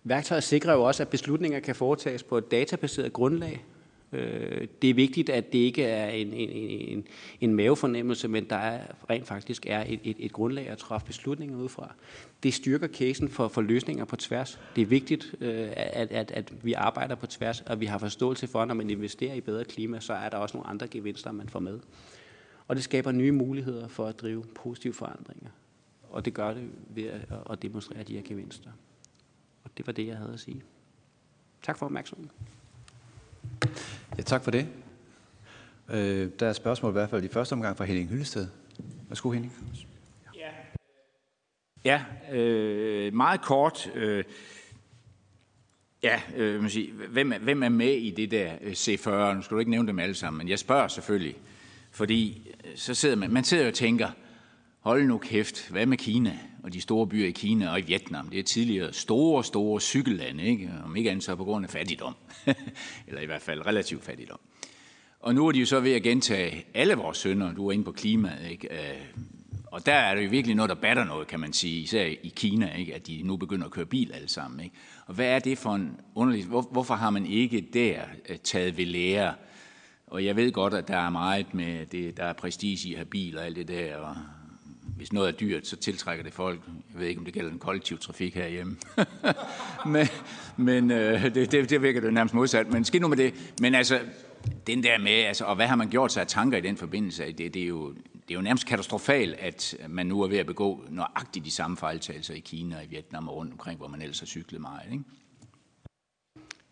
[0.03, 3.65] Værktøjet sikrer jo også, at beslutninger kan foretages på et databaseret grundlag,
[4.11, 7.07] Øh, det er vigtigt, at det ikke er en, en, en,
[7.41, 11.57] en mavefornemmelse, men der er, rent faktisk er et, et, et grundlag at træffe beslutninger
[11.57, 11.93] ud fra.
[12.43, 14.59] Det styrker casen for, for løsninger på tværs.
[14.75, 18.47] Det er vigtigt, øh, at, at, at vi arbejder på tværs, og vi har forståelse
[18.47, 21.31] for, at når man investerer i bedre klima, så er der også nogle andre gevinster,
[21.31, 21.79] man får med.
[22.67, 25.49] Og det skaber nye muligheder for at drive positive forandringer.
[26.09, 27.09] Og det gør det ved
[27.49, 28.69] at demonstrere de her gevinster.
[29.63, 30.63] Og det var det, jeg havde at sige.
[31.63, 32.31] Tak for opmærksomheden.
[34.17, 34.67] Ja, tak for det.
[35.89, 38.47] Øh, der er spørgsmål i hvert fald i første omgang fra Henning Hyllested.
[39.07, 39.53] Værsgo, Henning.
[40.35, 40.49] Ja,
[41.85, 42.03] ja
[42.37, 43.91] øh, meget kort.
[43.95, 44.23] Øh,
[46.03, 49.33] ja, øh, man sige, hvem, er, hvem er med i det der øh, C40?
[49.33, 51.35] Nu skal du ikke nævne dem alle sammen, men jeg spørger selvfølgelig.
[51.91, 54.09] Fordi øh, så sidder man, man sidder og tænker,
[54.79, 58.29] hold nu kæft, hvad med Kina og de store byer i Kina og i Vietnam?
[58.29, 60.71] Det er tidligere store, store cykellande, ikke?
[60.85, 62.15] om ikke andet så på grund af fattigdom,
[63.07, 64.39] eller i hvert fald relativt fattigdom.
[65.19, 67.83] Og nu er de jo så ved at gentage alle vores sønder, du er inde
[67.83, 68.73] på klimaet, ikke?
[68.73, 69.01] Øh,
[69.65, 72.33] og der er det jo virkelig noget, der batter noget, kan man sige, især i
[72.35, 72.95] Kina, ikke?
[72.95, 74.59] at de nu begynder at køre bil alle sammen.
[74.59, 74.75] Ikke?
[75.05, 76.45] Og hvad er det for en underlig...
[76.45, 79.33] Hvorfor har man ikke der øh, taget ved lære?
[80.07, 82.97] Og jeg ved godt, at der er meget med det, der er prestige i at
[82.97, 84.15] have bil og alt det der, og
[84.95, 86.61] hvis noget er dyrt, så tiltrækker det folk.
[86.93, 88.77] Jeg ved ikke, om det gælder den kollektiv trafik herhjemme.
[89.93, 90.07] men
[90.57, 92.71] men øh, det, det, det virker det nærmest modsat.
[92.71, 93.53] Men skidt nu med det.
[93.61, 93.99] Men altså,
[94.67, 97.31] den der med, altså, og hvad har man gjort sig af tanker i den forbindelse?
[97.31, 100.45] Det, det, er jo, det er jo nærmest katastrofalt, at man nu er ved at
[100.45, 104.01] begå nøjagtigt de samme fejltagelser i Kina og i Vietnam og rundt omkring, hvor man
[104.01, 104.91] ellers har cyklet meget.
[104.91, 105.03] Ikke?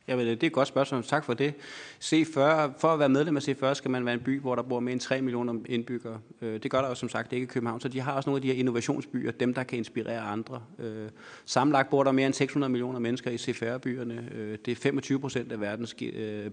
[0.08, 1.04] Jamen, det er et godt spørgsmål.
[1.04, 1.54] Tak for det.
[2.02, 2.40] C40,
[2.78, 4.94] for at være medlem af C40 skal man være en by, hvor der bor mere
[4.94, 6.20] end 3 millioner indbyggere.
[6.42, 8.38] Øh, det gør der jo som sagt ikke i København, så de har også nogle
[8.38, 10.62] af de her innovationsbyer, dem der kan inspirere andre.
[10.78, 11.12] Samlet
[11.46, 14.30] sammenlagt bor der mere end 600 millioner mennesker i C40-byerne.
[14.36, 15.96] Øh, det er 25 procent af verdens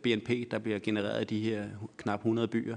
[0.02, 1.64] BNP, der bliver genereret af de her
[1.96, 2.76] knap 100 byer.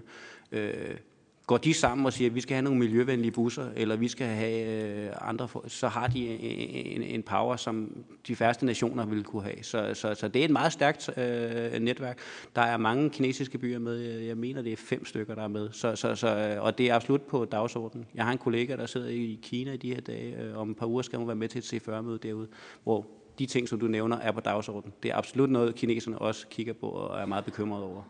[1.47, 4.27] Går de sammen og siger, at vi skal have nogle miljøvenlige busser, eller vi skal
[4.27, 9.43] have øh, andre, så har de en, en power, som de færreste nationer vil kunne
[9.43, 9.63] have.
[9.63, 12.19] Så, så, så det er et meget stærkt øh, netværk.
[12.55, 13.99] Der er mange kinesiske byer med.
[13.99, 15.69] Jeg mener, det er fem stykker, der er med.
[15.71, 18.07] Så, så, så, og det er absolut på dagsordenen.
[18.15, 20.41] Jeg har en kollega, der sidder i Kina i de her dage.
[20.41, 22.47] Øh, om et par uger skal hun være med til et C40-møde derude,
[22.83, 23.07] hvor
[23.39, 24.93] de ting, som du nævner, er på dagsordenen.
[25.03, 28.03] Det er absolut noget, kineserne også kigger på og er meget bekymrede over.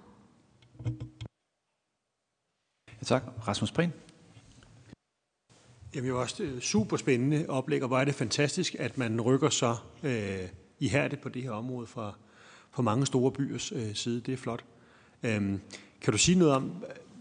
[3.05, 3.23] Tak.
[3.47, 3.93] Rasmus Prehn.
[5.95, 9.21] Jamen, det er også øh, super spændende oplæg, og hvor er det fantastisk, at man
[9.21, 10.39] rykker så øh,
[10.79, 12.15] ihærdigt på det her område fra,
[12.71, 14.21] fra mange store byers øh, side.
[14.21, 14.63] Det er flot.
[15.23, 15.61] Øhm,
[16.01, 16.71] kan du sige noget om,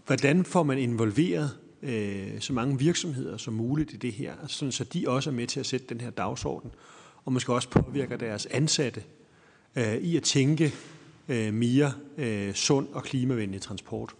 [0.05, 4.83] hvordan får man involveret øh, så mange virksomheder som muligt i det her, sådan, så
[4.83, 6.71] de også er med til at sætte den her dagsorden,
[7.25, 9.03] og måske også påvirker deres ansatte
[9.75, 10.73] øh, i at tænke
[11.29, 14.15] øh, mere øh, sund og klimavenlig transport?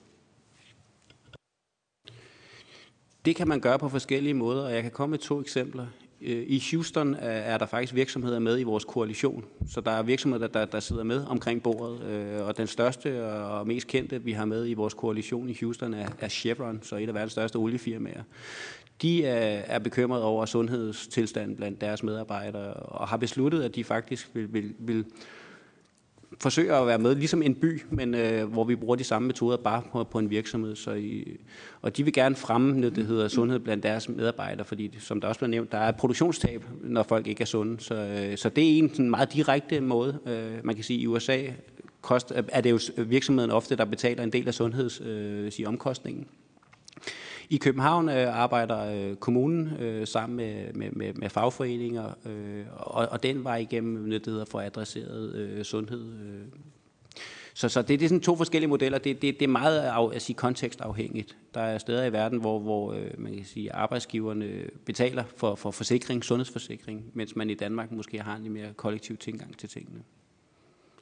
[3.26, 5.86] Det kan man gøre på forskellige måder, og jeg kan komme med to eksempler.
[6.22, 10.48] Øh, I Houston er der faktisk virksomheder med i vores koalition, så der er virksomheder,
[10.48, 14.46] der, der sidder med omkring bordet, øh, og den største og mest kendte, vi har
[14.46, 18.24] med i vores koalition i Houston, er, er Chevron, så et af verdens største oliefirmaer.
[19.02, 24.30] De er, er bekymrede over sundhedstilstanden blandt deres medarbejdere, og har besluttet, at de faktisk
[24.34, 25.06] vil, vil, vil
[26.40, 29.58] forsøger at være med, ligesom en by, men øh, hvor vi bruger de samme metoder
[29.58, 30.76] bare på, på en virksomhed.
[30.76, 31.38] Så i,
[31.82, 35.40] og de vil gerne fremme, det hedder sundhed blandt deres medarbejdere, fordi som der også
[35.40, 37.80] blev nævnt, der er produktionstab, når folk ikke er sunde.
[37.80, 40.20] Så, øh, så det er en sådan meget direkte måde.
[40.26, 41.40] Øh, man kan sige, i USA
[42.02, 45.52] kost, er det jo virksomheden ofte, der betaler en del af sundheds Øh,
[47.50, 53.08] i København øh, arbejder øh, kommunen øh, sammen med, med, med, med fagforeninger, øh, og,
[53.12, 56.14] og den var igennem det, der hedder for adresseret øh, sundhed.
[56.14, 56.42] Øh.
[57.54, 58.98] Så, så det, det er sådan to forskellige modeller.
[58.98, 61.38] Det, det, det er meget af, at sige, kontekstafhængigt.
[61.54, 65.72] Der er steder i verden, hvor, hvor øh, man kan sige, arbejdsgiverne betaler for, for
[65.72, 70.04] forsikring, sundhedsforsikring, mens man i Danmark måske har en lidt mere kollektiv tilgang til tingene.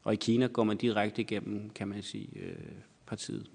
[0.03, 2.55] Og i Kina går man direkte igennem, kan man sige, øh,
[3.07, 3.49] partiet.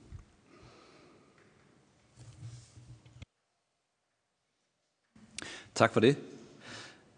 [5.76, 6.16] Tak for det.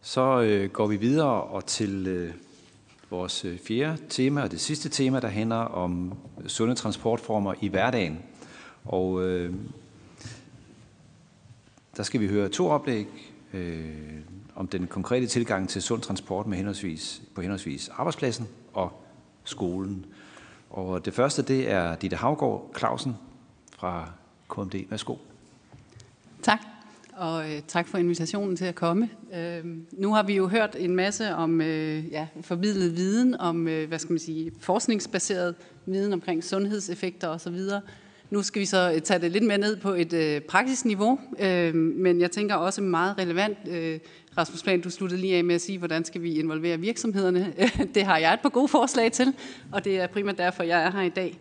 [0.00, 2.34] Så øh, går vi videre og til øh,
[3.10, 7.68] vores øh, fjerde tema og det sidste tema, der handler om øh, sunde transportformer i
[7.68, 8.22] hverdagen.
[8.84, 9.54] Og øh,
[11.96, 13.06] der skal vi høre to oplæg
[13.52, 14.20] øh,
[14.54, 19.02] om den konkrete tilgang til sund transport med henholdsvis, på henholdsvis arbejdspladsen og
[19.44, 20.06] skolen.
[20.70, 23.16] Og det første, det er Ditte Havgård Clausen
[23.78, 24.10] fra
[24.48, 24.90] KMD.
[24.90, 25.16] Værsgo.
[26.42, 26.77] Tak
[27.18, 29.10] og øh, tak for invitationen til at komme.
[29.34, 33.88] Øh, nu har vi jo hørt en masse om øh, ja, formidlet viden, om øh,
[33.88, 35.54] hvad skal man sige, forskningsbaseret
[35.86, 37.58] viden omkring sundhedseffekter osv.
[38.30, 41.20] Nu skal vi så øh, tage det lidt mere ned på et øh, praktisk niveau,
[41.38, 43.58] øh, men jeg tænker også meget relevant.
[43.70, 43.98] Øh,
[44.38, 47.52] Rasmus Plan, du sluttede lige af med at sige, hvordan skal vi involvere virksomhederne.
[47.94, 49.34] det har jeg et par gode forslag til,
[49.72, 51.38] og det er primært derfor, jeg er her i dag.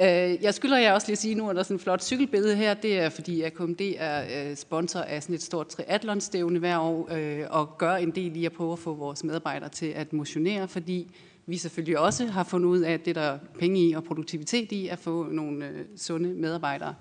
[0.00, 2.56] Øh, jeg skylder jer også lige at sige, nu er der sådan et flot cykelbillede
[2.56, 7.08] her, det er fordi AKMD er øh, sponsor af sådan et stort triathlonstævne hver år,
[7.12, 10.68] øh, og gør en del i at prøve at få vores medarbejdere til at motionere,
[10.68, 11.10] fordi
[11.46, 14.72] vi selvfølgelig også har fundet ud af, at det der er penge i og produktivitet
[14.72, 16.94] i at få nogle øh, sunde medarbejdere.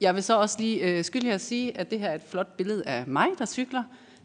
[0.00, 2.56] Jeg vil så også lige skylde jer at sige, at det her er et flot
[2.56, 3.82] billede af mig, der cykler.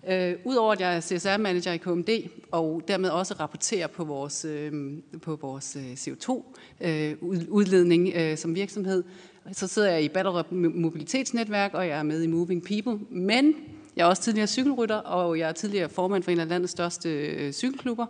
[0.10, 2.10] Øh, Udover at jeg er CSR-manager i KMD,
[2.52, 9.04] og dermed også rapporterer på vores, øh, på vores øh, CO2-udledning øh, øh, som virksomhed,
[9.52, 13.00] så sidder jeg i Ballerup Mobilitetsnetværk, og jeg er med i Moving People.
[13.10, 13.56] Men
[13.96, 17.10] jeg er også tidligere cykelrytter, og jeg er tidligere formand for en af landets største
[17.10, 18.06] øh, cykelklubber.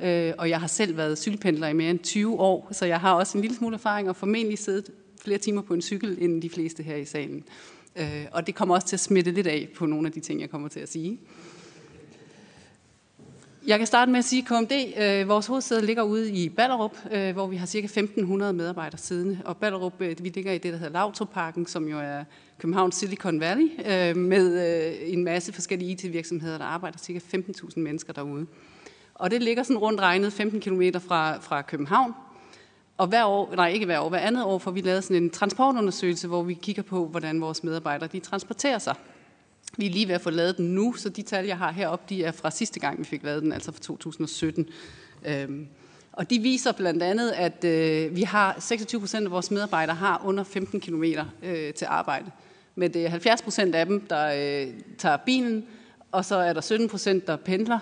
[0.00, 3.14] Øh, og jeg har selv været cykelpendler i mere end 20 år, så jeg har
[3.14, 6.50] også en lille smule erfaring og formentlig siddet flere timer på en cykel end de
[6.50, 7.44] fleste her i salen.
[7.96, 10.40] Øh, og det kommer også til at smitte lidt af på nogle af de ting,
[10.40, 11.20] jeg kommer til at sige.
[13.66, 16.96] Jeg kan starte med at sige, at KMD, øh, vores hovedsæde ligger ude i Ballerup,
[17.12, 18.00] øh, hvor vi har ca.
[18.00, 19.38] 1.500 medarbejdere siden.
[19.44, 22.24] Og Ballerup, øh, vi ligger i det, der hedder Lautroparken, som jo er
[22.58, 27.20] Københavns Silicon Valley, øh, med øh, en masse forskellige IT-virksomheder, der arbejder ca.
[27.36, 28.46] 15.000 mennesker derude.
[29.14, 32.12] Og det ligger sådan rundt regnet 15 km fra, fra København,
[32.98, 35.30] og hver år, nej ikke hver år, hver andet år får vi lavet sådan en
[35.30, 38.94] transportundersøgelse, hvor vi kigger på, hvordan vores medarbejdere de transporterer sig.
[39.76, 42.04] Vi er lige ved at få lavet den nu, så de tal, jeg har heroppe,
[42.08, 44.66] de er fra sidste gang, vi fik lavet den, altså fra 2017.
[45.26, 45.66] Øhm,
[46.12, 50.22] og de viser blandt andet, at øh, vi har 26 procent af vores medarbejdere har
[50.24, 51.04] under 15 km
[51.42, 52.30] øh, til arbejde.
[52.74, 55.66] Men det er 70 procent af dem, der øh, tager bilen,
[56.12, 57.78] og så er der 17 procent, der pendler.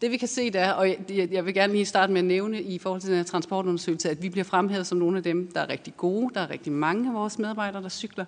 [0.00, 2.78] Det vi kan se der, og jeg vil gerne lige starte med at nævne i
[2.78, 5.68] forhold til den her transportundersøgelse, at vi bliver fremhævet som nogle af dem, der er
[5.68, 6.34] rigtig gode.
[6.34, 8.24] Der er rigtig mange af vores medarbejdere, der cykler.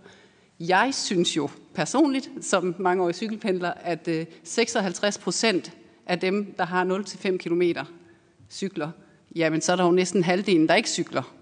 [0.61, 5.73] Jeg synes jo personligt, som mange år cykelpendler, at øh, 56 procent
[6.07, 7.63] af dem, der har 0-5 km
[8.51, 8.91] cykler,
[9.37, 11.35] jamen så er der jo næsten halvdelen, der ikke cykler.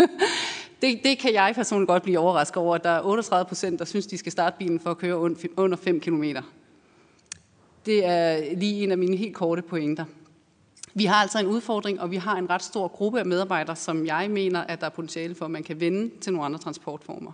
[0.82, 3.84] det, det kan jeg personligt godt blive overrasket over, at der er 38 procent, der
[3.84, 5.18] synes, de skal starte bilen for at køre
[5.56, 6.24] under 5 km.
[7.86, 10.04] Det er lige en af mine helt korte pointer.
[10.94, 14.06] Vi har altså en udfordring, og vi har en ret stor gruppe af medarbejdere, som
[14.06, 17.32] jeg mener, at der er potentiale for, at man kan vende til nogle andre transportformer.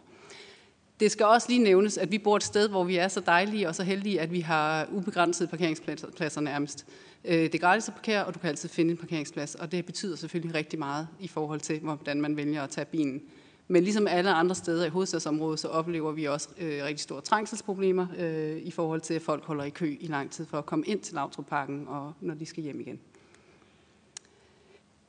[1.00, 3.68] Det skal også lige nævnes, at vi bor et sted, hvor vi er så dejlige
[3.68, 6.86] og så heldige, at vi har ubegrænsede parkeringspladser nærmest.
[7.24, 9.86] Øh, det er gratis at parkere, og du kan altid finde en parkeringsplads, og det
[9.86, 13.22] betyder selvfølgelig rigtig meget i forhold til, hvordan man vælger at tage bilen.
[13.68, 18.06] Men ligesom alle andre steder i hovedstadsområdet, så oplever vi også øh, rigtig store trængselsproblemer
[18.18, 20.86] øh, i forhold til, at folk holder i kø i lang tid for at komme
[20.86, 23.00] ind til Lautrup-parken, og når de skal hjem igen.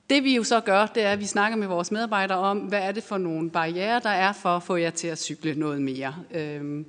[0.09, 2.79] Det vi jo så gør, det er, at vi snakker med vores medarbejdere om, hvad
[2.79, 5.81] er det for nogle barriere, der er for at få jer til at cykle noget
[5.81, 6.15] mere.
[6.31, 6.85] Øhm,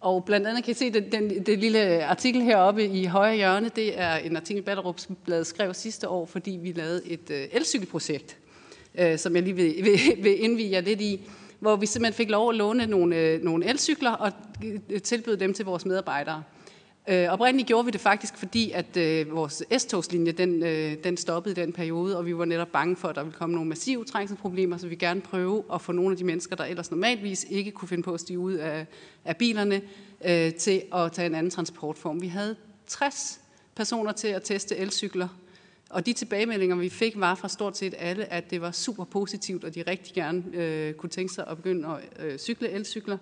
[0.00, 3.68] og blandt andet kan I se, den, den, det lille artikel heroppe i højre hjørne,
[3.68, 8.36] det er en artikel, Ballerup Blad skrev sidste år, fordi vi lavede et øh, elcykelprojekt,
[8.98, 11.20] øh, som jeg lige vil, vil, vil indvige jer lidt i,
[11.60, 14.32] hvor vi simpelthen fik lov at låne nogle, øh, nogle elcykler og
[14.90, 16.42] øh, tilbyde dem til vores medarbejdere.
[17.08, 21.60] Øh, oprindeligt gjorde vi det faktisk, fordi at øh, vores S-togslinje den, øh, den stoppede
[21.60, 24.04] i den periode, og vi var netop bange for, at der ville komme nogle massive
[24.04, 27.70] trængselsproblemer, så vi gerne prøve at få nogle af de mennesker, der ellers normalvis ikke
[27.70, 28.86] kunne finde på at stige ud af,
[29.24, 29.82] af bilerne,
[30.24, 32.22] øh, til at tage en anden transportform.
[32.22, 32.56] Vi havde
[32.86, 33.40] 60
[33.74, 35.28] personer til at teste elcykler,
[35.94, 39.64] og de tilbagemeldinger, vi fik, var fra stort set alle, at det var super positivt,
[39.64, 43.18] og de rigtig gerne øh, kunne tænke sig at begynde at øh, cykle elcykler.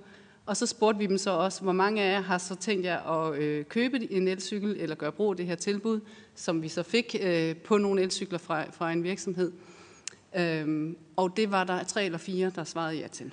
[0.47, 3.01] Og så spurgte vi dem så også, hvor mange af jer har så tænkt jer
[3.01, 6.01] at øh, købe en elcykel, eller gøre brug af det her tilbud,
[6.35, 9.53] som vi så fik øh, på nogle elcykler fra, fra en virksomhed.
[10.37, 13.33] Øhm, og det var der tre eller fire, der svarede ja til.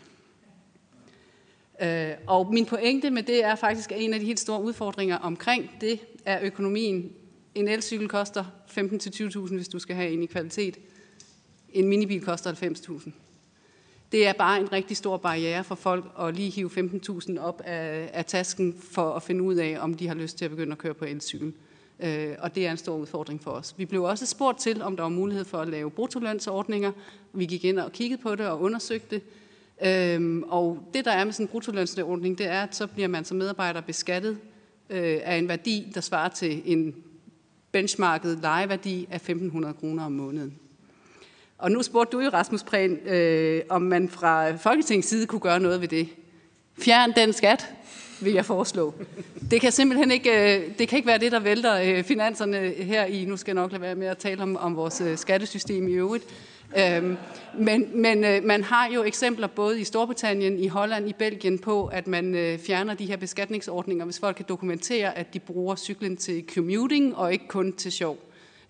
[1.82, 5.18] Øh, og min pointe med det er faktisk, at en af de helt store udfordringer
[5.18, 7.11] omkring det er økonomien.
[7.56, 10.78] En elcykel koster 15-20.000, hvis du skal have en i kvalitet.
[11.74, 13.12] En minibil koster 90.000
[14.12, 18.10] det er bare en rigtig stor barriere for folk at lige hive 15.000 op af,
[18.14, 20.78] af tasken for at finde ud af, om de har lyst til at begynde at
[20.78, 21.54] køre på elcykel.
[22.00, 23.76] Øh, og det er en stor udfordring for os.
[23.78, 26.92] Vi blev også spurgt til, om der var mulighed for at lave brutolønsordninger.
[27.34, 29.24] Vi gik ind og kiggede på det og undersøgte det.
[30.16, 33.26] Øhm, og det, der er med sådan en bruttolønsordning, det er, at så bliver man
[33.26, 34.38] som medarbejder beskattet
[34.90, 36.96] øh, af en værdi, der svarer til en
[37.72, 40.54] benchmarket lejeværdi af 1.500 kroner om måneden.
[41.58, 45.60] Og nu spurgte du jo, Rasmus Prehn, øh, om man fra Folketingets side kunne gøre
[45.60, 46.10] noget ved det.
[46.78, 47.66] Fjern den skat,
[48.22, 48.94] vil jeg foreslå.
[49.52, 53.06] Det kan simpelthen ikke, øh, det kan ikke være det, der vælter øh, finanserne her
[53.06, 55.88] i, nu skal jeg nok lade være med at tale om, om vores øh, skattesystem
[55.88, 56.26] i øvrigt.
[56.78, 57.18] Øhm,
[57.58, 61.86] men men øh, man har jo eksempler både i Storbritannien, i Holland, i Belgien på,
[61.86, 66.18] at man øh, fjerner de her beskatningsordninger, hvis folk kan dokumentere, at de bruger cyklen
[66.18, 68.18] til commuting og ikke kun til sjov.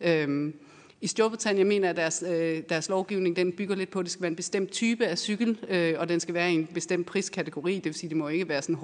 [0.02, 0.54] Øhm,
[1.02, 4.12] i Storbritannien mener jeg, at deres, øh, deres lovgivning den bygger lidt på, at det
[4.12, 7.08] skal være en bestemt type af cykel, øh, og den skal være i en bestemt
[7.08, 7.76] priskategori.
[7.76, 8.78] Det vil sige, at det må ikke være sådan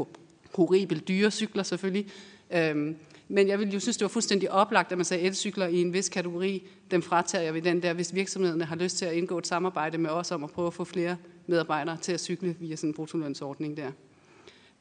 [0.54, 2.12] horribelt dyre cykler selvfølgelig.
[2.54, 2.96] Øhm,
[3.27, 5.93] men jeg ville jo synes, det var fuldstændig oplagt, at man sagde elcykler i en
[5.93, 6.68] vis kategori.
[6.91, 9.97] Dem fratager jeg ved den der, hvis virksomhederne har lyst til at indgå et samarbejde
[9.97, 12.93] med os om at prøve at få flere medarbejdere til at cykle via sådan en
[12.93, 13.91] bruttolønsordning der.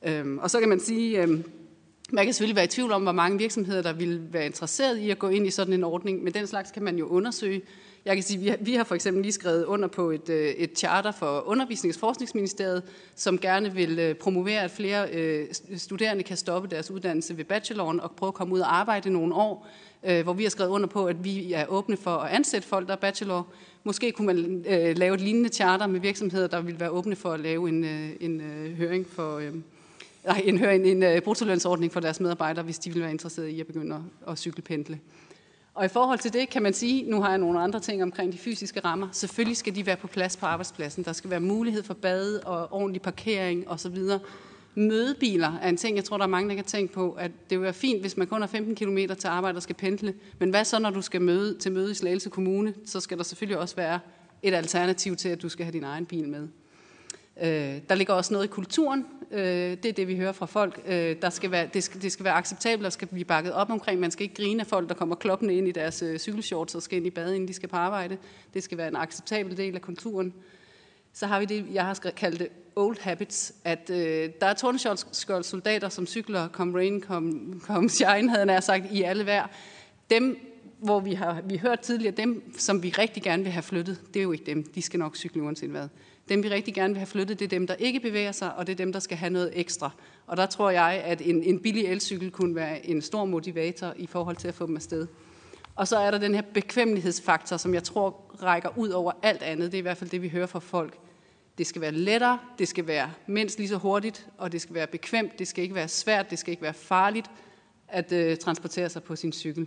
[0.07, 1.45] Øhm, og så kan man sige, øhm,
[2.13, 5.11] man kan selvfølgelig være i tvivl om, hvor mange virksomheder, der vil være interesseret i
[5.11, 7.63] at gå ind i sådan en ordning, men den slags kan man jo undersøge.
[8.05, 10.49] Jeg kan sige, vi har, vi har for eksempel lige skrevet under på et, øh,
[10.49, 12.83] et charter for Undervisnings- og Forskningsministeriet,
[13.15, 18.01] som gerne vil øh, promovere, at flere øh, studerende kan stoppe deres uddannelse ved bacheloren
[18.01, 19.69] og prøve at komme ud og arbejde nogle år,
[20.23, 22.93] hvor vi har skrevet under på, at vi er åbne for at ansætte folk, der
[22.93, 23.47] er bachelor.
[23.85, 24.63] Måske kunne man
[24.97, 27.85] lave et lignende charter med virksomheder, der vil være åbne for at lave en,
[28.21, 28.41] en
[28.77, 29.41] høring for,
[30.25, 33.61] nej, en, en, en uh, brutolønsordning for deres medarbejdere, hvis de vil være interesserede i
[33.61, 34.99] at begynde at, at cykelpendle.
[35.75, 38.33] Og i forhold til det kan man sige, nu har jeg nogle andre ting omkring
[38.33, 41.05] de fysiske rammer, selvfølgelig skal de være på plads på arbejdspladsen.
[41.05, 43.99] Der skal være mulighed for bade og ordentlig parkering osv.
[44.75, 47.59] Mødebiler er en ting, jeg tror, der er mange, der kan tænke på, at det
[47.59, 50.15] vil være fint, hvis man kun har 15 km til arbejde og skal pendle.
[50.39, 52.75] Men hvad så, når du skal møde til møde i Slagelse Kommune?
[52.85, 54.01] Så skal der selvfølgelig også være
[54.43, 56.49] et alternativ til, at du skal have din egen bil med.
[57.43, 59.07] Øh, der ligger også noget i kulturen.
[59.31, 60.83] Øh, det er det, vi hører fra folk.
[60.87, 63.71] Øh, der skal være, det, skal, det skal være acceptabelt og skal blive bakket op
[63.71, 64.01] omkring.
[64.01, 66.83] Man skal ikke grine af folk, der kommer kloppende ind i deres øh, cykelshorts og
[66.83, 68.19] skal ind i bad, inden de skal på arbejde.
[68.55, 70.35] Det skal være en acceptabel del af kulturen.
[71.13, 75.43] Så har vi det, jeg har kaldt det old habits, at øh, der er tordenskjold
[75.43, 79.47] soldater, som cykler, come rain, come, come shine, havde jeg sagt, i alle vejr.
[80.11, 80.39] Dem,
[80.79, 84.21] hvor vi har vi hørt tidligere, dem, som vi rigtig gerne vil have flyttet, det
[84.21, 84.63] er jo ikke dem.
[84.63, 85.89] De skal nok cykle uanset hvad.
[86.29, 88.67] Dem vi rigtig gerne vil have flyttet, det er dem, der ikke bevæger sig, og
[88.67, 89.91] det er dem, der skal have noget ekstra.
[90.27, 94.07] Og der tror jeg, at en, en billig elcykel kunne være en stor motivator i
[94.07, 95.07] forhold til at få dem afsted.
[95.75, 99.73] Og så er der den her bekvemmelighedsfaktor, som jeg tror rækker ud over alt andet.
[99.73, 100.99] Det er i hvert fald det, vi hører fra folk.
[101.59, 104.87] Det skal være lettere, det skal være mindst lige så hurtigt, og det skal være
[104.87, 107.31] bekvemt, det skal ikke være svært, det skal ikke være farligt
[107.89, 109.67] at øh, transportere sig på sin cykel.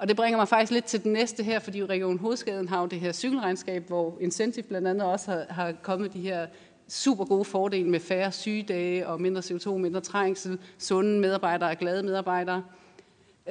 [0.00, 2.86] Og det bringer mig faktisk lidt til den næste her, fordi Region Hovedskaden har jo
[2.86, 6.46] det her cykelregnskab, hvor Incentive blandt andet også har, har kommet de her
[6.88, 12.02] super gode fordele med færre sygedage og mindre CO2, mindre trængsel, sunde medarbejdere og glade
[12.02, 12.62] medarbejdere.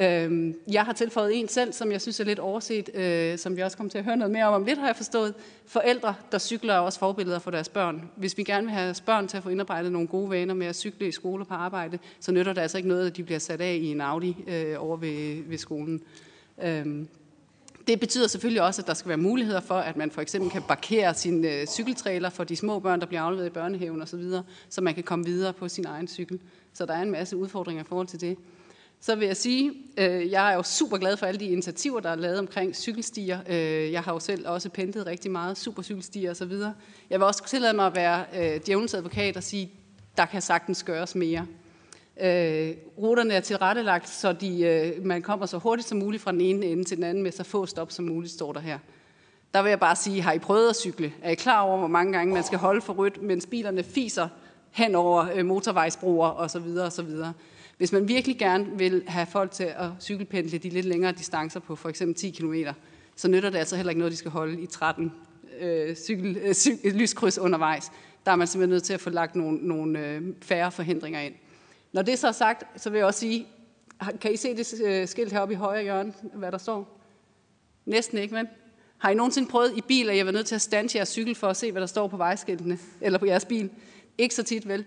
[0.02, 3.62] Øhm, jeg har tilføjet en selv, som jeg synes er lidt overset, øh, som vi
[3.62, 5.34] også kommer til at høre noget mere om om lidt, har jeg forstået.
[5.66, 8.10] Forældre, der cykler, er også forbilleder for deres børn.
[8.16, 10.76] Hvis vi gerne vil have børn til at få indarbejdet nogle gode vaner med at
[10.76, 13.40] cykle i skole og på arbejde, så nytter det altså ikke noget, at de bliver
[13.40, 16.02] sat af i en Audi øh, over ved, ved skolen.
[16.64, 17.08] Øhm,
[17.88, 20.62] det betyder selvfølgelig også, at der skal være muligheder for, at man for eksempel kan
[20.62, 24.42] parkere sin øh, cykeltrailer for de små børn, der bliver afleveret i børnehaven osv., så,
[24.70, 26.40] så man kan komme videre på sin egen cykel.
[26.74, 28.38] Så der er en masse udfordringer i forhold til det.
[29.02, 32.10] Så vil jeg sige, øh, jeg er jo super glad for alle de initiativer, der
[32.10, 33.40] er lavet omkring cykelstier.
[33.50, 36.52] Øh, jeg har jo selv også pentet rigtig meget, supercykelstier osv.
[37.10, 39.72] Jeg vil også tillade mig at være øh, djævelens advokat og sige,
[40.18, 41.46] der kan sagtens gøres mere.
[42.22, 46.42] Øh, ruterne er tilrettelagt, så de, øh, man kommer så hurtigt som muligt fra den
[46.42, 48.80] ene ende til den anden med så få stop som muligt, står der her.
[49.54, 51.14] Der vil jeg bare sige, har I prøvet at cykle?
[51.22, 54.28] Er I klar over, hvor mange gange man skal holde for rødt, mens bilerne fiser
[54.72, 56.78] hen over øh, motorvejsbroer osv.
[56.78, 57.10] osv.
[57.78, 61.76] Hvis man virkelig gerne vil have folk til at cykelpendle de lidt længere distancer på
[61.76, 62.54] for eksempel 10 km,
[63.16, 65.12] så nytter det altså heller ikke noget, de skal holde i 13
[65.60, 67.92] øh, cykel, øh, cykel, lyskryds undervejs.
[68.26, 71.34] Der er man simpelthen nødt til at få lagt nogle, nogle øh, færre forhindringer ind.
[71.92, 73.48] Når det så er sagt, så vil jeg også sige,
[74.22, 77.00] kan I se det øh, skilt heroppe i højre hjørne, hvad der står?
[77.86, 78.48] Næsten ikke, men
[78.98, 81.36] har I nogensinde prøvet i bil, at jeg var nødt til at stande jeres cykel
[81.36, 83.70] for at se, hvad der står på vejskiltene, eller på jeres bil?
[84.18, 84.86] Ikke så tit, vel?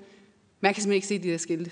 [0.60, 1.70] Man kan simpelthen ikke se de der skilte.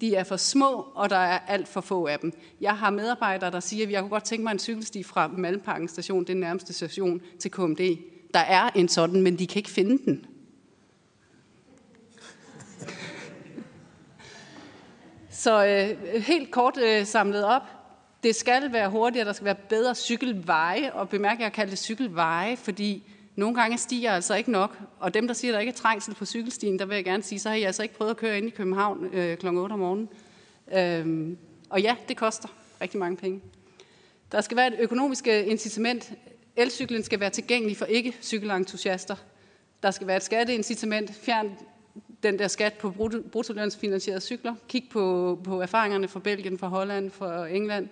[0.00, 2.32] De er for små, og der er alt for få af dem.
[2.60, 5.88] Jeg har medarbejdere, der siger, at jeg kunne godt tænke mig en cykelsti fra Malmparken
[5.88, 7.96] station, den nærmeste station, til KMD.
[8.34, 10.26] Der er en sådan, men de kan ikke finde den.
[15.36, 17.62] Så øh, helt kort øh, samlet op.
[18.22, 21.78] Det skal være hurtigere, der skal være bedre cykelveje, og bemærk, at jeg kalder det
[21.78, 23.02] cykelveje, fordi
[23.36, 26.14] nogle gange stiger altså ikke nok, og dem, der siger, at der ikke er trængsel
[26.14, 28.38] på cykelstien, der vil jeg gerne sige, så har I altså ikke prøvet at køre
[28.38, 29.46] ind i København øh, kl.
[29.46, 30.08] 8 om morgenen.
[30.74, 31.38] Øhm,
[31.70, 32.48] og ja, det koster
[32.80, 33.40] rigtig mange penge.
[34.32, 36.12] Der skal være et økonomisk øh, incitament.
[36.56, 39.16] Elcyklen skal være tilgængelig for ikke-cykelentusiaster.
[39.82, 41.14] Der skal være et skatteincitament.
[41.22, 41.56] Fjern
[42.26, 42.90] den der skat på
[43.32, 44.54] bruttolønsfinansierede cykler.
[44.68, 47.88] Kig på, på erfaringerne fra Belgien, fra Holland, fra England.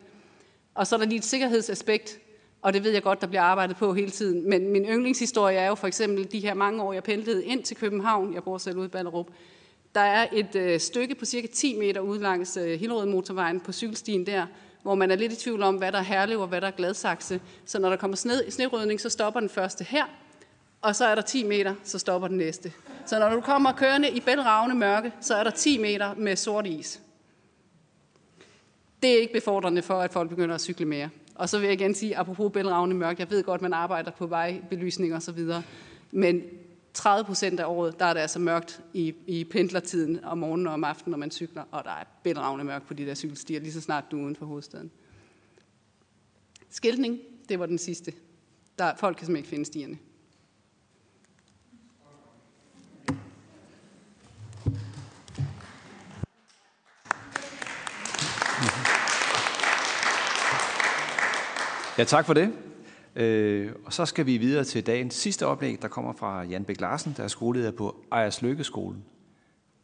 [0.74, 2.19] Og så er der lige et sikkerhedsaspekt,
[2.62, 4.48] og det ved jeg godt, der bliver arbejdet på hele tiden.
[4.48, 7.77] Men min yndlingshistorie er jo for eksempel de her mange år, jeg pendlede ind til
[7.77, 8.35] København.
[8.35, 9.27] Jeg bor selv ude i Ballerup.
[9.94, 13.73] Der er et øh, stykke på cirka 10 meter ud langs øh, Hillerød motorvejen på
[13.73, 14.47] cykelstien der,
[14.82, 16.70] hvor man er lidt i tvivl om, hvad der er Herlev og hvad der er
[16.70, 17.40] Gladsaxe.
[17.65, 20.05] Så når der kommer sne, snerydning, så stopper den første her,
[20.85, 22.73] og så er der 10 meter, så stopper den næste.
[23.06, 26.66] Så når du kommer kørende i bælragende mørke, så er der 10 meter med sort
[26.66, 27.01] is.
[29.02, 31.11] Det er ikke befordrende for, at folk begynder at cykle mere.
[31.35, 34.27] Og så vil jeg igen sige, apropos bælragende mørke, jeg ved godt, man arbejder på
[34.27, 35.62] vejbelysning og så videre,
[36.11, 36.43] men
[36.94, 40.73] 30 procent af året, der er det altså mørkt i, i pendlertiden om morgenen og
[40.73, 43.73] om aftenen, når man cykler, og der er bælragende mørkt på de der cykelstier, lige
[43.73, 44.90] så snart du er uden for hovedstaden.
[46.70, 48.12] Skiltning, det var den sidste.
[48.78, 49.98] Der, folk kan simpelthen ikke finde stierne.
[61.98, 62.52] Ja, tak for det.
[63.16, 66.80] Øh, og så skal vi videre til dagens sidste oplæg, der kommer fra Jan Bæk
[66.80, 69.04] Larsen, der er skoleleder på Ejers Lykkeskolen.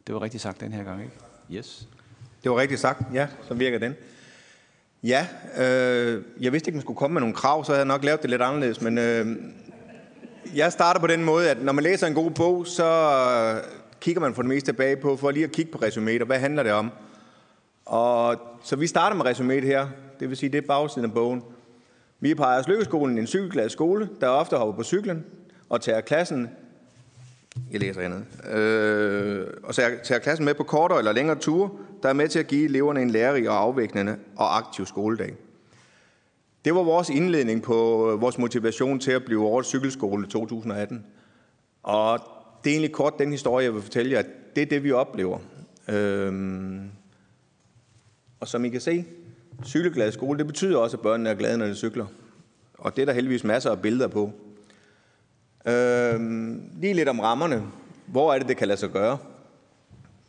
[0.07, 1.13] Det var rigtigt sagt den her gang, ikke?
[1.51, 1.87] Yes.
[2.43, 3.95] Det var rigtigt sagt, ja, så virker den.
[5.03, 5.27] Ja,
[5.57, 8.21] øh, jeg vidste ikke, man skulle komme med nogle krav, så havde jeg nok lavet
[8.21, 9.37] det lidt anderledes, men øh,
[10.55, 12.85] jeg starter på den måde, at når man læser en god bog, så
[13.55, 13.63] øh,
[13.99, 16.39] kigger man for det meste tilbage på, for lige at kigge på resuméet, og hvad
[16.39, 16.91] handler det om?
[17.85, 19.87] Og så vi starter med resuméet her,
[20.19, 21.43] det vil sige, det er bagsiden af bogen.
[22.21, 25.25] Vi er på Ejers Lykkeskolen en cykelglad skole, der ofte hopper på cyklen
[25.69, 26.49] og tager klassen
[27.71, 28.25] jeg læser andet.
[28.57, 31.69] Øh, og så tager klassen med på kortere eller længere ture,
[32.03, 35.35] der er med til at give eleverne en lærerig og afviklende og aktiv skoledag.
[36.65, 41.05] Det var vores indledning på øh, vores motivation til at blive årets cykelskole 2018.
[41.83, 42.19] Og
[42.63, 44.91] det er egentlig kort den historie, jeg vil fortælle jer, at det er det, vi
[44.91, 45.39] oplever.
[45.89, 46.91] Øhm,
[48.39, 49.05] og som I kan se,
[49.65, 52.05] cykelglad skole, det betyder også, at børnene er glade, når de cykler.
[52.73, 54.31] Og det er der heldigvis masser af billeder på.
[55.67, 56.19] Øh,
[56.81, 57.63] lige lidt om rammerne.
[58.05, 59.17] Hvor er det, det kan lade sig gøre?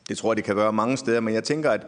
[0.09, 1.87] Det tror jeg, det kan gøre mange steder, men jeg tænker, at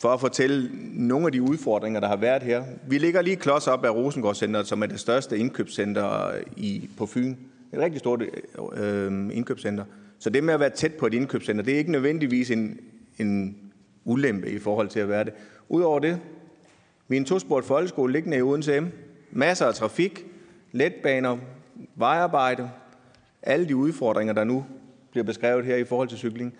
[0.00, 2.64] for at fortælle nogle af de udfordringer, der har været her.
[2.88, 7.34] Vi ligger lige klods op af Rosengårdscenteret, som er det største indkøbscenter i, på Fyn.
[7.72, 8.22] Et rigtig stort
[8.76, 9.84] øh, indkøbscenter.
[10.18, 12.80] Så det med at være tæt på et indkøbscenter, det er ikke nødvendigvis en,
[13.18, 13.56] en
[14.04, 15.32] ulempe i forhold til at være det.
[15.68, 16.20] Udover det,
[17.12, 18.86] min tosport folkeskole liggende i Odense M.
[19.30, 20.26] Masser af trafik,
[20.72, 21.38] letbaner,
[21.94, 22.70] vejarbejde,
[23.42, 24.64] alle de udfordringer, der nu
[25.10, 26.54] bliver beskrevet her i forhold til cykling.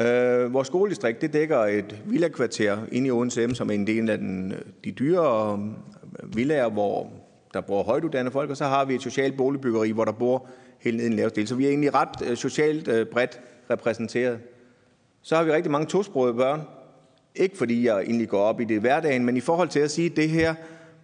[0.00, 4.10] Øh, vores skoledistrikt det dækker et villakvarter inde i Odense M, som er en del
[4.10, 4.54] af den,
[4.84, 5.52] de dyre
[6.22, 7.10] øh, villager, hvor
[7.54, 10.46] der bor højtuddannede folk, og så har vi et socialt boligbyggeri, hvor der bor
[10.78, 11.48] helt nede i en lav del.
[11.48, 13.40] Så vi er egentlig ret øh, socialt øh, bredt
[13.70, 14.38] repræsenteret.
[15.22, 16.60] Så har vi rigtig mange tosprogede børn.
[17.34, 19.90] Ikke fordi jeg egentlig går op i det i hverdagen, men i forhold til at
[19.90, 20.54] sige det her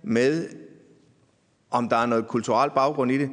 [0.02, 0.48] med,
[1.70, 3.30] om der er noget kulturelt baggrund i det,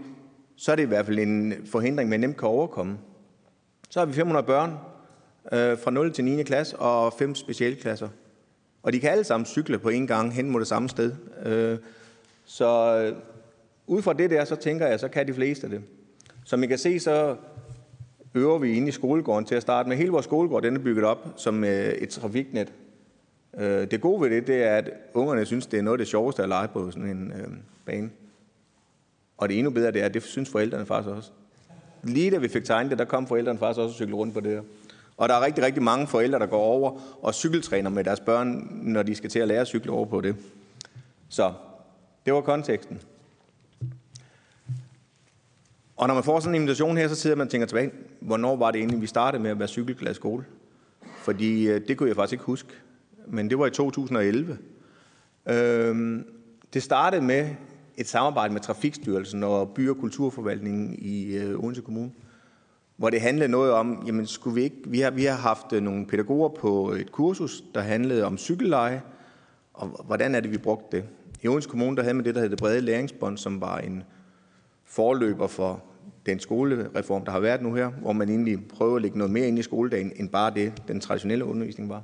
[0.56, 2.98] så er det i hvert fald en forhindring, man nemt kan overkomme.
[3.90, 4.74] Så har vi 500 børn
[5.52, 6.44] øh, fra 0 til 9.
[6.44, 8.10] klasse og fem specialklasser.
[8.84, 11.14] Og de kan alle sammen cykle på en gang hen mod det samme sted.
[11.46, 11.78] Øh,
[12.46, 13.18] så øh,
[13.88, 15.82] ud fra det der, så tænker jeg, så kan de fleste det.
[16.46, 17.36] Som I kan se, så
[18.34, 19.98] øver vi inde i skolegården til at starte med.
[19.98, 22.74] Hele vores skolegård den er bygget op som øh, et trafiknet.
[23.58, 26.08] Øh, det gode ved det, det er, at ungerne synes, det er noget af det
[26.08, 27.48] sjoveste at lege på sådan en øh,
[27.86, 28.10] bane.
[29.38, 31.32] Og det endnu bedre, det er, at det synes forældrene faktisk også.
[32.04, 34.40] Lige da vi fik tegnet det, der kom forældrene faktisk også og cykle rundt på
[34.40, 34.62] det her.
[35.18, 38.68] Og der er rigtig, rigtig mange forældre, der går over og cykeltræner med deres børn,
[38.72, 40.36] når de skal til at lære at cykle over på det.
[41.30, 41.54] Så
[42.26, 43.02] det var konteksten.
[45.98, 48.56] Og når man får sådan en invitation her, så sidder man og tænker tilbage, hvornår
[48.56, 50.46] var det egentlig, vi startede med at være cykelglad skole?
[51.18, 52.70] Fordi øh, det kunne jeg faktisk ikke huske.
[53.30, 54.58] Men det var i 2011.
[55.50, 56.26] Øhm,
[56.74, 57.50] det startede med
[57.98, 62.12] et samarbejde med Trafikstyrelsen og By- og Kulturforvaltningen i øh, Odense Kommune,
[62.98, 65.82] hvor det handlede noget om, jamen skulle vi ikke, vi har, vi har haft øh,
[65.82, 69.02] nogle pædagoger på et kursus, der handlede om cykelleje,
[69.74, 71.06] og hvordan er det, vi brugte det?
[71.44, 74.04] I Odense Kommune, der havde man det, der hed det brede læringsbånd, som var en
[74.86, 75.84] forløber for
[76.26, 79.48] den skolereform, der har været nu her, hvor man egentlig prøver at lægge noget mere
[79.48, 82.04] ind i skoledagen, end bare det, den traditionelle undervisning var.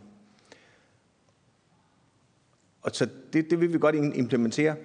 [2.84, 4.76] Og så det, det vil vi godt implementere.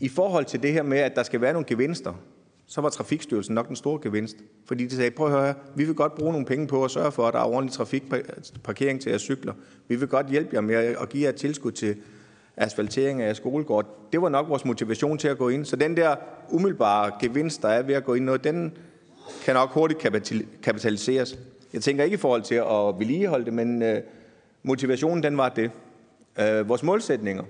[0.00, 2.12] I forhold til det her med, at der skal være nogle gevinster,
[2.66, 4.36] så var Trafikstyrelsen nok den store gevinst.
[4.66, 7.12] Fordi de sagde, prøv at høre, vi vil godt bruge nogle penge på at sørge
[7.12, 9.52] for, at der er ordentlig trafikparkering til jeres cykler.
[9.88, 11.96] Vi vil godt hjælpe jer med at give jer tilskud til
[12.56, 14.08] asfaltering af skolegård.
[14.12, 15.64] Det var nok vores motivation til at gå ind.
[15.64, 16.16] Så den der
[16.50, 18.76] umiddelbare gevinst, der er ved at gå ind, noget, den
[19.44, 20.00] kan nok hurtigt
[20.62, 21.38] kapitaliseres.
[21.72, 24.00] Jeg tænker ikke i forhold til at vedligeholde det, men øh,
[24.62, 25.70] motivationen den var det.
[26.38, 27.44] Øh, vores målsætninger.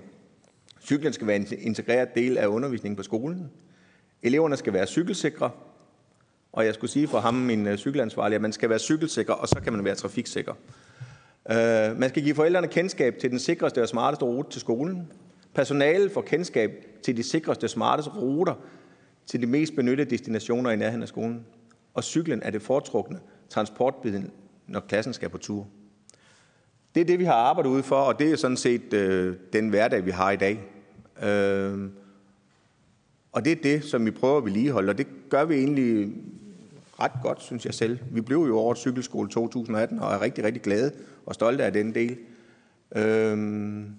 [0.81, 3.51] Cyklen skal være en integreret del af undervisningen på skolen.
[4.23, 5.51] Eleverne skal være cykelsikre.
[6.53, 9.47] Og jeg skulle sige for ham, min øh, cykelansvarlige, at man skal være cykelsikker, og
[9.47, 10.53] så kan man være trafiksikker.
[11.51, 15.11] Øh, man skal give forældrene kendskab til den sikreste og smarteste rute til skolen.
[15.53, 16.71] Personalet får kendskab
[17.03, 18.53] til de sikreste og smarteste ruter
[19.25, 21.45] til de mest benyttede destinationer i nærheden af skolen.
[21.93, 24.31] Og cyklen er det foretrukne transportmiddel,
[24.67, 25.67] når klassen skal på tur.
[26.95, 29.69] Det er det, vi har arbejdet ud for, og det er sådan set øh, den
[29.69, 30.63] hverdag, vi har i dag.
[31.23, 31.89] Øh,
[33.31, 36.13] og det er det, som vi prøver at vedligeholde, og det gør vi egentlig
[36.99, 37.99] ret godt, synes jeg selv.
[38.11, 40.91] Vi blev jo over cykelskole 2018 og er rigtig, rigtig glade
[41.25, 42.17] og stolte af den del.
[42.95, 43.95] Øhm,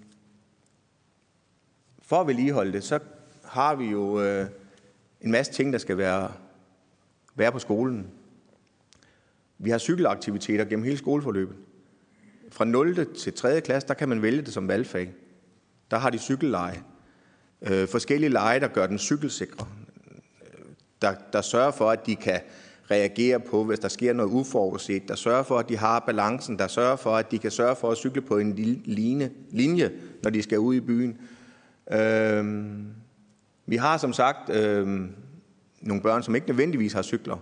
[2.01, 2.99] for at vedligeholde det, så
[3.43, 4.45] har vi jo øh,
[5.21, 6.31] en masse ting, der skal være,
[7.35, 8.07] være på skolen.
[9.57, 11.55] Vi har cykelaktiviteter gennem hele skoleforløbet.
[12.51, 13.15] Fra 0.
[13.15, 13.61] til 3.
[13.61, 15.13] klasse, der kan man vælge det som valgfag.
[15.91, 16.83] Der har de cykelleje.
[17.61, 19.67] Øh, forskellige leje, der gør den cykelsikre.
[21.01, 22.39] Der, der sørger for, at de kan
[22.91, 26.67] reagere på, hvis der sker noget uforudset, der sørger for, at de har balancen, der
[26.67, 28.55] sørger for, at de kan sørge for at cykle på en
[28.85, 29.91] line, linje,
[30.23, 31.17] når de skal ud i byen.
[31.91, 32.45] Øh,
[33.65, 34.87] vi har som sagt øh,
[35.81, 37.37] nogle børn, som ikke nødvendigvis har cykler,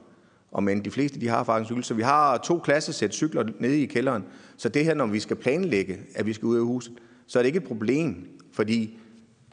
[0.51, 1.83] og men de fleste de har faktisk cykel.
[1.83, 4.23] Så vi har to klassesæt cykler nede i kælderen.
[4.57, 6.93] Så det her, når vi skal planlægge, at vi skal ud af huset,
[7.27, 8.97] så er det ikke et problem, fordi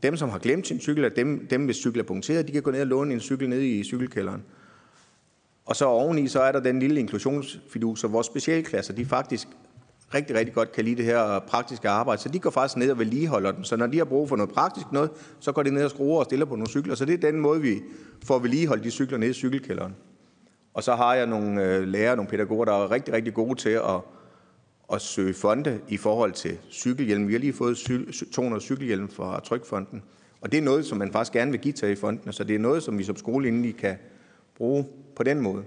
[0.03, 2.71] dem, som har glemt sin cykel, dem, dem hvis cykel er punkteret, de kan gå
[2.71, 4.43] ned og låne en cykel nede i cykelkælderen.
[5.67, 9.49] Og så oveni, så er der den lille inklusionsfidus, så vores specialklasser, de faktisk
[10.15, 12.23] rigtig, rigtig godt kan lide det her praktiske arbejde.
[12.23, 13.65] Så de går faktisk ned og vedligeholder den.
[13.65, 15.11] Så når de har brug for noget praktisk noget,
[15.41, 16.95] så går de ned og skruer og stiller på nogle cykler.
[16.95, 17.81] Så det er den måde, vi
[18.25, 19.95] får vedligeholdt de cykler nede i cykelkælderen.
[20.75, 23.71] Og så har jeg nogle øh, lærere, nogle pædagoger, der er rigtig, rigtig gode til
[23.71, 24.01] at,
[24.93, 27.29] at søge fonde i forhold til cykelhjelm.
[27.29, 27.79] Vi har lige fået
[28.33, 30.03] 200 cykelhjelm fra Trykfonden.
[30.41, 32.33] Og det er noget, som man faktisk gerne vil give til i fonden.
[32.33, 33.97] Så det er noget, som vi som skole egentlig kan
[34.57, 34.87] bruge
[35.17, 35.65] på den måde.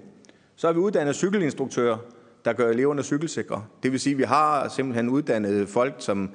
[0.56, 1.98] Så har vi uddannet cykelinstruktører,
[2.46, 3.66] der gør eleverne cykelsikre.
[3.84, 6.30] Det vil sige, at vi har simpelthen uddannet folk, som,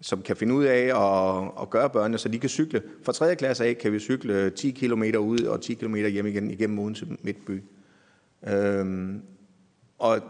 [0.00, 2.82] som kan finde ud af at, at gøre børnene, så de kan cykle.
[3.02, 3.36] Fra 3.
[3.36, 7.06] klasse af kan vi cykle 10 km ud og 10 km hjem igen igennem Odense
[7.22, 7.62] Midtby.
[8.48, 9.22] Øhm,
[9.98, 10.20] og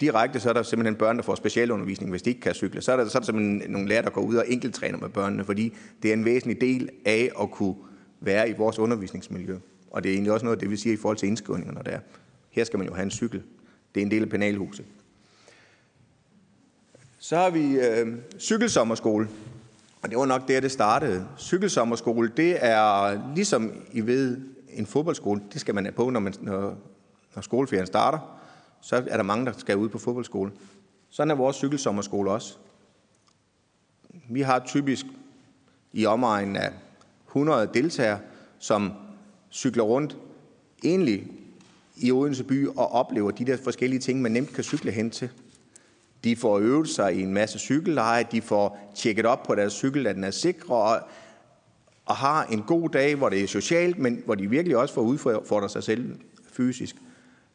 [0.00, 2.80] direkte så er der simpelthen børn, der får specialundervisning, hvis de ikke kan cykle.
[2.80, 5.08] Så er der, så er der simpelthen nogle lærere, der går ud og enkelttræner med
[5.08, 7.74] børnene, fordi det er en væsentlig del af at kunne
[8.20, 9.56] være i vores undervisningsmiljø.
[9.90, 11.98] Og det er egentlig også noget, det vi siger i forhold til indskrivningerne der.
[12.50, 13.42] Her skal man jo have en cykel.
[13.94, 14.84] Det er en del af penalhuset.
[17.18, 19.28] Så har vi øh, cykelsommerskole.
[20.02, 21.26] Og det var nok der, det startede.
[21.38, 24.38] Cykelsommerskole, det er ligesom I ved,
[24.72, 26.78] en fodboldskole, det skal man have på, når, man, når,
[27.34, 28.18] når skoleferien starter.
[28.80, 30.52] Så er der mange, der skal ud på fodboldskole.
[31.10, 32.56] Sådan er vores cykelsommerskole også.
[34.30, 35.06] Vi har typisk
[35.92, 36.72] i omegnen af
[37.26, 38.18] 100 deltagere,
[38.58, 38.92] som
[39.50, 40.16] cykler rundt
[40.84, 41.26] egentlig
[41.96, 45.30] i Odense by og oplever de der forskellige ting, man nemt kan cykle hen til.
[46.24, 50.06] De får øvet sig i en masse cykelleje, de får tjekket op på deres cykel,
[50.06, 51.00] at den er sikker, og,
[52.04, 55.02] og har en god dag, hvor det er socialt, men hvor de virkelig også får
[55.02, 56.16] udfordret sig selv
[56.52, 56.96] fysisk.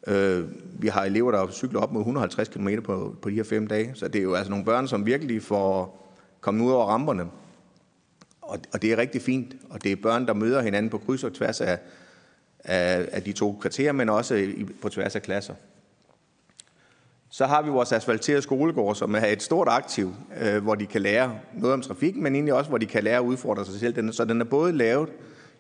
[0.10, 0.46] Øh,
[0.82, 3.92] vi har elever, der cykler op mod 150 km på, på de her fem dage,
[3.96, 6.06] så det er jo altså nogle børn, som virkelig får
[6.42, 7.26] kommet ud over ramperne.
[8.42, 11.24] Og, og det er rigtig fint, og det er børn, der møder hinanden på kryds
[11.24, 11.80] og tværs af,
[12.64, 15.54] af, af de to kvarterer, men også i, på tværs af klasser.
[17.32, 21.02] Så har vi vores asfalterede skolegård, som er et stort aktiv, øh, hvor de kan
[21.02, 24.14] lære noget om trafik, men egentlig også, hvor de kan lære at udfordre sig selv.
[24.14, 25.10] Så den er både lavet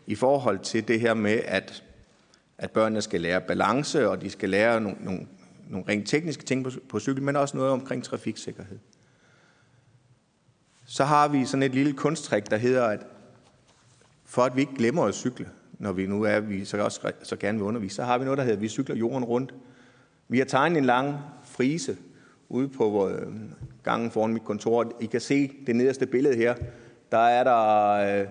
[0.07, 1.83] i forhold til det her med, at,
[2.59, 5.27] at børnene skal lære balance, og de skal lære nogle, nogle,
[5.69, 8.79] nogle rent tekniske ting på, på cykel, men også noget omkring trafiksikkerhed.
[10.85, 13.05] Så har vi sådan et lille kunsttrik, der hedder, at
[14.25, 17.35] for at vi ikke glemmer at cykle, når vi nu er, vi så også så
[17.35, 19.53] gerne vil undervise, så har vi noget, der hedder, at vi cykler jorden rundt.
[20.27, 21.97] Vi har tegnet en lang frise
[22.49, 23.27] ude på øh,
[23.83, 24.91] gangen foran mit kontor.
[25.01, 26.55] I kan se det nederste billede her.
[27.11, 28.27] Der er der, øh,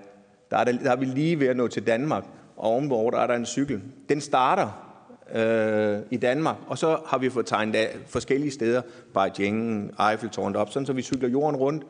[0.51, 2.25] der, er der, der er vi lige ved at nå til Danmark,
[2.59, 3.83] og ovenover der er der en cykel.
[4.09, 4.89] Den starter
[5.35, 8.83] øh, i Danmark, og så har vi fået tegnet af forskellige steder,
[9.15, 11.85] Beijing, Eiffeltårnet op, sådan så vi cykler jorden rundt.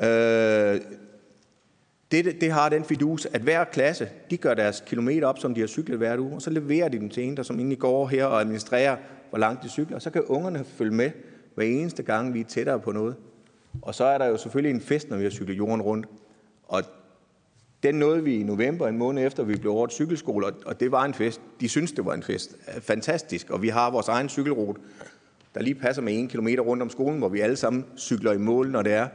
[0.00, 0.80] Øh,
[2.12, 5.60] det, det har den fidus, at hver klasse, de gør deres kilometer op, som de
[5.60, 8.06] har cyklet hver uge, og så leverer de dem til en, der som egentlig går
[8.06, 8.96] her og administrerer,
[9.30, 9.96] hvor langt de cykler.
[9.96, 11.10] Og så kan ungerne følge med
[11.54, 13.16] hver eneste gang, vi er tættere på noget.
[13.82, 16.06] Og så er der jo selvfølgelig en fest, når vi har cyklet jorden rundt.
[16.68, 16.82] Og
[17.82, 21.04] den nåede vi i november, en måned efter, vi blev over cykelskole, og det var
[21.04, 21.40] en fest.
[21.60, 22.56] De synes, det var en fest.
[22.80, 23.50] Fantastisk.
[23.50, 24.80] Og vi har vores egen cykelrute,
[25.54, 28.38] der lige passer med en kilometer rundt om skolen, hvor vi alle sammen cykler i
[28.38, 29.08] mål, når det er.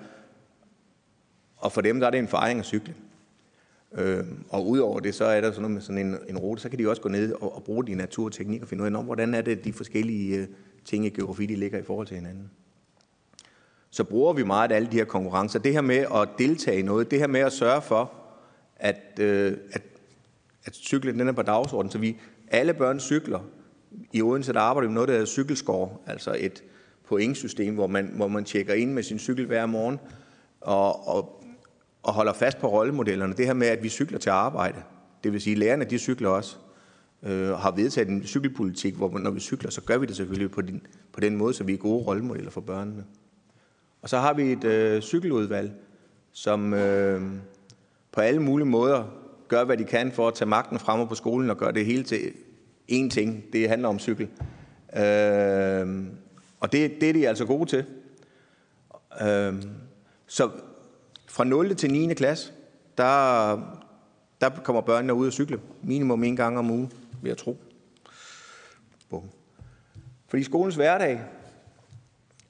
[1.58, 2.96] Og for dem der er det en fejring at cykle.
[3.94, 6.70] Øh, og udover det, så er der sådan, noget med sådan en, en rute, så
[6.70, 9.34] kan de også gå ned og, og bruge de naturteknikker og finde ud af, hvordan
[9.34, 10.48] er det, de forskellige øh,
[10.86, 12.52] ting i geografi, de ligger i forhold til hinanden.
[13.90, 15.60] Så bruger vi meget af alle de her konkurrencer.
[15.60, 18.23] Det her med at deltage i noget, det her med at sørge for,
[18.76, 19.82] at, øh, at,
[20.66, 22.18] at cyklen den er på dagsordenen, så vi
[22.48, 23.40] alle børn cykler.
[24.14, 26.64] I Odense der arbejder vi med noget, der hedder cykelskår, altså et
[27.08, 30.00] pointsystem, hvor man, hvor man tjekker ind med sin cykel hver morgen,
[30.62, 31.44] og, og
[32.04, 33.34] og holder fast på rollemodellerne.
[33.34, 34.84] Det her med, at vi cykler til arbejde.
[35.24, 36.56] Det vil sige, at lærerne de cykler også.
[37.24, 40.62] Øh, har vedtaget en cykelpolitik, hvor når vi cykler, så gør vi det selvfølgelig på,
[40.62, 43.04] din, på den måde, så vi er gode rollemodeller for børnene.
[44.02, 45.72] Og så har vi et øh, cykeludvalg,
[46.32, 47.22] som øh,
[48.14, 49.04] på alle mulige måder
[49.48, 52.04] gør, hvad de kan for at tage magten frem på skolen og gøre det hele
[52.04, 52.34] til
[52.92, 53.44] én ting.
[53.54, 54.28] Det handler om cykel.
[54.96, 56.06] Øh,
[56.60, 57.86] og det, det er de altså gode til.
[59.22, 59.64] Øh,
[60.28, 60.50] så
[61.28, 61.76] fra 0.
[61.76, 62.14] til 9.
[62.14, 62.52] klasse,
[62.98, 63.52] der,
[64.42, 66.92] der kommer børnene ud og cykle minimum en gang om ugen,
[67.22, 67.58] vil jeg tro.
[69.10, 69.30] Bum.
[70.28, 71.22] Fordi skolens hverdag,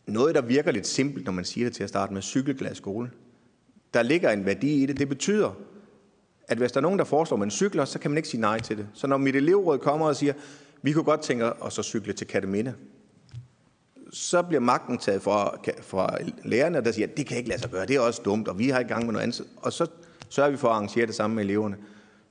[0.08, 3.12] noget der virker lidt simpelt, når man siger det til at starte med, cykelglas skole,
[3.94, 5.00] der ligger en værdi i det.
[5.00, 5.52] Det betyder,
[6.48, 8.42] at hvis der er nogen, der foreslår, at man cykler, så kan man ikke sige
[8.42, 8.88] nej til det.
[8.94, 10.34] Så når mit elevråd kommer og siger,
[10.82, 12.74] vi kunne godt tænke os at cykle til Kataminde,
[14.12, 17.72] så bliver magten taget fra, fra lærerne, der siger, at det kan ikke lade sig
[17.72, 19.44] gøre, det er også dumt, og vi har i gang med noget andet.
[19.58, 19.88] Og så
[20.30, 21.78] sørger vi for at arrangere det samme med eleverne.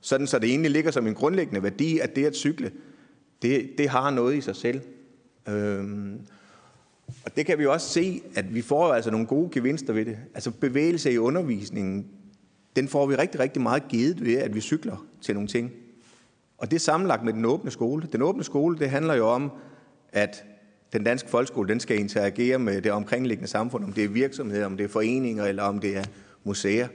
[0.01, 2.71] Sådan så det egentlig ligger som en grundlæggende værdi, at det at cykle,
[3.41, 4.81] det, det har noget i sig selv.
[5.47, 6.19] Øhm,
[7.25, 10.17] og det kan vi også se, at vi får altså nogle gode gevinster ved det.
[10.33, 12.07] Altså bevægelse i undervisningen,
[12.75, 15.71] den får vi rigtig, rigtig meget givet ved, at vi cykler til nogle ting.
[16.57, 18.07] Og det er sammenlagt med den åbne skole.
[18.11, 19.51] Den åbne skole, det handler jo om,
[20.11, 20.43] at
[20.93, 24.77] den danske folkeskole den skal interagere med det omkringliggende samfund, om det er virksomheder, om
[24.77, 26.03] det er foreninger eller om det er
[26.43, 26.87] museer.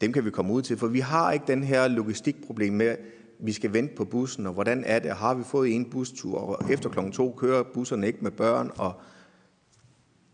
[0.00, 2.96] Dem kan vi komme ud til, for vi har ikke den her logistikproblem med,
[3.38, 6.72] vi skal vente på bussen, og hvordan er det, har vi fået en bustur, og
[6.72, 8.92] efter klokken to kører busserne ikke med børn, og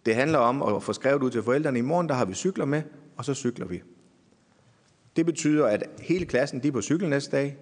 [0.07, 2.65] det handler om at få skrevet ud til forældrene, i morgen der har vi cykler
[2.65, 2.83] med,
[3.17, 3.83] og så cykler vi.
[5.17, 7.57] Det betyder, at hele klassen de er på cykel næste dag.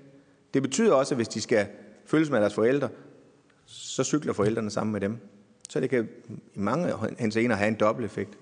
[0.54, 1.66] Det betyder også, at hvis de skal
[2.06, 2.88] følges med deres forældre,
[3.66, 5.18] så cykler forældrene sammen med dem.
[5.68, 6.08] Så det kan
[6.54, 8.38] i mange henseender have en dobbelt effekt.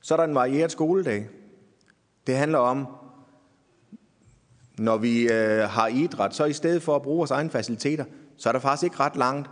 [0.00, 1.28] Så er der en varieret skoledag.
[2.26, 2.86] Det handler om,
[4.78, 8.04] når vi øh, har idræt, så i stedet for at bruge vores egne faciliteter,
[8.36, 9.50] så er der faktisk ikke ret langt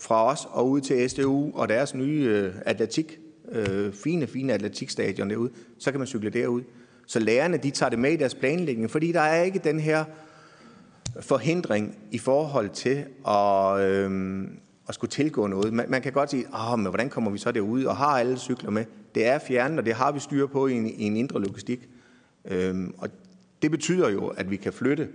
[0.00, 3.18] fra os og ud til SDU og deres nye øh, atletik,
[3.52, 6.62] øh, fine, fine atletikstadion derude, så kan man cykle derud.
[7.06, 10.04] Så lærerne, de tager det med i deres planlægning, fordi der er ikke den her
[11.20, 14.42] forhindring i forhold til at, øh,
[14.88, 15.72] at skulle tilgå noget.
[15.72, 18.38] Man, man kan godt sige, Åh, men hvordan kommer vi så derud, og har alle
[18.38, 18.84] cykler med?
[19.14, 21.88] Det er fjernet, og det har vi styr på i en, i en indre logistik.
[22.44, 23.08] Øh, og
[23.62, 25.08] det betyder jo, at vi kan flytte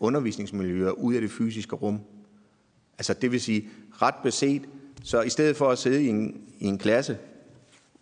[0.00, 2.00] undervisningsmiljøer ud af det fysiske rum.
[3.00, 3.68] Altså det vil sige,
[4.02, 4.62] ret beset,
[5.04, 7.18] så i stedet for at sidde i en, i en klasse,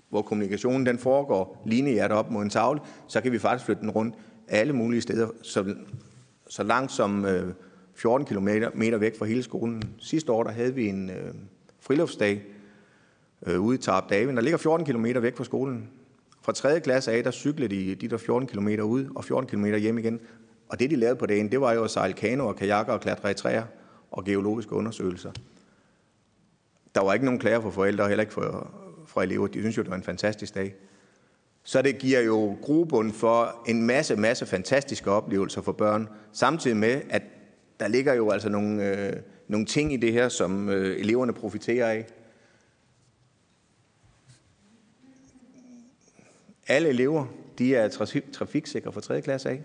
[0.09, 3.91] hvor kommunikationen den foregår lineært op mod en tavle, så kan vi faktisk flytte den
[3.91, 4.15] rundt
[4.49, 5.75] alle mulige steder, så,
[6.49, 7.53] så langt som øh,
[7.95, 9.83] 14 km meter væk fra hele skolen.
[9.99, 11.35] Sidste år der havde vi en øh,
[11.81, 12.43] friluftsdag
[13.47, 15.89] øh, ude i Tarp David, der ligger 14 km væk fra skolen.
[16.43, 16.81] Fra 3.
[16.81, 20.21] klasse af, der cyklede de de der 14 km ud og 14 km hjem igen.
[20.69, 23.01] Og det, de lavede på dagen, det var jo at sejle kano og kajakker og
[23.01, 23.63] klatre i træer
[24.11, 25.33] og geologiske undersøgelser.
[26.95, 28.71] Der var ikke nogen klager for forældre, og heller ikke for,
[29.07, 29.47] for elever.
[29.47, 30.75] De synes jo, det var en fantastisk dag.
[31.63, 37.03] Så det giver jo grobund for en masse, masse fantastiske oplevelser for børn, samtidig med,
[37.11, 37.23] at
[37.81, 41.91] der ligger jo altså nogle, øh, nogle ting i det her, som øh, eleverne profiterer
[41.91, 42.07] af.
[46.69, 47.27] Alle elever,
[47.59, 47.89] de er
[48.33, 49.21] trafiksikre fra 3.
[49.23, 49.63] klasse af.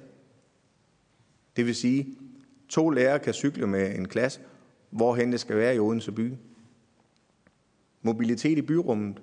[1.56, 2.18] Det vil sige,
[2.74, 4.40] to lærere kan cykle med en klasse,
[4.90, 6.34] hvorhen det skal være i Odense by.
[8.02, 9.22] Mobilitet i byrummet.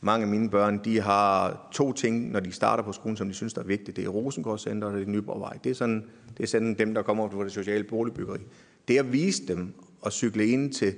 [0.00, 3.34] Mange af mine børn, de har to ting, når de starter på skolen, som de
[3.34, 3.96] synes, der er vigtigt.
[3.96, 5.58] Det er Rosengård Center og det er Nyborgvej.
[5.64, 6.04] Det er sådan,
[6.36, 8.40] det er sådan dem, der kommer fra det sociale boligbyggeri.
[8.88, 9.74] Det at vise dem
[10.06, 10.94] at cykle ind til,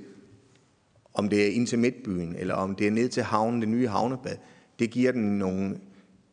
[1.13, 3.87] om det er ind til Midtbyen, eller om det er ned til havnen, det nye
[3.87, 4.35] havnebad,
[4.79, 5.79] det giver dem nogle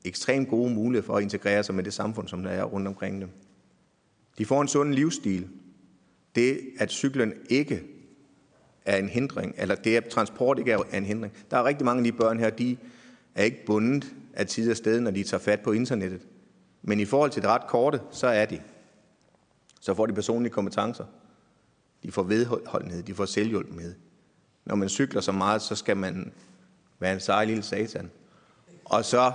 [0.04, 3.20] ekstremt gode muligheder for at integrere sig med det samfund, som der er rundt omkring
[3.20, 3.28] dem.
[4.38, 5.48] De får en sund livsstil.
[6.34, 7.82] Det, at cyklen ikke
[8.84, 11.32] er en hindring, eller det, at transport ikke er en hindring.
[11.50, 12.76] Der er rigtig mange af de børn her, de
[13.34, 16.20] er ikke bundet af tid og sted, når de tager fat på internettet.
[16.82, 18.62] Men i forhold til det ret korte, så er de.
[19.80, 21.04] Så får de personlige kompetencer.
[22.02, 23.94] De får vedholdenhed, de får selvhjulpenhed.
[24.64, 26.32] Når man cykler så meget, så skal man
[26.98, 28.10] være en sej lille satan.
[28.84, 29.32] Og så,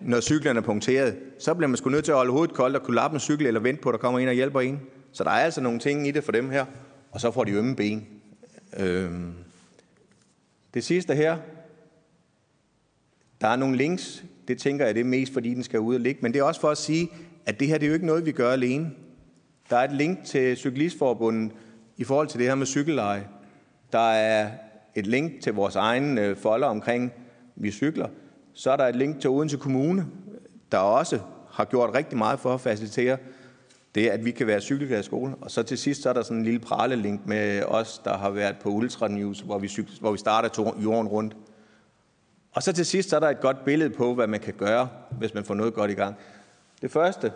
[0.00, 2.82] når cyklen er punkteret, så bliver man sgu nødt til at holde hovedet koldt og
[2.82, 4.80] kunne lappe en cykel eller vente på, at der kommer en og hjælper en.
[5.12, 6.64] Så der er altså nogle ting i det for dem her.
[7.10, 8.06] Og så får de ømme ben.
[8.78, 9.32] Øhm.
[10.74, 11.36] Det sidste her,
[13.40, 14.24] der er nogle links.
[14.48, 16.20] Det tænker jeg, det er mest fordi, den skal ud og ligge.
[16.22, 17.08] Men det er også for at sige,
[17.46, 18.90] at det her det er jo ikke noget, vi gør alene.
[19.70, 21.52] Der er et link til Cyklistforbundet
[21.96, 23.28] i forhold til det her med cykelleje.
[23.92, 24.50] Der er
[24.94, 27.12] et link til vores egen øh, folder omkring,
[27.56, 28.08] vi cykler.
[28.56, 30.06] Så er der et link til Odense Kommune,
[30.72, 31.20] der også
[31.50, 33.16] har gjort rigtig meget for at facilitere
[33.94, 35.34] det, at vi kan være cykelgade skole.
[35.40, 38.30] Og så til sidst, så er der sådan en lille pralelink med os, der har
[38.30, 41.36] været på Ultra News, hvor vi, cykler, hvor vi starter to, jorden rundt.
[42.52, 44.88] Og så til sidst, så er der et godt billede på, hvad man kan gøre,
[45.18, 46.16] hvis man får noget godt i gang.
[46.82, 47.32] Det første,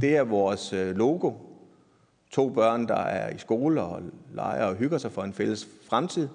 [0.00, 1.32] det er vores øh, logo.
[2.30, 4.02] To børn, der er i skole og
[4.32, 6.28] leger og hygger sig for en fælles fremtid.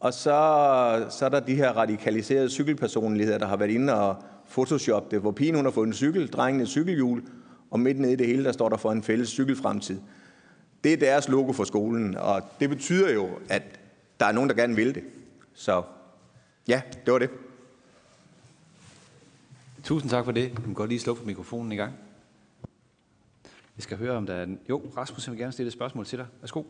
[0.00, 4.16] Og så, så er der de her radikaliserede cykelpersonligheder, der har været inde og
[4.48, 7.22] Photoshop det, hvor pigen hun har fået en cykel, drengen et cykelhjul,
[7.70, 10.00] og midt nede i det hele, der står der for en fælles cykelfremtid.
[10.84, 13.62] Det er deres logo for skolen, og det betyder jo, at
[14.20, 15.04] der er nogen, der gerne vil det.
[15.54, 15.82] Så
[16.68, 17.30] ja, det var det.
[19.84, 20.42] Tusind tak for det.
[20.42, 21.92] Jeg kan godt lige slukke for mikrofonen i gang.
[23.76, 24.46] Vi skal høre, om der er...
[24.68, 26.26] Jo, Rasmus, jeg vil gerne stille et spørgsmål til dig.
[26.40, 26.62] Værsgo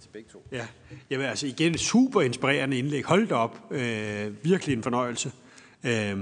[0.00, 0.46] til begge to.
[0.52, 0.66] Ja,
[1.10, 3.04] Jamen, altså igen, super inspirerende indlæg.
[3.04, 3.72] Hold da op.
[3.72, 5.32] Øh, virkelig en fornøjelse.
[5.84, 6.18] Øh,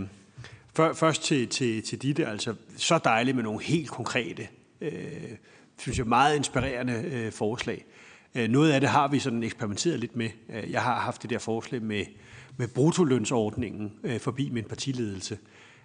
[0.75, 4.49] for, først til, til, til Ditte, altså så dejligt med nogle helt konkrete,
[4.81, 4.93] øh,
[5.79, 7.85] synes jeg, meget inspirerende øh, forslag.
[8.35, 10.31] Øh, noget af det har vi sådan eksperimenteret lidt med.
[10.49, 12.05] Øh, jeg har haft det der forslag med,
[12.57, 15.39] med brutolønsordningen øh, forbi min partiledelse.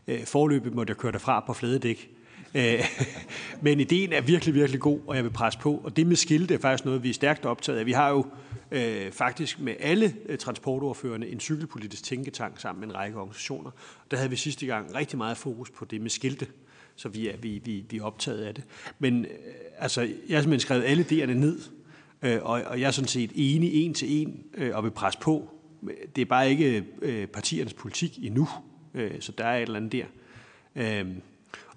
[0.07, 2.09] Øh, forløbet måtte jeg køre derfra på flade dæk.
[2.55, 2.79] Øh,
[3.61, 5.81] men ideen er virkelig, virkelig god, og jeg vil presse på.
[5.83, 7.85] Og det med skilte er faktisk noget, vi er stærkt optaget af.
[7.85, 8.25] Vi har jo
[8.71, 13.71] øh, faktisk med alle øh, transportordførende en cykelpolitisk tænketank sammen med en række organisationer.
[14.11, 16.47] Der havde vi sidste gang rigtig meget fokus på det med skilte.
[16.95, 18.63] så vi er, vi, vi, vi er optaget af det.
[18.99, 19.31] Men øh,
[19.77, 21.59] altså, jeg har simpelthen skrevet alle idéerne ned,
[22.21, 25.19] øh, og, og jeg er sådan set enig en til en øh, og vil presse
[25.19, 25.49] på.
[26.15, 28.47] Det er bare ikke øh, partiernes politik endnu,
[28.93, 30.05] øh, så der er et eller andet der.
[30.75, 31.07] Øh,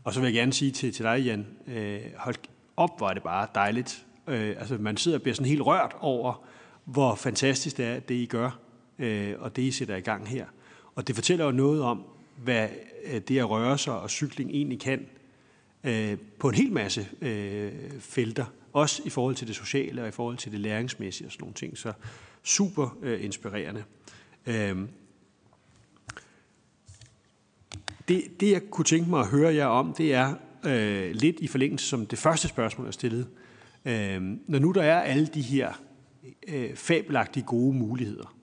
[0.07, 2.35] og så vil jeg gerne sige til, til dig, Jan, øh, hold
[2.77, 4.07] op, hvor er det bare dejligt.
[4.27, 6.45] Øh, altså, man sidder og bliver sådan helt rørt over,
[6.85, 8.59] hvor fantastisk det er, det I gør,
[8.99, 10.47] øh, og det I sætter i gang her.
[10.95, 12.03] Og det fortæller jo noget om,
[12.37, 12.69] hvad
[13.05, 15.07] øh, det at røre sig og cykling egentlig kan
[15.85, 18.45] øh, på en hel masse øh, felter.
[18.73, 21.55] Også i forhold til det sociale og i forhold til det læringsmæssige og sådan nogle
[21.55, 21.79] ting.
[21.79, 21.93] Så
[22.43, 23.85] super øh, inspirerende.
[24.47, 24.77] Øh,
[28.09, 30.35] det, det, jeg kunne tænke mig at høre jer om, det er
[30.67, 33.27] øh, lidt i forlængelse som det første spørgsmål, jeg stillede.
[33.85, 35.73] Øh, når nu der er alle de her
[36.49, 38.37] øh, fabelagtige gode muligheder,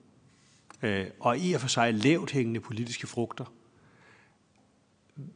[0.82, 3.44] øh, og i og for sig lavt hængende politiske frugter,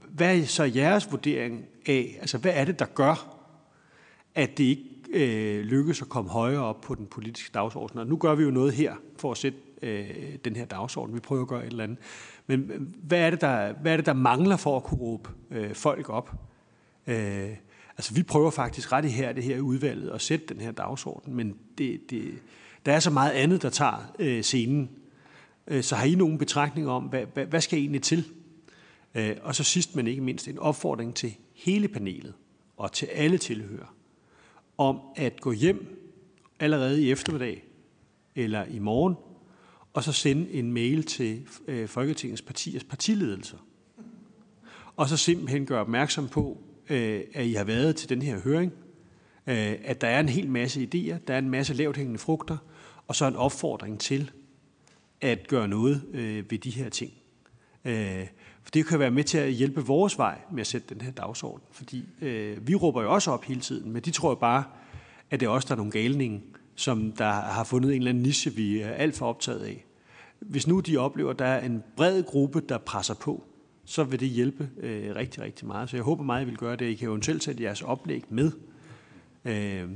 [0.08, 3.38] hvad er så jeres vurdering af, altså hvad er det, der gør,
[4.34, 7.98] at det ikke øh, lykkes at komme højere op på den politiske dagsorden?
[7.98, 11.14] Og nu gør vi jo noget her for at sætte øh, den her dagsorden.
[11.14, 11.98] Vi prøver at gøre et eller andet.
[12.46, 15.30] Men øh, hvad er det, der, hvad er det, der mangler for at kunne råbe
[15.50, 16.32] øh, folk op?
[17.06, 17.50] Øh,
[17.98, 20.72] altså vi prøver faktisk ret i her, det her i udvalget, at sætte den her
[20.72, 22.38] dagsorden, men det, det,
[22.86, 24.90] der er så meget andet, der tager øh, scenen.
[25.66, 28.24] Øh, så har I nogen betragtninger om, hvad, hvad, hvad skal egentlig til?
[29.14, 32.34] Øh, og så sidst, men ikke mindst, en opfordring til hele panelet
[32.76, 33.94] og til alle tilhører
[34.78, 35.98] om at gå hjem
[36.60, 37.64] allerede i eftermiddag
[38.36, 39.14] eller i morgen,
[39.98, 43.56] og så sende en mail til øh, Folketingets partiers partiledelser.
[44.96, 46.58] Og så simpelthen gøre opmærksom på,
[46.90, 48.72] øh, at I har været til den her høring,
[49.46, 52.56] øh, at der er en hel masse idéer, der er en masse lavt hængende frugter,
[53.06, 54.30] og så en opfordring til
[55.20, 57.12] at gøre noget øh, ved de her ting.
[57.84, 58.26] Øh,
[58.62, 61.10] for det kan være med til at hjælpe vores vej med at sætte den her
[61.10, 61.66] dagsorden.
[61.70, 64.64] Fordi øh, vi råber jo også op hele tiden, men de tror jo bare,
[65.30, 66.42] at det er os, der er nogle galninge,
[66.74, 69.84] som der har fundet en eller anden niche, vi er alt for optaget af.
[70.40, 73.44] Hvis nu de oplever, at der er en bred gruppe, der presser på,
[73.84, 75.90] så vil det hjælpe øh, rigtig, rigtig meget.
[75.90, 76.86] Så jeg håber meget, at I vil gøre det.
[76.86, 78.52] I kan eventuelt sætte jeres oplæg med.
[79.44, 79.88] Øh,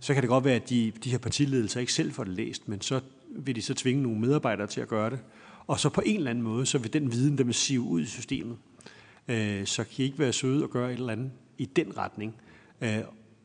[0.00, 2.68] så kan det godt være, at de, de her partiledelser ikke selv får det læst,
[2.68, 3.00] men så
[3.30, 5.18] vil de så tvinge nogle medarbejdere til at gøre det.
[5.66, 8.00] Og så på en eller anden måde, så vil den viden, der vil sive ud
[8.00, 8.56] i systemet.
[9.28, 12.34] Øh, så kan I ikke være søde og gøre et eller andet i den retning.
[12.80, 12.98] Øh,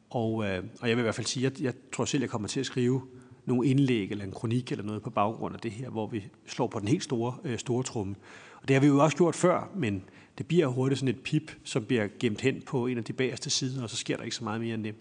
[0.09, 2.29] og, øh, og jeg vil i hvert fald sige, at jeg, jeg tror selv, jeg
[2.29, 3.01] kommer til at skrive
[3.45, 6.67] nogle indlæg eller en kronik eller noget på baggrund af det her, hvor vi slår
[6.67, 8.15] på den helt store, øh, store trumme.
[8.61, 10.03] Og det har vi jo også gjort før, men
[10.37, 13.49] det bliver hurtigt sådan et pip, som bliver gemt hen på en af de bagerste
[13.49, 14.95] sider, og så sker der ikke så meget mere end det.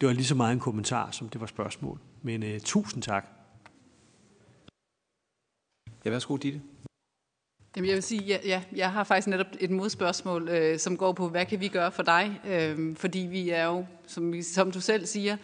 [0.00, 1.98] Det var lige så meget en kommentar, som det var spørgsmål.
[2.22, 3.26] Men øh, tusind tak.
[6.04, 6.60] Ja, værsgo, Ditte.
[7.76, 11.12] Jamen, jeg vil sige, ja, ja, jeg har faktisk netop et modspørgsmål, øh, som går
[11.12, 12.40] på, hvad kan vi gøre for dig?
[12.46, 15.36] Øh, fordi vi er jo, som, som du selv siger,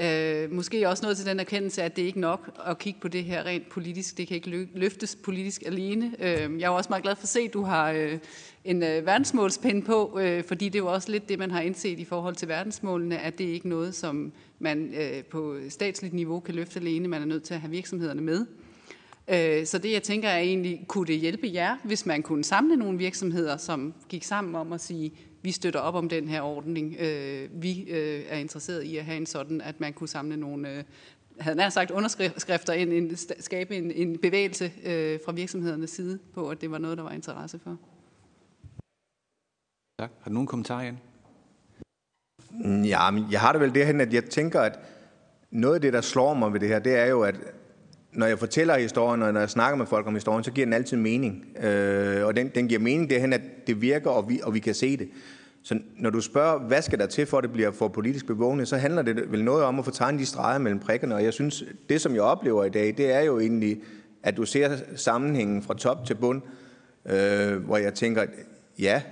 [0.00, 3.08] øh, måske også nået til den erkendelse, at det ikke er nok at kigge på
[3.08, 4.18] det her rent politisk.
[4.18, 6.12] Det kan ikke løftes politisk alene.
[6.18, 8.18] Øh, jeg er også meget glad for at se, at du har øh,
[8.64, 11.98] en øh, verdensmålspind på, øh, fordi det er jo også lidt det, man har indset
[11.98, 16.40] i forhold til verdensmålene, at det ikke er noget, som man øh, på statsligt niveau
[16.40, 17.08] kan løfte alene.
[17.08, 18.46] Man er nødt til at have virksomhederne med.
[19.28, 22.76] Øh, så det jeg tænker er egentlig, kunne det hjælpe jer, hvis man kunne samle
[22.76, 25.12] nogle virksomheder, som gik sammen om at sige,
[25.42, 26.96] vi støtter op om den her ordning.
[27.00, 30.84] Øh, vi øh, er interesseret i at have en sådan, at man kunne samle nogle,
[31.40, 34.72] havde nær sagt underskrifter ind, en, skabe en, en bevægelse
[35.24, 37.78] fra virksomhedernes side på, at det var noget, der var interesse for.
[39.98, 40.10] Tak.
[40.20, 40.98] Har du nogen kommentarer, Jan?
[42.84, 44.78] Ja, men jeg har det vel derhen, at jeg tænker, at
[45.50, 47.36] noget af det, der slår mig ved det her, det er jo, at
[48.18, 50.72] når jeg fortæller historien, og når jeg snakker med folk om historien, så giver den
[50.72, 51.44] altid mening.
[51.62, 54.74] Øh, og den, den giver mening derhen, at det virker, og vi, og vi kan
[54.74, 55.08] se det.
[55.62, 58.66] Så når du spørger, hvad skal der til, for at det bliver for politisk bevågende,
[58.66, 61.14] så handler det vel noget om at få tegnet de streger mellem prikkerne.
[61.14, 63.80] Og jeg synes, det som jeg oplever i dag, det er jo egentlig,
[64.22, 66.42] at du ser sammenhængen fra top til bund,
[67.06, 68.24] øh, hvor jeg tænker,
[68.78, 69.02] ja,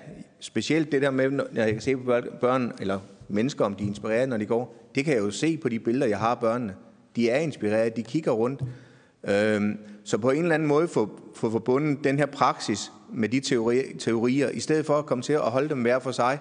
[0.41, 3.89] specielt det der med, når jeg kan se på børn, eller mennesker, om de er
[3.89, 6.39] inspireret, når de går, det kan jeg jo se på de billeder, jeg har af
[6.39, 6.75] børnene.
[7.17, 8.63] De er inspireret, de kigger rundt,
[10.05, 13.83] så på en eller anden måde få, få forbundet den her praksis med de teori,
[13.99, 16.39] teorier, i stedet for at komme til at holde dem hver for sig,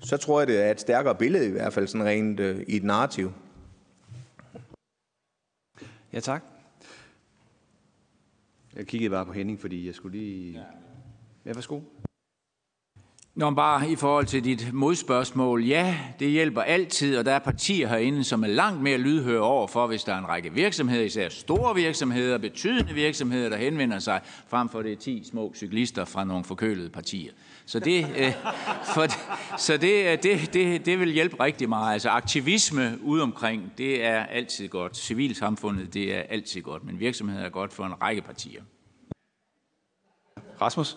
[0.00, 2.76] så tror jeg, det er et stærkere billede i hvert fald, sådan rent øh, i
[2.76, 3.32] et narrativ.
[6.12, 6.44] Ja, tak.
[8.76, 10.60] Jeg kiggede bare på Henning, fordi jeg skulle lige...
[11.44, 11.80] Ja, værsgo.
[13.38, 15.64] Nå, bare i forhold til dit modspørgsmål.
[15.64, 19.66] Ja, det hjælper altid, og der er partier herinde, som er langt mere lydhøre over
[19.66, 24.20] for, hvis der er en række virksomheder, især store virksomheder, betydende virksomheder, der henvender sig,
[24.48, 27.32] frem for det er 10 små cyklister fra nogle forkølede partier.
[27.66, 28.32] Så det, øh,
[28.94, 29.06] for,
[29.58, 31.92] så det, øh, det, det, det vil hjælpe rigtig meget.
[31.92, 34.96] Altså aktivisme ude omkring, det er altid godt.
[34.96, 38.62] Civilsamfundet, det er altid godt, men virksomheder er godt for en række partier.
[40.60, 40.96] Rasmus?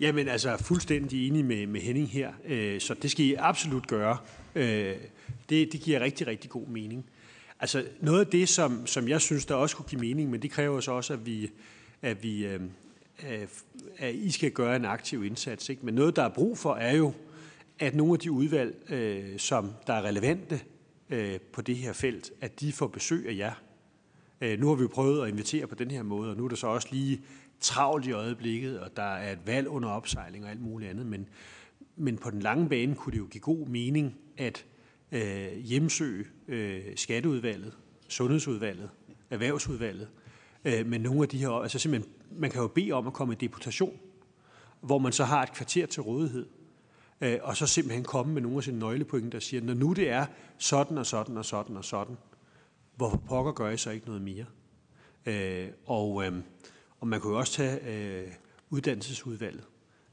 [0.00, 4.16] Jamen altså, fuldstændig enig med, med Henning her, øh, så det skal I absolut gøre.
[4.54, 4.94] Øh,
[5.48, 7.06] det, det giver rigtig, rigtig god mening.
[7.60, 10.50] Altså noget af det, som, som jeg synes, der også kunne give mening, men det
[10.50, 11.50] kræver så også, at vi,
[12.02, 12.60] at vi øh,
[13.98, 15.68] at I skal gøre en aktiv indsats.
[15.68, 15.86] Ikke?
[15.86, 17.12] Men noget, der er brug for, er jo,
[17.78, 20.60] at nogle af de udvalg, øh, som der er relevante
[21.10, 23.52] øh, på det her felt, at de får besøg af jer.
[24.40, 26.48] Øh, nu har vi jo prøvet at invitere på den her måde, og nu er
[26.48, 27.20] der så også lige
[27.60, 31.06] travlt i øjeblikket, og der er et valg under opsejling og alt muligt andet.
[31.06, 31.28] Men,
[31.96, 34.64] men på den lange bane kunne det jo give god mening at
[35.12, 37.72] øh, hjemsøge øh, skatteudvalget,
[38.08, 38.90] sundhedsudvalget,
[39.30, 40.08] erhvervsudvalget,
[40.64, 43.34] øh, men nogle af de her, altså simpelthen, man kan jo bede om at komme
[43.34, 43.98] i deputation,
[44.80, 46.46] hvor man så har et kvarter til rådighed,
[47.20, 50.10] øh, og så simpelthen komme med nogle af sine nøglepointer, der siger, når nu det
[50.10, 50.26] er
[50.58, 52.16] sådan og sådan og sådan og sådan,
[52.96, 54.44] hvorfor pokker gør I så ikke noget mere?
[55.26, 56.32] Øh, og, øh,
[57.02, 58.32] man kunne jo også tage øh,
[58.70, 59.64] uddannelsesudvalget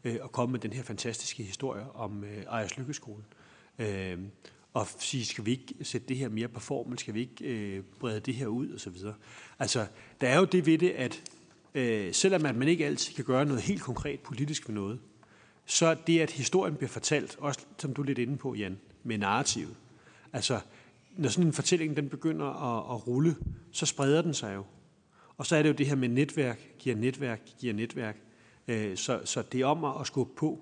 [0.03, 3.25] øh, og komme med den her fantastiske historie om øh, Ejers Lykkeskolen.
[3.79, 4.19] Øh,
[4.73, 7.83] og sige, skal vi ikke sætte det her mere på formen, skal vi ikke øh,
[7.99, 9.13] brede det her ud, og så videre.
[9.59, 9.87] Altså,
[10.21, 11.23] der er jo det ved det, at
[11.75, 14.99] øh, selvom at man ikke altid kan gøre noget helt konkret politisk ved noget,
[15.65, 19.17] så det, at historien bliver fortalt, også som du er lidt inde på, Jan, med
[19.17, 19.75] narrativet.
[20.33, 20.59] Altså,
[21.17, 23.35] når sådan en fortælling den begynder at, at rulle,
[23.71, 24.63] så spreder den sig jo.
[25.37, 28.17] Og så er det jo det her med netværk, giver netværk, giver netværk.
[28.67, 30.59] Øh, så, så det er om at skubbe på.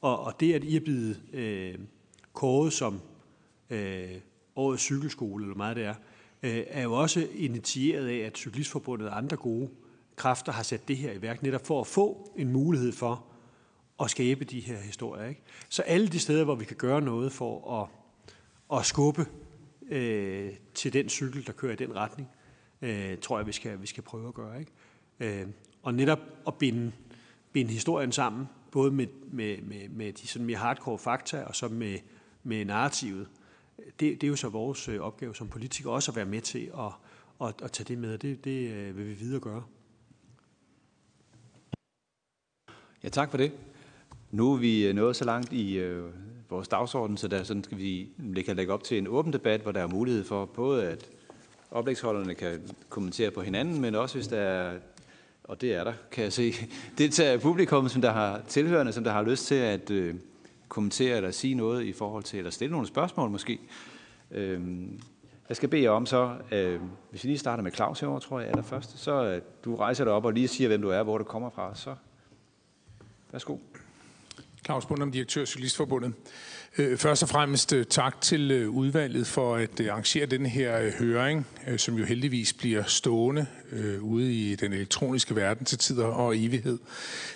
[0.00, 1.78] Og, og det, at I er blevet øh,
[2.32, 3.00] kåret som
[3.70, 4.14] øh,
[4.56, 5.94] årets cykelskole, eller meget det er,
[6.42, 9.70] øh, er jo også initieret af, at Cyklistforbundet og andre gode
[10.16, 13.24] kræfter har sat det her i værk, netop for at få en mulighed for
[14.00, 15.28] at skabe de her historier.
[15.28, 15.42] Ikke?
[15.68, 17.88] Så alle de steder, hvor vi kan gøre noget for at,
[18.78, 19.26] at skubbe
[19.90, 22.28] øh, til den cykel, der kører i den retning,
[22.82, 24.60] øh, tror jeg, vi skal, vi skal prøve at gøre.
[24.60, 24.72] Ikke?
[25.40, 25.48] Øh,
[25.82, 26.92] og netop at binde,
[27.52, 31.68] binde historien sammen, både med, med, med, med de sådan mere hardcore fakta, og så
[31.68, 31.98] med,
[32.42, 33.28] med narrativet.
[33.76, 36.70] Det, det er jo så vores øh, opgave som politikere også at være med til
[36.78, 36.92] at,
[37.48, 39.64] at, at tage det med, det, det øh, vil vi videre gøre.
[43.02, 43.52] Ja, tak for det.
[44.30, 46.12] Nu er vi øh, nået så langt i øh,
[46.50, 48.10] vores dagsorden, så der sådan skal vi
[48.46, 51.10] kan lægge op til en åben debat, hvor der er mulighed for både at
[51.70, 54.78] oplægsholderne kan kommentere på hinanden, men også hvis der er,
[55.44, 56.52] og det er der, kan jeg se,
[56.98, 60.14] det er publikum, som der har tilhørende, som der har lyst til at øh,
[60.68, 63.58] kommentere eller sige noget i forhold til, eller stille nogle spørgsmål måske.
[64.30, 64.60] Øh,
[65.48, 66.80] jeg skal bede jer om så, øh,
[67.10, 69.76] hvis vi lige starter med Claus herovre, tror jeg, er der først, så øh, du
[69.76, 71.94] rejser dig op og lige siger, hvem du er, hvor du kommer fra, så
[73.32, 73.56] værsgo.
[74.64, 76.14] Claus Bundum, direktør Cyklistforbundet.
[76.78, 81.46] Øh, først og fremmest øh, tak til øh, udvalget for at arrangere den her høring,
[81.76, 83.46] som jo heldigvis bliver stående
[84.00, 86.78] ude i den elektroniske verden til tider og evighed.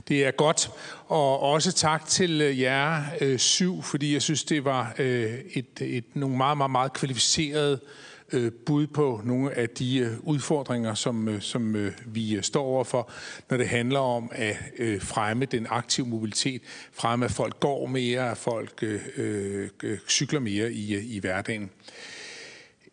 [0.08, 0.70] Det er godt,
[1.06, 3.02] og også tak til jer
[3.36, 7.88] syv, fordi jeg synes, det var et, et, nogle meget, meget, meget kvalificerede øh,
[8.32, 12.64] Øh, bud på nogle af de øh, udfordringer, som, øh, som øh, vi øh, står
[12.64, 13.10] overfor,
[13.50, 18.30] når det handler om at øh, fremme den aktive mobilitet, fremme at folk går mere,
[18.30, 21.70] at folk øh, øh, øh cykler mere i, i hverdagen.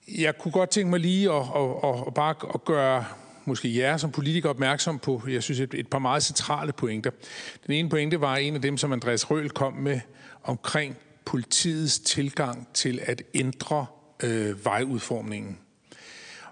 [0.07, 3.05] Jeg kunne godt tænke mig lige at, at, at, at bare at gøre
[3.45, 7.11] måske jer som politikere opmærksom på, jeg synes, et, et par meget centrale pointer.
[7.67, 9.99] Den ene pointe var en af dem, som Andreas Røhl kom med
[10.43, 13.85] omkring politiets tilgang til at ændre
[14.23, 15.57] øh, vejudformningen.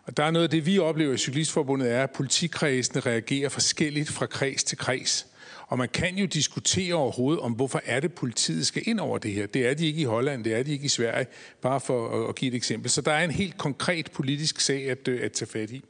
[0.04, 4.10] Og der er noget af det, vi oplever i Cyklistforbundet, er, at politikredsene reagerer forskelligt
[4.10, 5.28] fra kreds til kreds.
[5.68, 9.32] Og man kan jo diskutere overhovedet om, hvorfor er det, politiet skal ind over det
[9.32, 9.46] her.
[9.46, 11.28] Det er de ikke i Holland, det er de ikke i Sverige,
[11.62, 12.92] bare for at give et eksempel.
[12.92, 15.84] Så der er en helt konkret politisk sag at, øh, at tage fat i.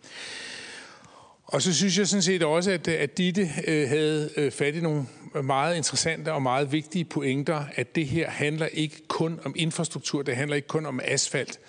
[1.47, 4.81] Og så synes jeg sådan set også, at, at Ditte øh, havde øh, fat i
[4.81, 5.05] nogle
[5.43, 10.35] meget interessante og meget vigtige pointer, at det her handler ikke kun om infrastruktur, det
[10.35, 11.59] handler ikke kun om asfalt.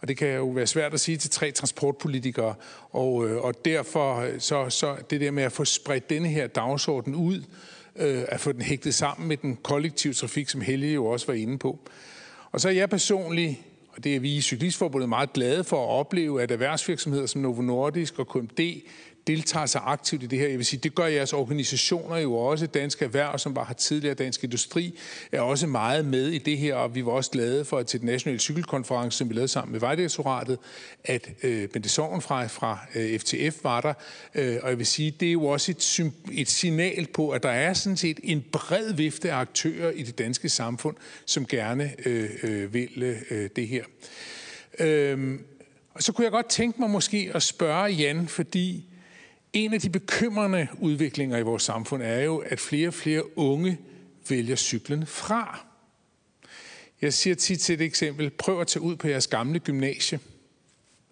[0.00, 2.54] Og det kan jo være svært at sige til tre transportpolitikere.
[2.90, 6.46] Og, øh, og derfor øh, så, så det der med at få spredt denne her
[6.46, 7.42] dagsorden ud,
[7.96, 11.34] øh, at få den hægtet sammen med den kollektive trafik, som Helge jo også var
[11.34, 11.78] inde på.
[12.52, 13.56] Og så er jeg personligt,
[13.98, 17.62] og det er vi i Cyklistforbundet meget glade for at opleve, at erhvervsvirksomheder som Novo
[17.62, 18.60] Nordisk og KMD
[19.28, 20.48] deltager sig aktivt i det her.
[20.48, 22.66] Jeg vil sige, det gør jeres organisationer jo også.
[22.66, 24.98] Dansk Erhverv, som var har tidligere Dansk Industri,
[25.32, 28.00] er også meget med i det her, og vi var også glade for, at til
[28.00, 30.58] den nationale cykelkonference, som vi lavede sammen med Vejdirektoratet,
[31.04, 33.94] at øh, Bente Sorgen fra, fra øh, FTF var der.
[34.34, 37.50] Øh, og jeg vil sige, det er jo også et, et signal på, at der
[37.50, 40.96] er sådan set en bred vifte af aktører i det danske samfund,
[41.26, 43.84] som gerne øh, øh, vil øh, det her.
[44.78, 45.38] Øh,
[45.94, 48.84] og så kunne jeg godt tænke mig måske at spørge Jan, fordi
[49.52, 53.78] en af de bekymrende udviklinger i vores samfund er jo, at flere og flere unge
[54.28, 55.64] vælger cyklen fra.
[57.02, 60.20] Jeg siger tit til et eksempel, prøv at tage ud på jeres gamle gymnasie.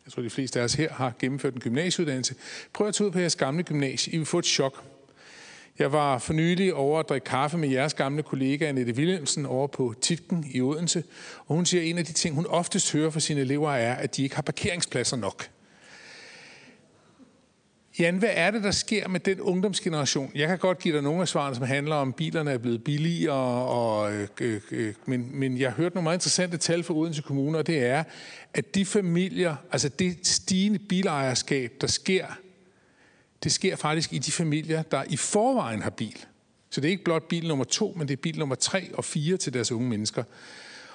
[0.07, 2.35] Jeg tror, de fleste af os her har gennemført en gymnasieuddannelse.
[2.73, 4.13] Prøv at tage ud på jeres gamle gymnasie.
[4.13, 4.85] I vil få et chok.
[5.79, 9.67] Jeg var for nylig over at drikke kaffe med jeres gamle kollega Annette Willemsen, over
[9.67, 11.05] på Titken i Odense,
[11.47, 13.95] og hun siger, at en af de ting, hun oftest hører fra sine elever, er,
[13.95, 15.51] at de ikke har parkeringspladser nok.
[17.99, 20.33] Jan, hvad er det, der sker med den ungdomsgeneration?
[20.35, 22.85] Jeg kan godt give dig nogle af svarene, som handler om, at bilerne er blevet
[22.85, 26.95] billigere, og, øh, øh, øh, men, men jeg har hørt nogle meget interessante tal fra
[26.95, 28.05] Odense Kommune, og det er,
[28.55, 32.27] at de familier, altså det stigende bilejerskab, der sker
[33.43, 36.25] det sker faktisk i de familier, der i forvejen har bil.
[36.71, 39.05] Så det er ikke blot bil nummer to, men det er bil nummer tre og
[39.05, 40.25] fire til deres unge mennesker.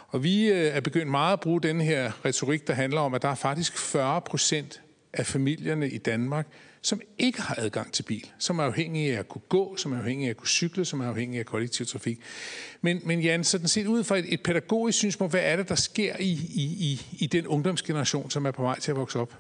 [0.08, 3.22] Og vi øh, er begyndt meget at bruge den her retorik, der handler om, at
[3.22, 4.82] der er faktisk 40 procent
[5.14, 6.48] af familierne i Danmark,
[6.82, 9.98] som ikke har adgang til bil, som er afhængige af at kunne gå, som er
[9.98, 12.20] afhængige af at kunne cykle, som er afhængige af kollektiv trafik.
[12.82, 15.76] Men, men Jan, sådan set ud fra et, et pædagogisk synspunkt, hvad er det, der
[15.76, 19.38] sker i, i, i, i den ungdomsgeneration, som er på vej til at vokse op?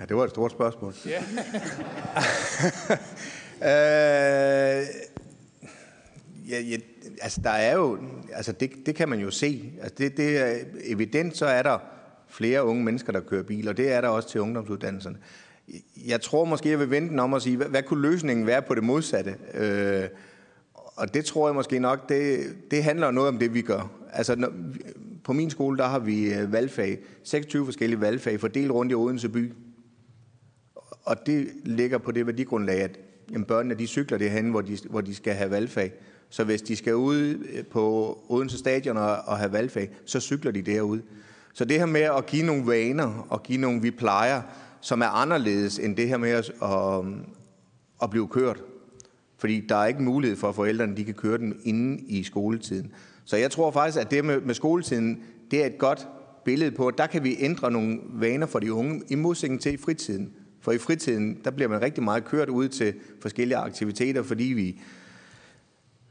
[0.00, 0.94] Ja, det var et stort spørgsmål.
[1.06, 1.22] Ja.
[4.80, 4.86] øh,
[6.48, 6.76] ja, ja,
[7.22, 7.98] altså der er jo,
[8.32, 9.72] altså det, det kan man jo se.
[9.82, 11.93] Altså det, det er evident, så er der
[12.34, 15.16] flere unge mennesker, der kører bil, og det er der også til ungdomsuddannelserne.
[16.06, 18.62] Jeg tror måske, jeg vil vente den om og sige, hvad, hvad kunne løsningen være
[18.62, 19.34] på det modsatte?
[19.54, 20.08] Øh,
[20.74, 22.40] og det tror jeg måske nok, det,
[22.70, 23.90] det handler noget om det, vi gør.
[24.12, 24.52] Altså, når,
[25.24, 29.28] på min skole, der har vi øh, valgfag, 26 forskellige valgfag, fordelt rundt i Odense
[29.28, 29.52] by.
[31.04, 32.98] Og det ligger på det værdigrundlag, at
[33.32, 35.92] jamen, børnene de cykler det hen, hvor de, hvor de skal have valgfag.
[36.28, 40.50] Så hvis de skal ud øh, på Odense Stadion og, og have valgfag, så cykler
[40.50, 41.02] de derude.
[41.54, 44.42] Så det her med at give nogle vaner og give nogle vi plejer,
[44.80, 47.04] som er anderledes end det her med at, at,
[48.02, 48.62] at blive kørt.
[49.38, 52.92] Fordi der er ikke mulighed for, at forældrene de kan køre den inden i skoletiden.
[53.24, 56.08] Så jeg tror faktisk, at det med, med skoletiden, det er et godt
[56.44, 59.74] billede på, at der kan vi ændre nogle vaner for de unge, i modsætning til
[59.74, 60.32] i fritiden.
[60.60, 64.80] For i fritiden, der bliver man rigtig meget kørt ud til forskellige aktiviteter, fordi vi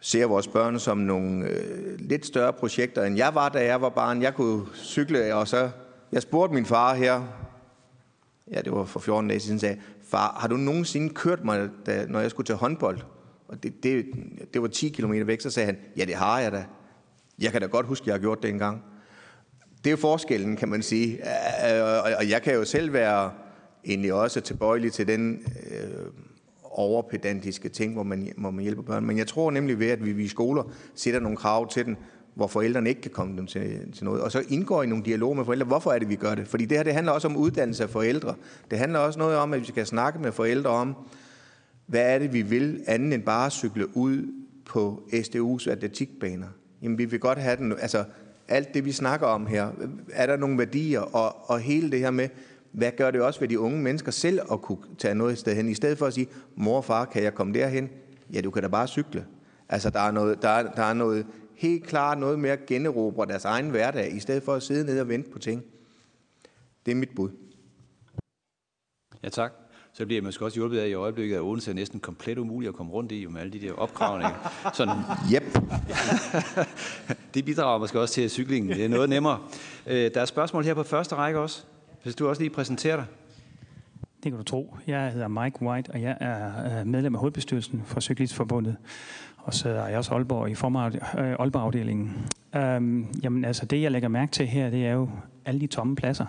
[0.04, 3.90] ser vores børn som nogle øh, lidt større projekter, end jeg var, da jeg var
[3.90, 4.22] barn.
[4.22, 5.70] Jeg kunne cykle, og så...
[6.12, 7.24] Jeg spurgte min far her,
[8.52, 12.06] ja, det var for 14 dage siden, sagde, far, har du nogensinde kørt mig, da,
[12.06, 13.00] når jeg skulle til håndbold?
[13.48, 14.06] Og det, det,
[14.54, 16.66] det var 10 km væk, så sagde han, ja, det har jeg da.
[17.40, 18.84] Jeg kan da godt huske, at jeg har gjort det engang.
[19.84, 21.14] Det er forskellen, kan man sige.
[21.14, 23.32] Øh, og jeg kan jo selv være
[23.86, 26.06] egentlig også tilbøjelig til den øh,
[26.80, 29.06] overpedantiske ting, hvor man, hvor man hjælper børn.
[29.06, 30.64] Men jeg tror nemlig ved, at vi i skoler
[30.96, 31.98] sætter nogle krav til den,
[32.36, 34.22] hvor forældrene ikke kan komme dem til, til noget.
[34.22, 36.48] Og så indgår i nogle dialoger med forældre, hvorfor er det, vi gør det?
[36.48, 38.36] Fordi det her det handler også om uddannelse af forældre.
[38.72, 40.96] Det handler også noget om, at vi skal snakke med forældre om,
[41.86, 44.28] hvad er det, vi vil, anden end bare cykle ud
[44.66, 46.48] på SDU's atletikbaner.
[46.82, 48.04] Jamen, vi vil godt have den, altså
[48.48, 49.70] alt det, vi snakker om her,
[50.14, 52.30] er der nogle værdier, og, og hele det her med,
[52.74, 55.70] hvad gør det også ved de unge mennesker selv at kunne tage noget sted hen,
[55.70, 57.90] i stedet for at sige, mor og far, kan jeg komme derhen?
[58.34, 59.26] Ja, du kan da bare cykle.
[59.70, 61.26] Altså, der er noget, der er, der er noget
[61.56, 65.00] helt klart noget med at generobre deres egen hverdag, i stedet for at sidde ned
[65.00, 65.64] og vente på ting.
[66.86, 67.30] Det er mit bud.
[69.24, 69.54] Ja, tak.
[69.94, 72.70] Så bliver jeg måske også hjulpet af i øjeblikket, at Odense er næsten komplet umuligt
[72.70, 74.54] at komme rundt i, med alle de der opgravninger.
[74.78, 74.96] Sådan,
[75.34, 75.58] yep.
[77.34, 79.40] det bidrager måske også til, at cyklingen det er noget nemmere.
[79.88, 81.64] Øh, der er spørgsmål her på første række også.
[82.04, 83.06] Hvis du også lige præsenterer dig.
[84.24, 84.76] Det kan du tro.
[84.88, 88.76] Jeg hedder Mike White, og jeg er øh, medlem af hovedbestyrelsen for Cyklistforbundet.
[89.38, 92.30] Og så er jeg også Aalborg i øh, Aalborg-afdelingen.
[92.56, 95.10] Øhm, jamen altså, det jeg lægger mærke til her, det er jo
[95.46, 96.26] alle de tomme pladser.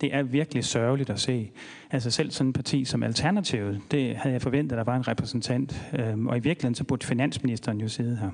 [0.00, 1.50] Det er virkelig sørgeligt at se.
[1.90, 5.08] Altså selv sådan et parti som Alternativet, det havde jeg forventet, at der var en
[5.08, 5.82] repræsentant.
[5.92, 8.30] Øhm, og i virkeligheden så burde finansministeren jo sidde her.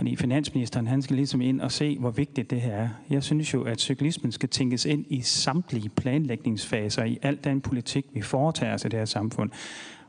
[0.00, 2.88] Fordi finansministeren, han skal ligesom ind og se, hvor vigtigt det her er.
[3.10, 8.06] Jeg synes jo, at cyklismen skal tænkes ind i samtlige planlægningsfaser i al den politik,
[8.14, 9.50] vi foretager os i det her samfund.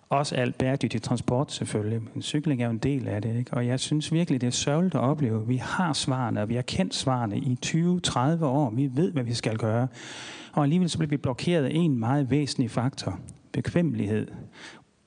[0.10, 3.36] også alt bæredygtig transport selvfølgelig, men cykling er jo en del af det.
[3.36, 3.54] Ikke?
[3.54, 5.48] Og jeg synes virkelig, det er sørgeligt at opleve.
[5.48, 8.70] Vi har svarene, og vi har kendt svarene i 20-30 år.
[8.70, 9.88] Vi ved, hvad vi skal gøre.
[10.54, 13.20] Og alligevel så bliver vi blokeret af en meget væsentlig faktor.
[13.52, 14.28] Bekvemmelighed.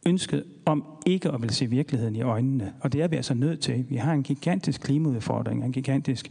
[0.06, 2.72] Ønsket om ikke at vil se virkeligheden i øjnene.
[2.80, 3.84] Og det er vi altså nødt til.
[3.88, 6.30] Vi har en gigantisk klimaudfordring, en gigantisk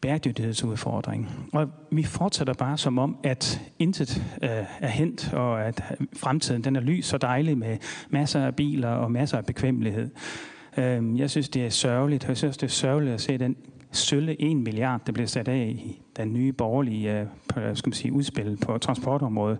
[0.00, 1.28] bæredygtighedsudfordring.
[1.52, 4.50] Og vi fortsætter bare som om, at intet øh,
[4.80, 5.82] er hent, og at
[6.16, 7.76] fremtiden den er lys og dejlig med
[8.10, 10.10] masser af biler og masser af bekvemmelighed.
[10.76, 12.28] Øh, jeg synes, det er sørgeligt.
[12.28, 13.56] Jeg synes, det er sørgeligt at se den
[13.92, 18.12] sølle 1 milliard, der bliver sat af i den nye borgerlige øh, skal man sige,
[18.12, 19.58] udspil på transportområdet.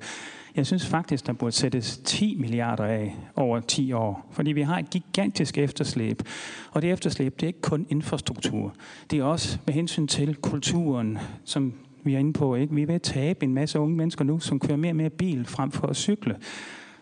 [0.57, 4.79] Jeg synes faktisk, der burde sættes 10 milliarder af over 10 år, fordi vi har
[4.79, 6.23] et gigantisk efterslæb.
[6.71, 8.75] Og det efterslæb, det er ikke kun infrastruktur.
[9.11, 11.75] Det er også med hensyn til kulturen, som
[12.05, 12.55] vi er inde på.
[12.55, 12.75] Ikke?
[12.75, 15.11] Vi er ved at tabe en masse unge mennesker nu, som kører mere og mere
[15.11, 16.37] bil frem for at cykle.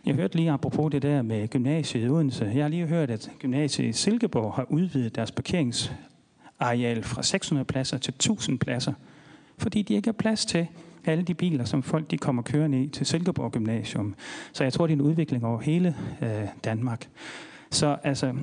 [0.06, 2.50] Jeg hørte lige apropos det der med gymnasiet i Odense.
[2.54, 7.98] Jeg har lige hørt, at gymnasiet i Silkeborg har udvidet deres parkeringsareal fra 600 pladser
[7.98, 8.92] til 1000 pladser,
[9.58, 10.66] fordi de ikke har plads til
[11.08, 14.14] alle de biler, som folk de kommer kørende i til Silkeborg Gymnasium.
[14.52, 16.28] Så jeg tror, det er en udvikling over hele øh,
[16.64, 17.08] Danmark.
[17.70, 18.34] Så altså,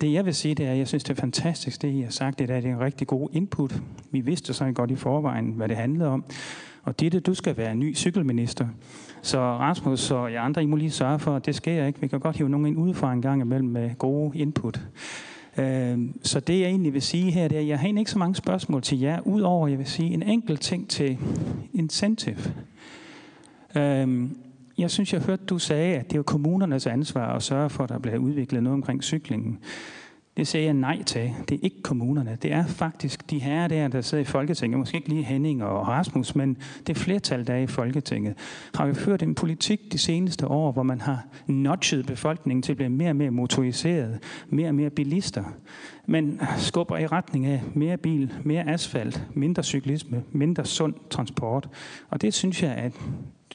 [0.00, 2.10] det jeg vil sige, det er, at jeg synes, det er fantastisk, det I har
[2.10, 3.82] sagt, det er, det er en rigtig god input.
[4.10, 6.24] Vi vidste så godt i forvejen, hvad det handlede om.
[6.82, 8.66] Og det, du skal være ny cykelminister.
[9.22, 12.00] Så Rasmus og jeg andre, I må lige sørge for, at det sker ikke.
[12.00, 14.80] Vi kan godt hive nogen ind udefra en gang imellem med gode input.
[15.58, 18.10] Øh, så det jeg egentlig vil sige her, det er, at jeg har egentlig ikke
[18.10, 21.18] så mange spørgsmål til jer, udover jeg vil sige en enkelt ting til
[21.74, 22.54] incentive.
[23.76, 24.28] Øh,
[24.78, 27.90] jeg synes, jeg hørte, du sagde, at det er kommunernes ansvar at sørge for, at
[27.90, 29.58] der bliver udviklet noget omkring cyklingen.
[30.36, 31.32] Det siger jeg nej til.
[31.48, 32.38] Det er ikke kommunerne.
[32.42, 34.78] Det er faktisk de her der, der sidder i Folketinget.
[34.78, 36.56] Måske ikke lige Henning og Rasmus, men
[36.86, 38.34] det flertal, der er i Folketinget.
[38.74, 42.76] Har vi ført en politik de seneste år, hvor man har notchet befolkningen til at
[42.76, 45.44] blive mere og mere motoriseret, mere og mere bilister.
[46.06, 51.68] Men skubber i retning af mere bil, mere asfalt, mindre cyklisme, mindre sund transport.
[52.10, 52.94] Og det synes jeg er et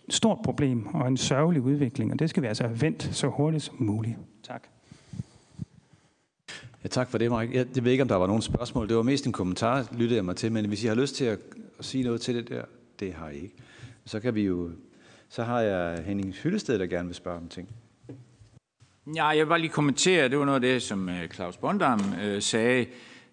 [0.10, 3.64] stort problem og en sørgelig udvikling, og det skal vi altså have vendt så hurtigt
[3.64, 4.18] som muligt.
[4.44, 4.64] Tak.
[6.84, 7.54] Ja, tak for det, Mark.
[7.54, 8.90] Jeg, jeg ved ikke, om der var nogen spørgsmål.
[8.90, 11.26] Det var mest en kommentar, lyttede jeg mig til, men hvis I har lyst til
[11.26, 11.40] at,
[11.80, 12.64] at sige noget til det der,
[13.00, 13.56] det har I ikke.
[14.06, 14.72] Så kan vi jo,
[15.30, 17.70] så har jeg Henning Hyllested, der gerne vil spørge om ting.
[19.16, 22.02] Ja, jeg vil bare lige kommentere, det var noget af det, som øh, Claus Bondam
[22.24, 22.86] øh, sagde.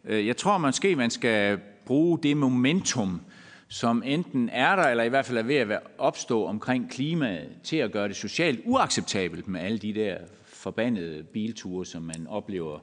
[0.05, 3.20] Øh, jeg tror måske, man skal bruge det momentum,
[3.68, 7.77] som enten er der, eller i hvert fald er ved at opstå omkring klimaet, til
[7.77, 12.81] at gøre det socialt uacceptabelt med alle de der forbandede bilture, som man oplever øh,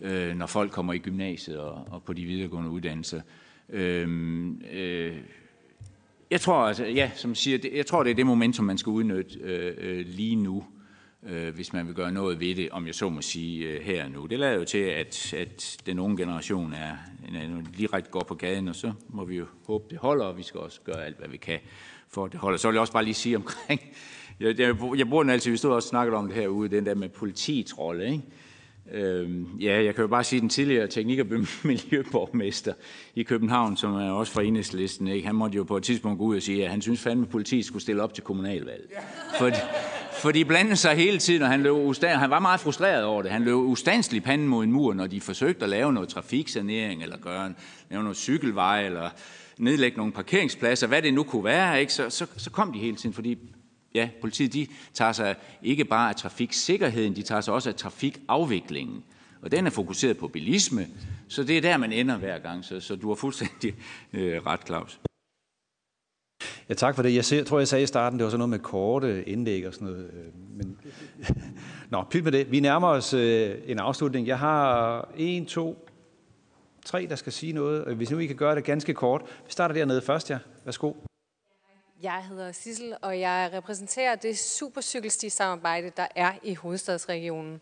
[0.00, 3.20] Øh, når folk kommer i gymnasiet og, og på de videregående uddannelser.
[3.68, 5.16] Øhm, øh,
[6.30, 8.90] jeg tror, altså, ja, som siger, det, jeg tror, det er det momentum, man skal
[8.90, 10.64] udnytte øh, øh, lige nu,
[11.28, 14.04] øh, hvis man vil gøre noget ved det, om jeg så må sige, øh, her
[14.04, 14.26] og nu.
[14.26, 16.96] Det lader jo til, at, at den unge generation er,
[17.34, 20.42] er direkte går på gaden, og så må vi jo håbe, det holder, og vi
[20.42, 21.58] skal også gøre alt, hvad vi kan
[22.08, 22.58] for at det holder.
[22.58, 23.80] Så vil jeg også bare lige sige omkring,
[24.40, 26.94] jeg, jeg, jeg bruger den altid, vi stod også snakket om det herude, den der
[26.94, 28.22] med politiets rolle, ikke?
[28.92, 29.30] Øh,
[29.60, 31.26] ja, jeg kan jo bare sige, at den tidligere teknik- og
[31.62, 32.72] miljøborgmester
[33.14, 35.26] i København, som er også fra enhedslisten, ikke?
[35.26, 37.30] han måtte jo på et tidspunkt gå ud og sige, at han synes fandme, at
[37.30, 38.90] politiet skulle stille op til kommunalvalg.
[39.38, 39.56] Fordi,
[40.12, 43.22] for de blandede sig hele tiden, og han, løb ustand, han var meget frustreret over
[43.22, 43.30] det.
[43.30, 47.16] Han løb ustandsligt panden mod en mur, når de forsøgte at lave noget trafiksanering, eller
[47.18, 47.56] gøre en,
[47.90, 49.10] lave noget cykelvej, eller
[49.58, 51.92] nedlægge nogle parkeringspladser, hvad det nu kunne være, ikke?
[51.92, 53.38] Så, så, så kom de hele tiden, fordi
[53.94, 59.04] ja, politiet de tager sig ikke bare af trafiksikkerheden, de tager sig også af trafikafviklingen.
[59.42, 60.86] Og den er fokuseret på bilisme,
[61.28, 62.64] så det er der, man ender hver gang.
[62.64, 63.74] Så, så du har fuldstændig
[64.12, 65.00] øh, ret, Claus.
[66.68, 67.14] Ja, tak for det.
[67.14, 69.74] Jeg, ser, tror, jeg sagde i starten, det var sådan noget med korte indlæg og
[69.74, 70.10] sådan noget.
[70.14, 70.78] Øh, men...
[71.90, 72.50] Nå, pyt med det.
[72.50, 74.26] Vi nærmer os øh, en afslutning.
[74.26, 75.88] Jeg har en, to,
[76.84, 77.96] tre, der skal sige noget.
[77.96, 79.22] Hvis nu I kan gøre det ganske kort.
[79.46, 80.38] Vi starter dernede først, ja.
[80.64, 80.92] Værsgo.
[82.04, 87.60] Jeg hedder Sissel, og jeg repræsenterer det supercykelsti-samarbejde, der er i hovedstadsregionen.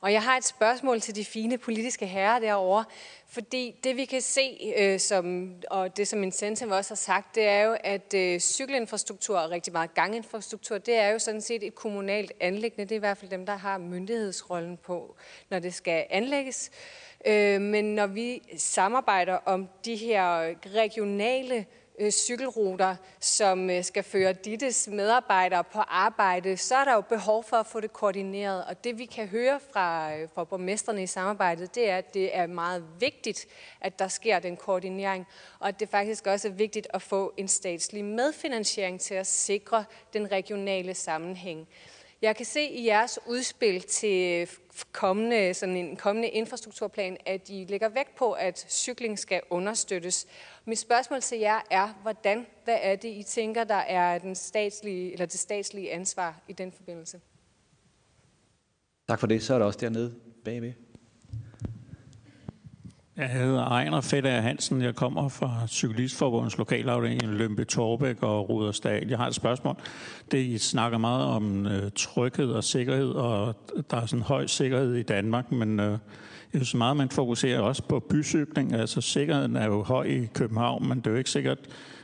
[0.00, 2.84] Og jeg har et spørgsmål til de fine politiske herrer derovre,
[3.28, 7.46] fordi det vi kan se, øh, som, og det som Incentive også har sagt, det
[7.46, 11.74] er jo, at øh, cykelinfrastruktur og rigtig meget ganginfrastruktur, det er jo sådan set et
[11.74, 12.84] kommunalt anlæggende.
[12.84, 15.16] Det er i hvert fald dem, der har myndighedsrollen på,
[15.50, 16.70] når det skal anlægges.
[17.26, 21.66] Øh, men når vi samarbejder om de her regionale
[21.98, 27.44] øh, cykelruter, som øh, skal føre dittes medarbejdere på arbejde, så er der jo behov
[27.44, 28.64] for at få det koordineret.
[28.64, 32.36] Og det vi kan høre fra, øh, fra borgmesterne i samarbejdet, det er, at det
[32.36, 33.46] er meget vigtigt,
[33.80, 35.26] at der sker den koordinering,
[35.58, 39.84] og at det faktisk også er vigtigt at få en statslig medfinansiering til at sikre
[40.12, 41.68] den regionale sammenhæng.
[42.22, 44.46] Jeg kan se i jeres udspil til øh,
[44.92, 50.26] kommende, sådan en kommende infrastrukturplan, at I lægger vægt på, at cykling skal understøttes.
[50.64, 55.12] Mit spørgsmål til jer er, hvordan, hvad er det, I tænker, der er den statslige,
[55.12, 57.20] eller det statslige ansvar i den forbindelse?
[59.08, 59.42] Tak for det.
[59.42, 60.14] Så er der også dernede
[60.44, 60.72] bagved.
[63.18, 64.82] Jeg hedder Ejner Fedder Hansen.
[64.82, 69.08] Jeg kommer fra Cyklistforbundets lokalafdeling Lømpe Torbæk og Rudersdal.
[69.08, 69.76] Jeg har et spørgsmål.
[70.30, 73.54] Det I snakker meget om øh, tryghed og sikkerhed, og
[73.90, 75.90] der er sådan høj sikkerhed i Danmark, men øh,
[76.52, 78.74] jeg synes meget, man fokuserer også på bycykling.
[78.74, 81.58] Altså sikkerheden er jo høj i København, men det er jo ikke sikkert,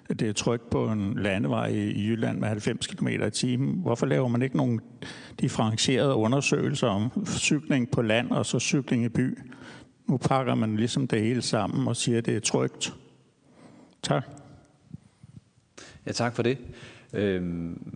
[0.08, 3.80] at det er trygt på en landevej i Jylland med 90 km i timen.
[3.82, 4.80] Hvorfor laver man ikke nogle
[5.40, 9.38] differentierede undersøgelser om cykling på land og så cykling i by?
[10.06, 12.94] Nu pakker man ligesom det hele sammen og siger, at det er trygt.
[14.02, 14.24] Tak.
[16.06, 16.58] Ja, tak for det.
[17.12, 17.94] Øhm,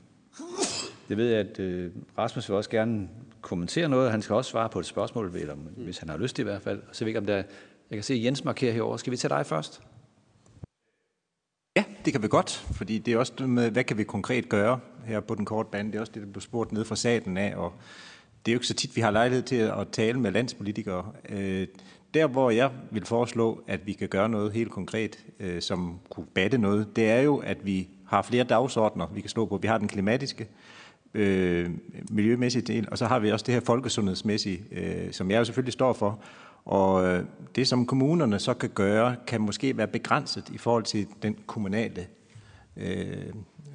[1.08, 3.08] jeg ved, at øh, Rasmus vil også gerne
[3.40, 4.10] kommentere noget.
[4.10, 6.82] Han skal også svare på et spørgsmål, eller, hvis han har lyst i hvert fald.
[6.92, 7.36] Så ved jeg ikke, om der,
[7.90, 8.96] jeg kan se Jens markere herover.
[8.96, 9.82] Skal vi tage dig først?
[11.76, 14.80] Ja, det kan vi godt, fordi det er også med, hvad kan vi konkret gøre
[15.04, 15.88] her på den korte bane.
[15.88, 17.72] Det er også det, der blev spurgt ned fra salen af, og
[18.46, 21.12] det er jo ikke så tit, vi har lejlighed til at tale med landspolitikere.
[22.14, 26.26] Der, hvor jeg vil foreslå, at vi kan gøre noget helt konkret, øh, som kunne
[26.34, 29.56] batte noget, det er jo, at vi har flere dagsordner, vi kan slå på.
[29.56, 30.48] Vi har den klimatiske,
[31.14, 31.70] øh,
[32.10, 35.72] miljømæssige del, og så har vi også det her folkesundhedsmæssige, øh, som jeg jo selvfølgelig
[35.72, 36.20] står for.
[36.64, 37.24] Og øh,
[37.56, 42.06] det, som kommunerne så kan gøre, kan måske være begrænset i forhold til den kommunale
[42.76, 43.32] øh,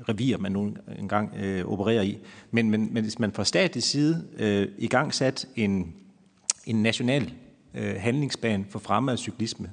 [0.09, 2.17] revir, man nu engang øh, opererer i.
[2.51, 5.95] Men, men, men hvis man fra statens side øh, i gang sat en,
[6.65, 7.33] en national
[7.75, 9.69] øh, handlingsplan for fremme af cyklisme,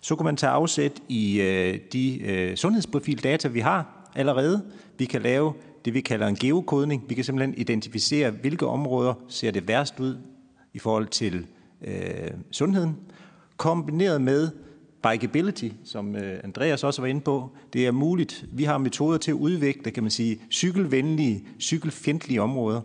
[0.00, 4.64] så kan man tage afsæt i øh, de øh, sundhedsprofildata, vi har allerede.
[4.98, 5.52] Vi kan lave
[5.84, 7.04] det, vi kalder en geokodning.
[7.08, 10.18] Vi kan simpelthen identificere, hvilke områder ser det værst ud
[10.74, 11.46] i forhold til
[11.84, 12.96] øh, sundheden,
[13.56, 14.50] kombineret med
[15.02, 17.50] bikeability, som øh, Andreas også var inde på.
[17.72, 18.44] Det er muligt.
[18.52, 22.80] Vi har metoder til at udvikle, kan man sige, cykelvenlige, cykelfjendtlige områder.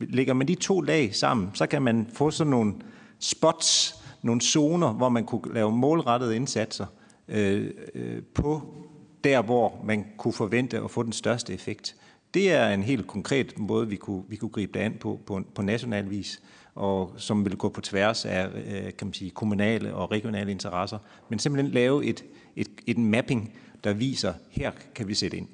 [0.00, 2.74] Lægger man de to lag sammen, så kan man få sådan nogle
[3.18, 6.86] spots, nogle zoner, hvor man kunne lave målrettede indsatser
[7.28, 8.74] øh, øh, på
[9.24, 11.96] der, hvor man kunne forvente at få den største effekt.
[12.34, 15.42] Det er en helt konkret måde, vi kunne, vi kunne gribe det an på, på,
[15.54, 16.42] på national vis,
[16.74, 20.98] og som vil gå på tværs af øh, kan man sige, kommunale og regionale interesser,
[21.28, 22.24] men simpelthen lave et,
[22.56, 23.52] et, et mapping,
[23.84, 25.48] der viser, her kan vi sætte ind.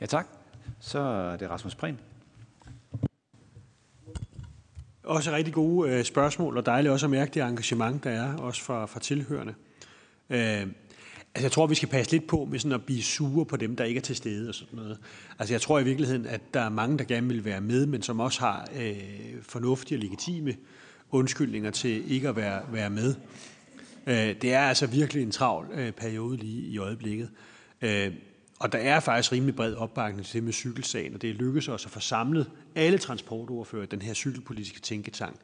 [0.00, 0.26] Ja, tak.
[0.80, 1.98] Så er det Rasmus Prehn.
[5.04, 8.62] Også rigtig gode øh, spørgsmål, og dejligt også at mærke det engagement, der er, også
[8.62, 9.54] fra, fra tilhørende.
[10.30, 10.66] Øh,
[11.34, 13.76] Altså, jeg tror, vi skal passe lidt på med sådan at blive sure på dem,
[13.76, 14.98] der ikke er til stede og sådan noget.
[15.38, 18.02] Altså, jeg tror i virkeligheden, at der er mange, der gerne vil være med, men
[18.02, 18.96] som også har øh,
[19.42, 20.54] fornuftige og legitime
[21.10, 23.14] undskyldninger til ikke at være, være med.
[24.06, 27.30] Øh, det er altså virkelig en travl øh, periode lige i øjeblikket.
[27.82, 28.12] Øh,
[28.60, 31.86] og der er faktisk rimelig bred opbakning til det med cykelsagen, og det lykkedes os
[31.86, 35.36] at få samlet alle transportordfører den her cykelpolitiske tænketank,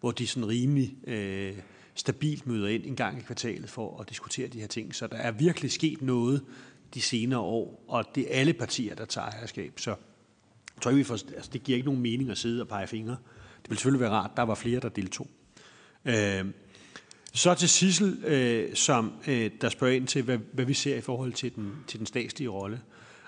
[0.00, 0.96] hvor de sådan rimelig...
[1.06, 1.54] Øh,
[1.94, 4.94] stabilt møder ind en gang i kvartalet for at diskutere de her ting.
[4.94, 6.44] Så der er virkelig sket noget
[6.94, 9.80] de senere år, og det er alle partier, der tager ejerskab.
[9.80, 12.68] Så jeg tror ikke, vi får, altså, det giver ikke nogen mening at sidde og
[12.68, 13.16] pege fingre.
[13.62, 15.28] Det ville selvfølgelig være rart, der var flere, der deltog.
[16.04, 16.44] Øh,
[17.34, 21.00] så til Sissel, øh, som øh, der spørger ind til, hvad, hvad vi ser i
[21.00, 22.80] forhold til den, til den statslige rolle.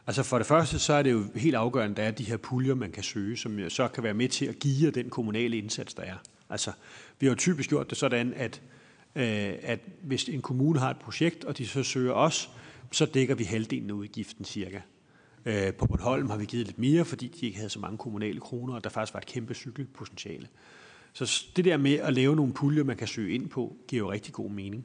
[0.06, 2.36] Altså for det første, så er det jo helt afgørende, at der er de her
[2.36, 5.94] puljer, man kan søge, som så kan være med til at give den kommunale indsats,
[5.94, 6.16] der er.
[6.50, 6.72] Altså,
[7.20, 8.62] vi har jo typisk gjort det sådan, at,
[9.14, 12.50] øh, at hvis en kommune har et projekt, og de så søger os,
[12.92, 14.80] så dækker vi halvdelen af udgiften cirka.
[15.44, 18.40] Øh, på Bornholm har vi givet lidt mere, fordi de ikke havde så mange kommunale
[18.40, 20.48] kroner, og der faktisk var et kæmpe cykelpotentiale.
[21.16, 24.12] Så det der med at lave nogle puljer, man kan søge ind på, giver jo
[24.12, 24.84] rigtig god mening.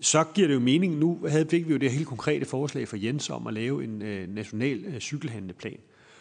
[0.00, 2.96] Så giver det jo mening, nu havde, fik vi jo det helt konkrete forslag fra
[3.00, 5.78] Jens om at lave en øh, national øh, cykelhandleplan.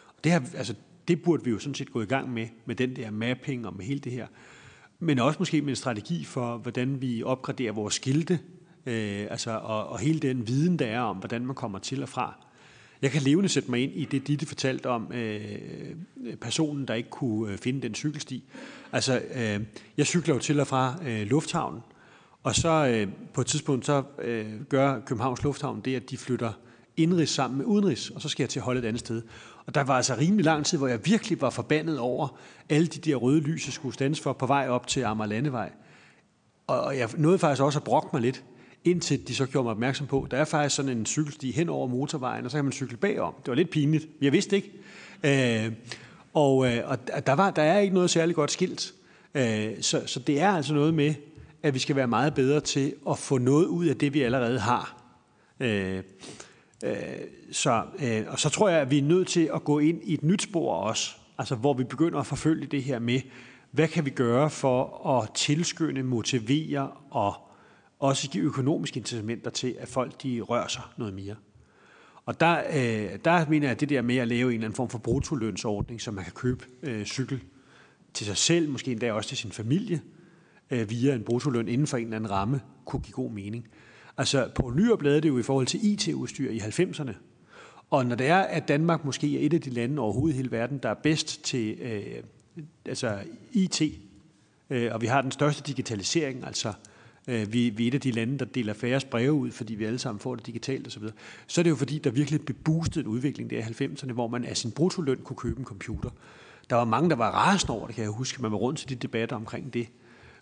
[0.08, 0.76] Og det, her, altså,
[1.08, 3.76] det burde vi jo sådan set gå i gang med, med den der mapping og
[3.78, 4.28] med hele det her.
[5.00, 8.40] Men også måske med en strategi for, hvordan vi opgraderer vores skilte,
[8.86, 12.10] øh, altså, og, og hele den viden, der er om, hvordan man kommer til og
[12.10, 12.46] fra.
[13.02, 15.42] Jeg kan levende sætte mig ind i det, Ditte fortalte om øh,
[16.42, 18.44] personen, der ikke kunne øh, finde den cykelsti.
[18.92, 19.60] Altså, øh,
[19.98, 21.82] jeg cykler jo til og fra øh, lufthavnen,
[22.44, 26.52] og så øh, på et tidspunkt, så øh, gør Københavns Lufthavn det, at de flytter
[26.98, 29.22] indrigs sammen med udenrigs, og så skal jeg til at holde et andet sted.
[29.66, 32.38] Og der var altså rimelig lang tid, hvor jeg virkelig var forbandet over
[32.70, 35.72] alle de der røde lys, jeg skulle stands for på vej op til Amager Landevej.
[36.68, 38.44] Og jeg nåede faktisk også at brokke mig lidt,
[38.84, 41.88] indtil de så gjorde mig opmærksom på, der er faktisk sådan en cykelsti hen over
[41.88, 43.34] motorvejen, og så kan man cykle bagom.
[43.40, 44.08] Det var lidt pinligt.
[44.22, 44.72] Jeg vidste ikke,
[45.24, 45.72] Øh,
[46.34, 48.94] og, øh, og der, var, der er ikke noget særligt godt skilt.
[49.36, 51.14] Øh, så, så det er altså noget med,
[51.64, 54.60] at vi skal være meget bedre til at få noget ud af det, vi allerede
[54.60, 55.04] har.
[55.60, 56.04] Øh,
[56.84, 56.94] øh,
[57.52, 60.14] så, øh, og så tror jeg, at vi er nødt til at gå ind i
[60.14, 63.22] et nyt spor også, altså hvor vi begynder at forfølge det her med,
[63.72, 67.34] hvad kan vi gøre for at tilskynde, motivere og
[68.02, 71.36] også give økonomiske incitamenter til, at folk de rører sig noget mere.
[72.26, 74.76] Og der, øh, der mener jeg, at det der med at lave en eller anden
[74.76, 77.44] form for brutolønsordning, så man kan købe øh, cykel
[78.14, 80.02] til sig selv, måske endda også til sin familie,
[80.72, 83.68] øh, via en brutoløn inden for en eller anden ramme, kunne give god mening.
[84.18, 87.14] Altså på Nyrup lavede det jo i forhold til IT-udstyr i 90'erne.
[87.90, 90.52] Og når det er, at Danmark måske er et af de lande overhovedet i hele
[90.52, 92.24] verden, der er bedst til øh,
[92.86, 93.20] altså
[93.52, 93.82] IT,
[94.70, 96.91] øh, og vi har den største digitalisering, altså øh,
[97.28, 99.86] Øh, vi, vi er et af de lande, der deler færre breve ud, fordi vi
[99.86, 101.12] alle sammen får det digitalt osv., så,
[101.48, 104.28] så er det jo fordi, der virkelig blev boostet en udvikling der i 90'erne, hvor
[104.28, 106.10] man af sin brutoløn kunne købe en computer.
[106.70, 108.90] Der var mange, der var rasende over det, kan jeg huske, man var rundt til
[108.90, 109.88] de debatter omkring det.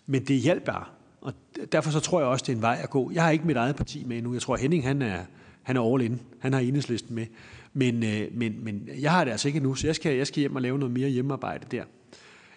[0.06, 0.84] Men det hjalp bare.
[1.20, 1.32] Og
[1.72, 3.10] derfor så tror jeg også, det er en vej at gå.
[3.10, 4.32] Jeg har ikke mit eget parti med endnu.
[4.32, 5.18] Jeg tror, Henning han er,
[5.62, 6.20] han er all in.
[6.38, 7.26] Han har enhedslisten med.
[7.72, 10.40] Men, øh, men, men jeg har det altså ikke endnu, så jeg skal, jeg skal
[10.40, 11.84] hjem og lave noget mere hjemmearbejde der.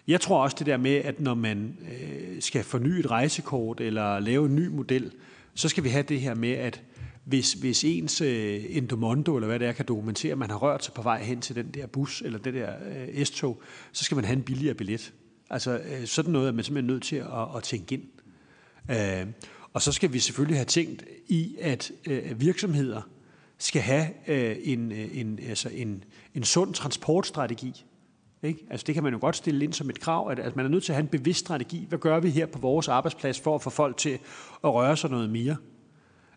[0.06, 4.18] Jeg tror også det der med, at når man øh, skal forny et rejsekort eller
[4.18, 5.12] lave en ny model,
[5.54, 6.82] så skal vi have det her med, at
[7.24, 10.84] hvis, hvis ens øh, Endomondo, eller hvad det er, kan dokumentere, at man har rørt
[10.84, 12.72] sig på vej hen til den der bus eller det der
[13.16, 13.62] øh, S-tog,
[13.92, 15.12] så skal man have en billigere billet.
[15.50, 18.02] Altså øh, sådan noget er man simpelthen nødt til at, at tænke ind.
[18.90, 19.26] Øh,
[19.72, 23.02] og så skal vi selvfølgelig have tænkt i, at øh, virksomheder
[23.58, 26.04] skal have øh, en, øh, en, altså en,
[26.34, 27.84] en sund transportstrategi.
[28.44, 28.66] Ikke?
[28.70, 30.68] Altså det kan man jo godt stille ind som et krav, at, at man er
[30.68, 31.86] nødt til at have en bevidst strategi.
[31.88, 34.18] Hvad gør vi her på vores arbejdsplads for at få folk til
[34.64, 35.56] at røre sig noget mere?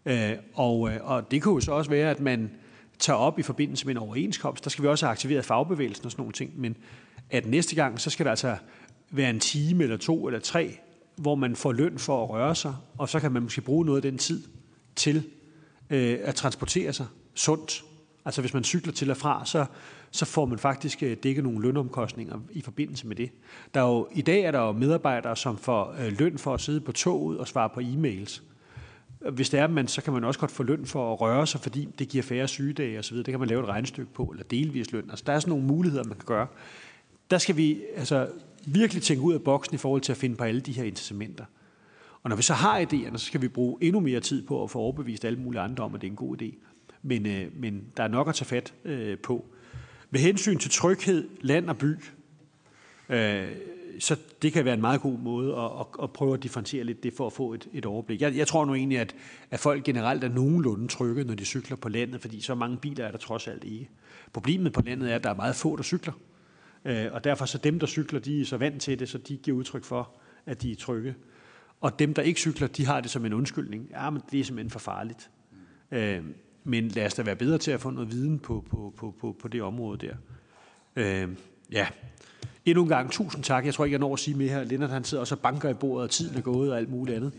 [0.06, 2.52] Øh, og, øh, og det kunne jo så også være, at man
[3.00, 4.64] tager op i forbindelse med en overenskomst.
[4.64, 6.60] Der skal vi også have aktiveret fagbevægelsen og sådan nogle ting.
[6.60, 6.78] Men
[7.30, 8.56] at næste gang, så skal der altså
[9.12, 10.78] være en time eller to eller tre,
[11.16, 13.98] hvor man får løn for at røre sig, og så kan man måske bruge noget
[13.98, 14.44] af den tid
[14.96, 15.24] til
[15.90, 17.06] øh, at transportere sig
[17.36, 17.84] sundt.
[18.26, 19.66] Altså hvis man cykler til og fra, så,
[20.12, 23.32] så får man faktisk øh, dækket nogle lønomkostninger i forbindelse med det.
[23.74, 26.62] Der er jo, I dag er der jo medarbejdere, som får øh, løn for at
[26.62, 28.42] sidde på toget og svare på e-mails.
[29.32, 31.62] Hvis det er, man, så kan man også godt få løn for at røre sig,
[31.62, 33.18] fordi det giver færre sygedage osv.
[33.18, 35.10] Det kan man lave et regnestykke på, eller delvis løn.
[35.10, 36.48] Altså, der er sådan nogle muligheder, man kan gøre.
[37.32, 38.28] Der skal vi altså,
[38.66, 41.46] virkelig tænke ud af boksen i forhold til at finde på alle de her incitamenter.
[42.24, 44.72] Og når vi så har idéerne, så skal vi bruge endnu mere tid på at
[44.72, 46.56] få overbevist alle mulige andre om, at det er en god idé.
[47.02, 49.46] Men, øh, men der er nok at tage fat øh, på.
[50.10, 51.96] Med hensyn til tryghed, land og by,
[53.10, 53.48] øh,
[54.00, 57.04] så det kan være en meget god måde at, at, at prøve at differentiere lidt
[57.04, 58.22] det for at få et, et overblik.
[58.22, 59.16] Jeg, jeg tror nu egentlig, at,
[59.52, 63.06] at folk generelt er nogenlunde trygge, når de cykler på landet, fordi så mange biler
[63.06, 63.90] er der trods alt ikke.
[64.34, 66.14] Problemet på landet er, at der er meget få, der cykler.
[66.86, 69.38] Øh, og derfor så dem, der cykler, de er så vant til det, så de
[69.38, 70.12] giver udtryk for,
[70.46, 71.16] at de er trygge.
[71.82, 73.88] Og dem, der ikke cykler, de har det som en undskyldning.
[73.92, 75.30] Ja, men det er simpelthen for farligt.
[75.92, 76.22] Øh,
[76.68, 79.36] men lad os da være bedre til at få noget viden på, på, på, på,
[79.42, 80.16] på det område der.
[80.96, 81.30] Øh,
[81.72, 81.88] ja,
[82.66, 83.66] endnu en gang tusind tak.
[83.66, 84.64] Jeg tror ikke, jeg når at sige mere her.
[84.64, 87.18] Lennart han sidder også og banker i bordet, og tiden er gået og alt muligt
[87.18, 87.34] andet.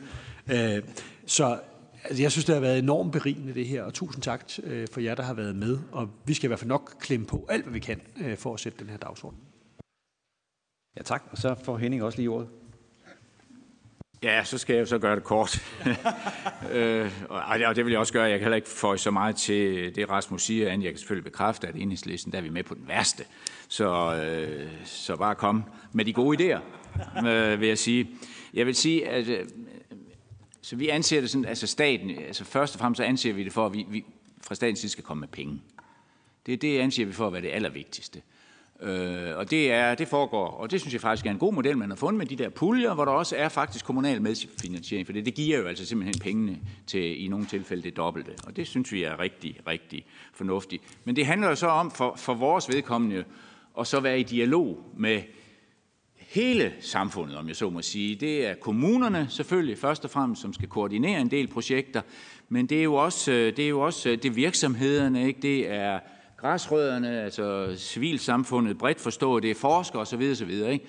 [0.53, 0.83] Øh,
[1.27, 1.61] så
[2.05, 5.01] altså, jeg synes, det har været enormt berigende det her, og tusind tak øh, for
[5.01, 5.79] jer, der har været med.
[5.93, 8.55] Og vi skal i hvert fald nok klemme på alt, hvad vi kan øh, for
[8.55, 9.39] at sætte den her dagsorden.
[10.97, 12.49] Ja tak, og så får Henning også lige ordet.
[14.23, 15.63] Ja, så skal jeg jo så gøre det kort.
[16.73, 18.23] øh, og det vil jeg også gøre.
[18.23, 21.33] Jeg kan heller ikke få så meget til det, Rasmus siger, end jeg kan selvfølgelig
[21.33, 23.25] bekræfte, at enhedslisten, der er vi med på den værste.
[23.69, 26.61] Så, øh, så bare kom med de gode idéer,
[27.27, 28.11] øh, vil jeg sige.
[28.55, 29.47] Jeg vil sige, at øh,
[30.63, 33.53] så vi anser det sådan, altså staten, altså først og fremmest så anser vi det
[33.53, 34.05] for, at vi, vi
[34.47, 35.63] fra statens side skal komme med penge.
[36.47, 38.19] Det, det anser vi for at være det allervigtigste.
[38.19, 38.38] Øh,
[38.83, 41.79] Øh, og det, er, det foregår, og det synes jeg faktisk er en god model,
[41.79, 45.13] man har fundet med de der puljer, hvor der også er faktisk kommunal medfinansiering, for
[45.13, 48.67] det, det giver jo altså simpelthen pengene til i nogle tilfælde det dobbelte, og det
[48.67, 50.83] synes vi er rigtig, rigtig fornuftigt.
[51.05, 53.25] Men det handler jo så om for, for vores vedkommende
[53.81, 55.23] at så være i dialog med
[56.17, 58.15] hele samfundet, om jeg så må sige.
[58.15, 62.03] Det er kommunerne selvfølgelig først og fremmest, som skal koordinere en del projekter,
[62.49, 65.41] men det er jo også det, er jo også det virksomhederne, ikke?
[65.41, 65.99] det er
[66.41, 70.31] græsrødderne, altså civilsamfundet bredt forstået, det er forskere osv.
[70.33, 70.51] osv.
[70.51, 70.87] Ikke?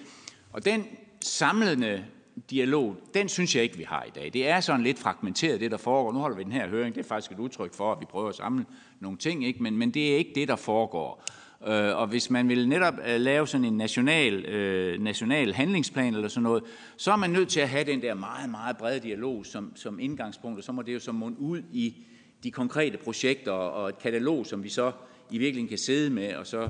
[0.53, 0.85] Og den
[1.21, 2.05] samlende
[2.49, 4.33] dialog, den synes jeg ikke, vi har i dag.
[4.33, 6.13] Det er sådan lidt fragmenteret, det der foregår.
[6.13, 8.29] Nu holder vi den her høring, det er faktisk et udtryk for, at vi prøver
[8.29, 8.65] at samle
[8.99, 9.63] nogle ting, ikke?
[9.63, 11.23] Men, men det er ikke det, der foregår.
[11.67, 16.27] Øh, og hvis man vil netop øh, lave sådan en national, øh, national handlingsplan eller
[16.27, 16.63] sådan noget,
[16.97, 19.99] så er man nødt til at have den der meget, meget brede dialog som, som
[19.99, 21.95] indgangspunkt, og så må det jo så munde ud i
[22.43, 24.91] de konkrete projekter og et katalog, som vi så
[25.31, 26.69] i virkeligheden kan sidde med, og så,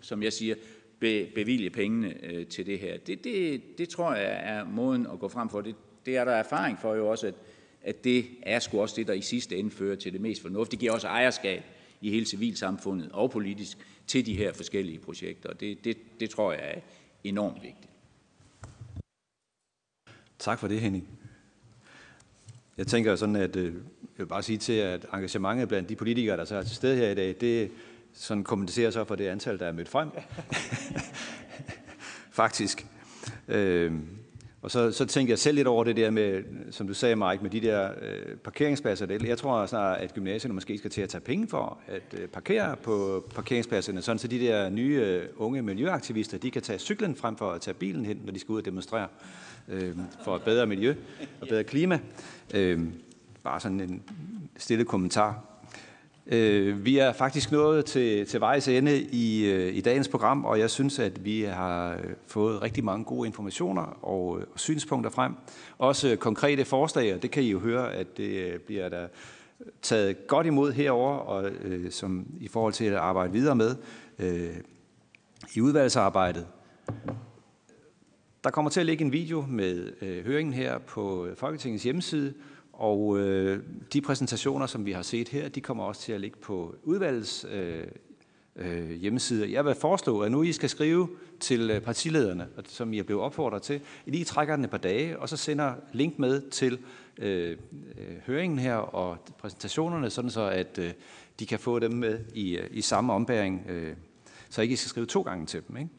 [0.00, 0.54] som jeg siger,
[1.00, 2.98] be, bevilge pengene øh, til det her.
[2.98, 5.60] Det, det, det tror jeg er måden at gå frem for.
[5.60, 5.74] Det,
[6.06, 7.34] det er der erfaring for jo også, at,
[7.82, 10.70] at det er sgu også det, der i sidste ende fører til det mest fornuftige.
[10.70, 11.62] Det giver også ejerskab
[12.00, 15.52] i hele civilsamfundet og politisk til de her forskellige projekter.
[15.52, 16.80] Det, det, det tror jeg er
[17.24, 17.92] enormt vigtigt.
[20.38, 21.08] Tak for det, Henning.
[22.76, 23.82] Jeg tænker sådan, at øh, jeg
[24.16, 27.10] vil bare sige til, at engagementet blandt de politikere, der så er til stede her
[27.10, 27.70] i dag, det
[28.16, 30.10] sådan kompenserer så for det antal, der er mødt frem.
[32.30, 32.86] Faktisk.
[33.48, 33.92] Øh,
[34.62, 37.42] og så, så tænker jeg selv lidt over det der med, som du sagde, Mike,
[37.42, 39.06] med de der øh, parkeringspladser.
[39.24, 42.76] Jeg tror snart, at gymnasierne måske skal til at tage penge for at øh, parkere
[42.76, 47.36] på parkeringspladserne, sådan så de der nye øh, unge miljøaktivister, de kan tage cyklen frem
[47.36, 49.08] for at tage bilen hen, når de skal ud og demonstrere
[49.68, 50.94] øh, for et bedre miljø
[51.40, 51.98] og bedre klima.
[52.54, 52.80] Øh,
[53.44, 54.02] bare sådan en
[54.56, 55.44] stille kommentar.
[56.28, 60.58] Øh, vi er faktisk nået til, til vejs ende i, øh, i dagens program, og
[60.58, 65.10] jeg synes, at vi har øh, fået rigtig mange gode informationer og, øh, og synspunkter
[65.10, 65.34] frem.
[65.78, 69.06] Også konkrete forslag, og det kan I jo høre, at det bliver der
[69.82, 73.76] taget godt imod herover og øh, som i forhold til at arbejde videre med
[74.18, 74.56] øh,
[75.54, 76.46] i udvalgsarbejdet.
[78.44, 82.34] Der kommer til at ligge en video med øh, høringen her på Folketingets hjemmeside,
[82.76, 83.62] og øh,
[83.92, 87.46] de præsentationer, som vi har set her, de kommer også til at ligge på udvalgets
[87.50, 87.84] øh,
[88.56, 89.52] øh, hjemmeside.
[89.52, 91.08] Jeg vil foreslå, at nu I skal skrive
[91.40, 95.18] til øh, partilederne, som I er blevet opfordret til, I trækker den et par dage,
[95.18, 96.78] og så sender link med til
[97.18, 100.92] øh, øh, høringen her og præsentationerne, sådan så at øh,
[101.38, 103.94] de kan få dem med i, øh, i samme ombæring, øh,
[104.50, 105.76] så ikke I skal skrive to gange til dem.
[105.76, 105.90] Ikke?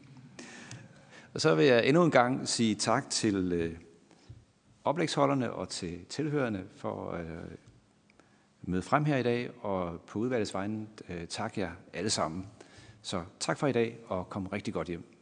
[1.33, 3.73] Og så vil jeg endnu en gang sige tak til øh,
[4.87, 7.25] oplægsholderne og til tilhørende for at
[8.61, 12.47] møde frem her i dag, og på udvalgets vegne øh, tak jer alle sammen.
[13.01, 15.16] Så tak for i dag, og kom rigtig godt hjem.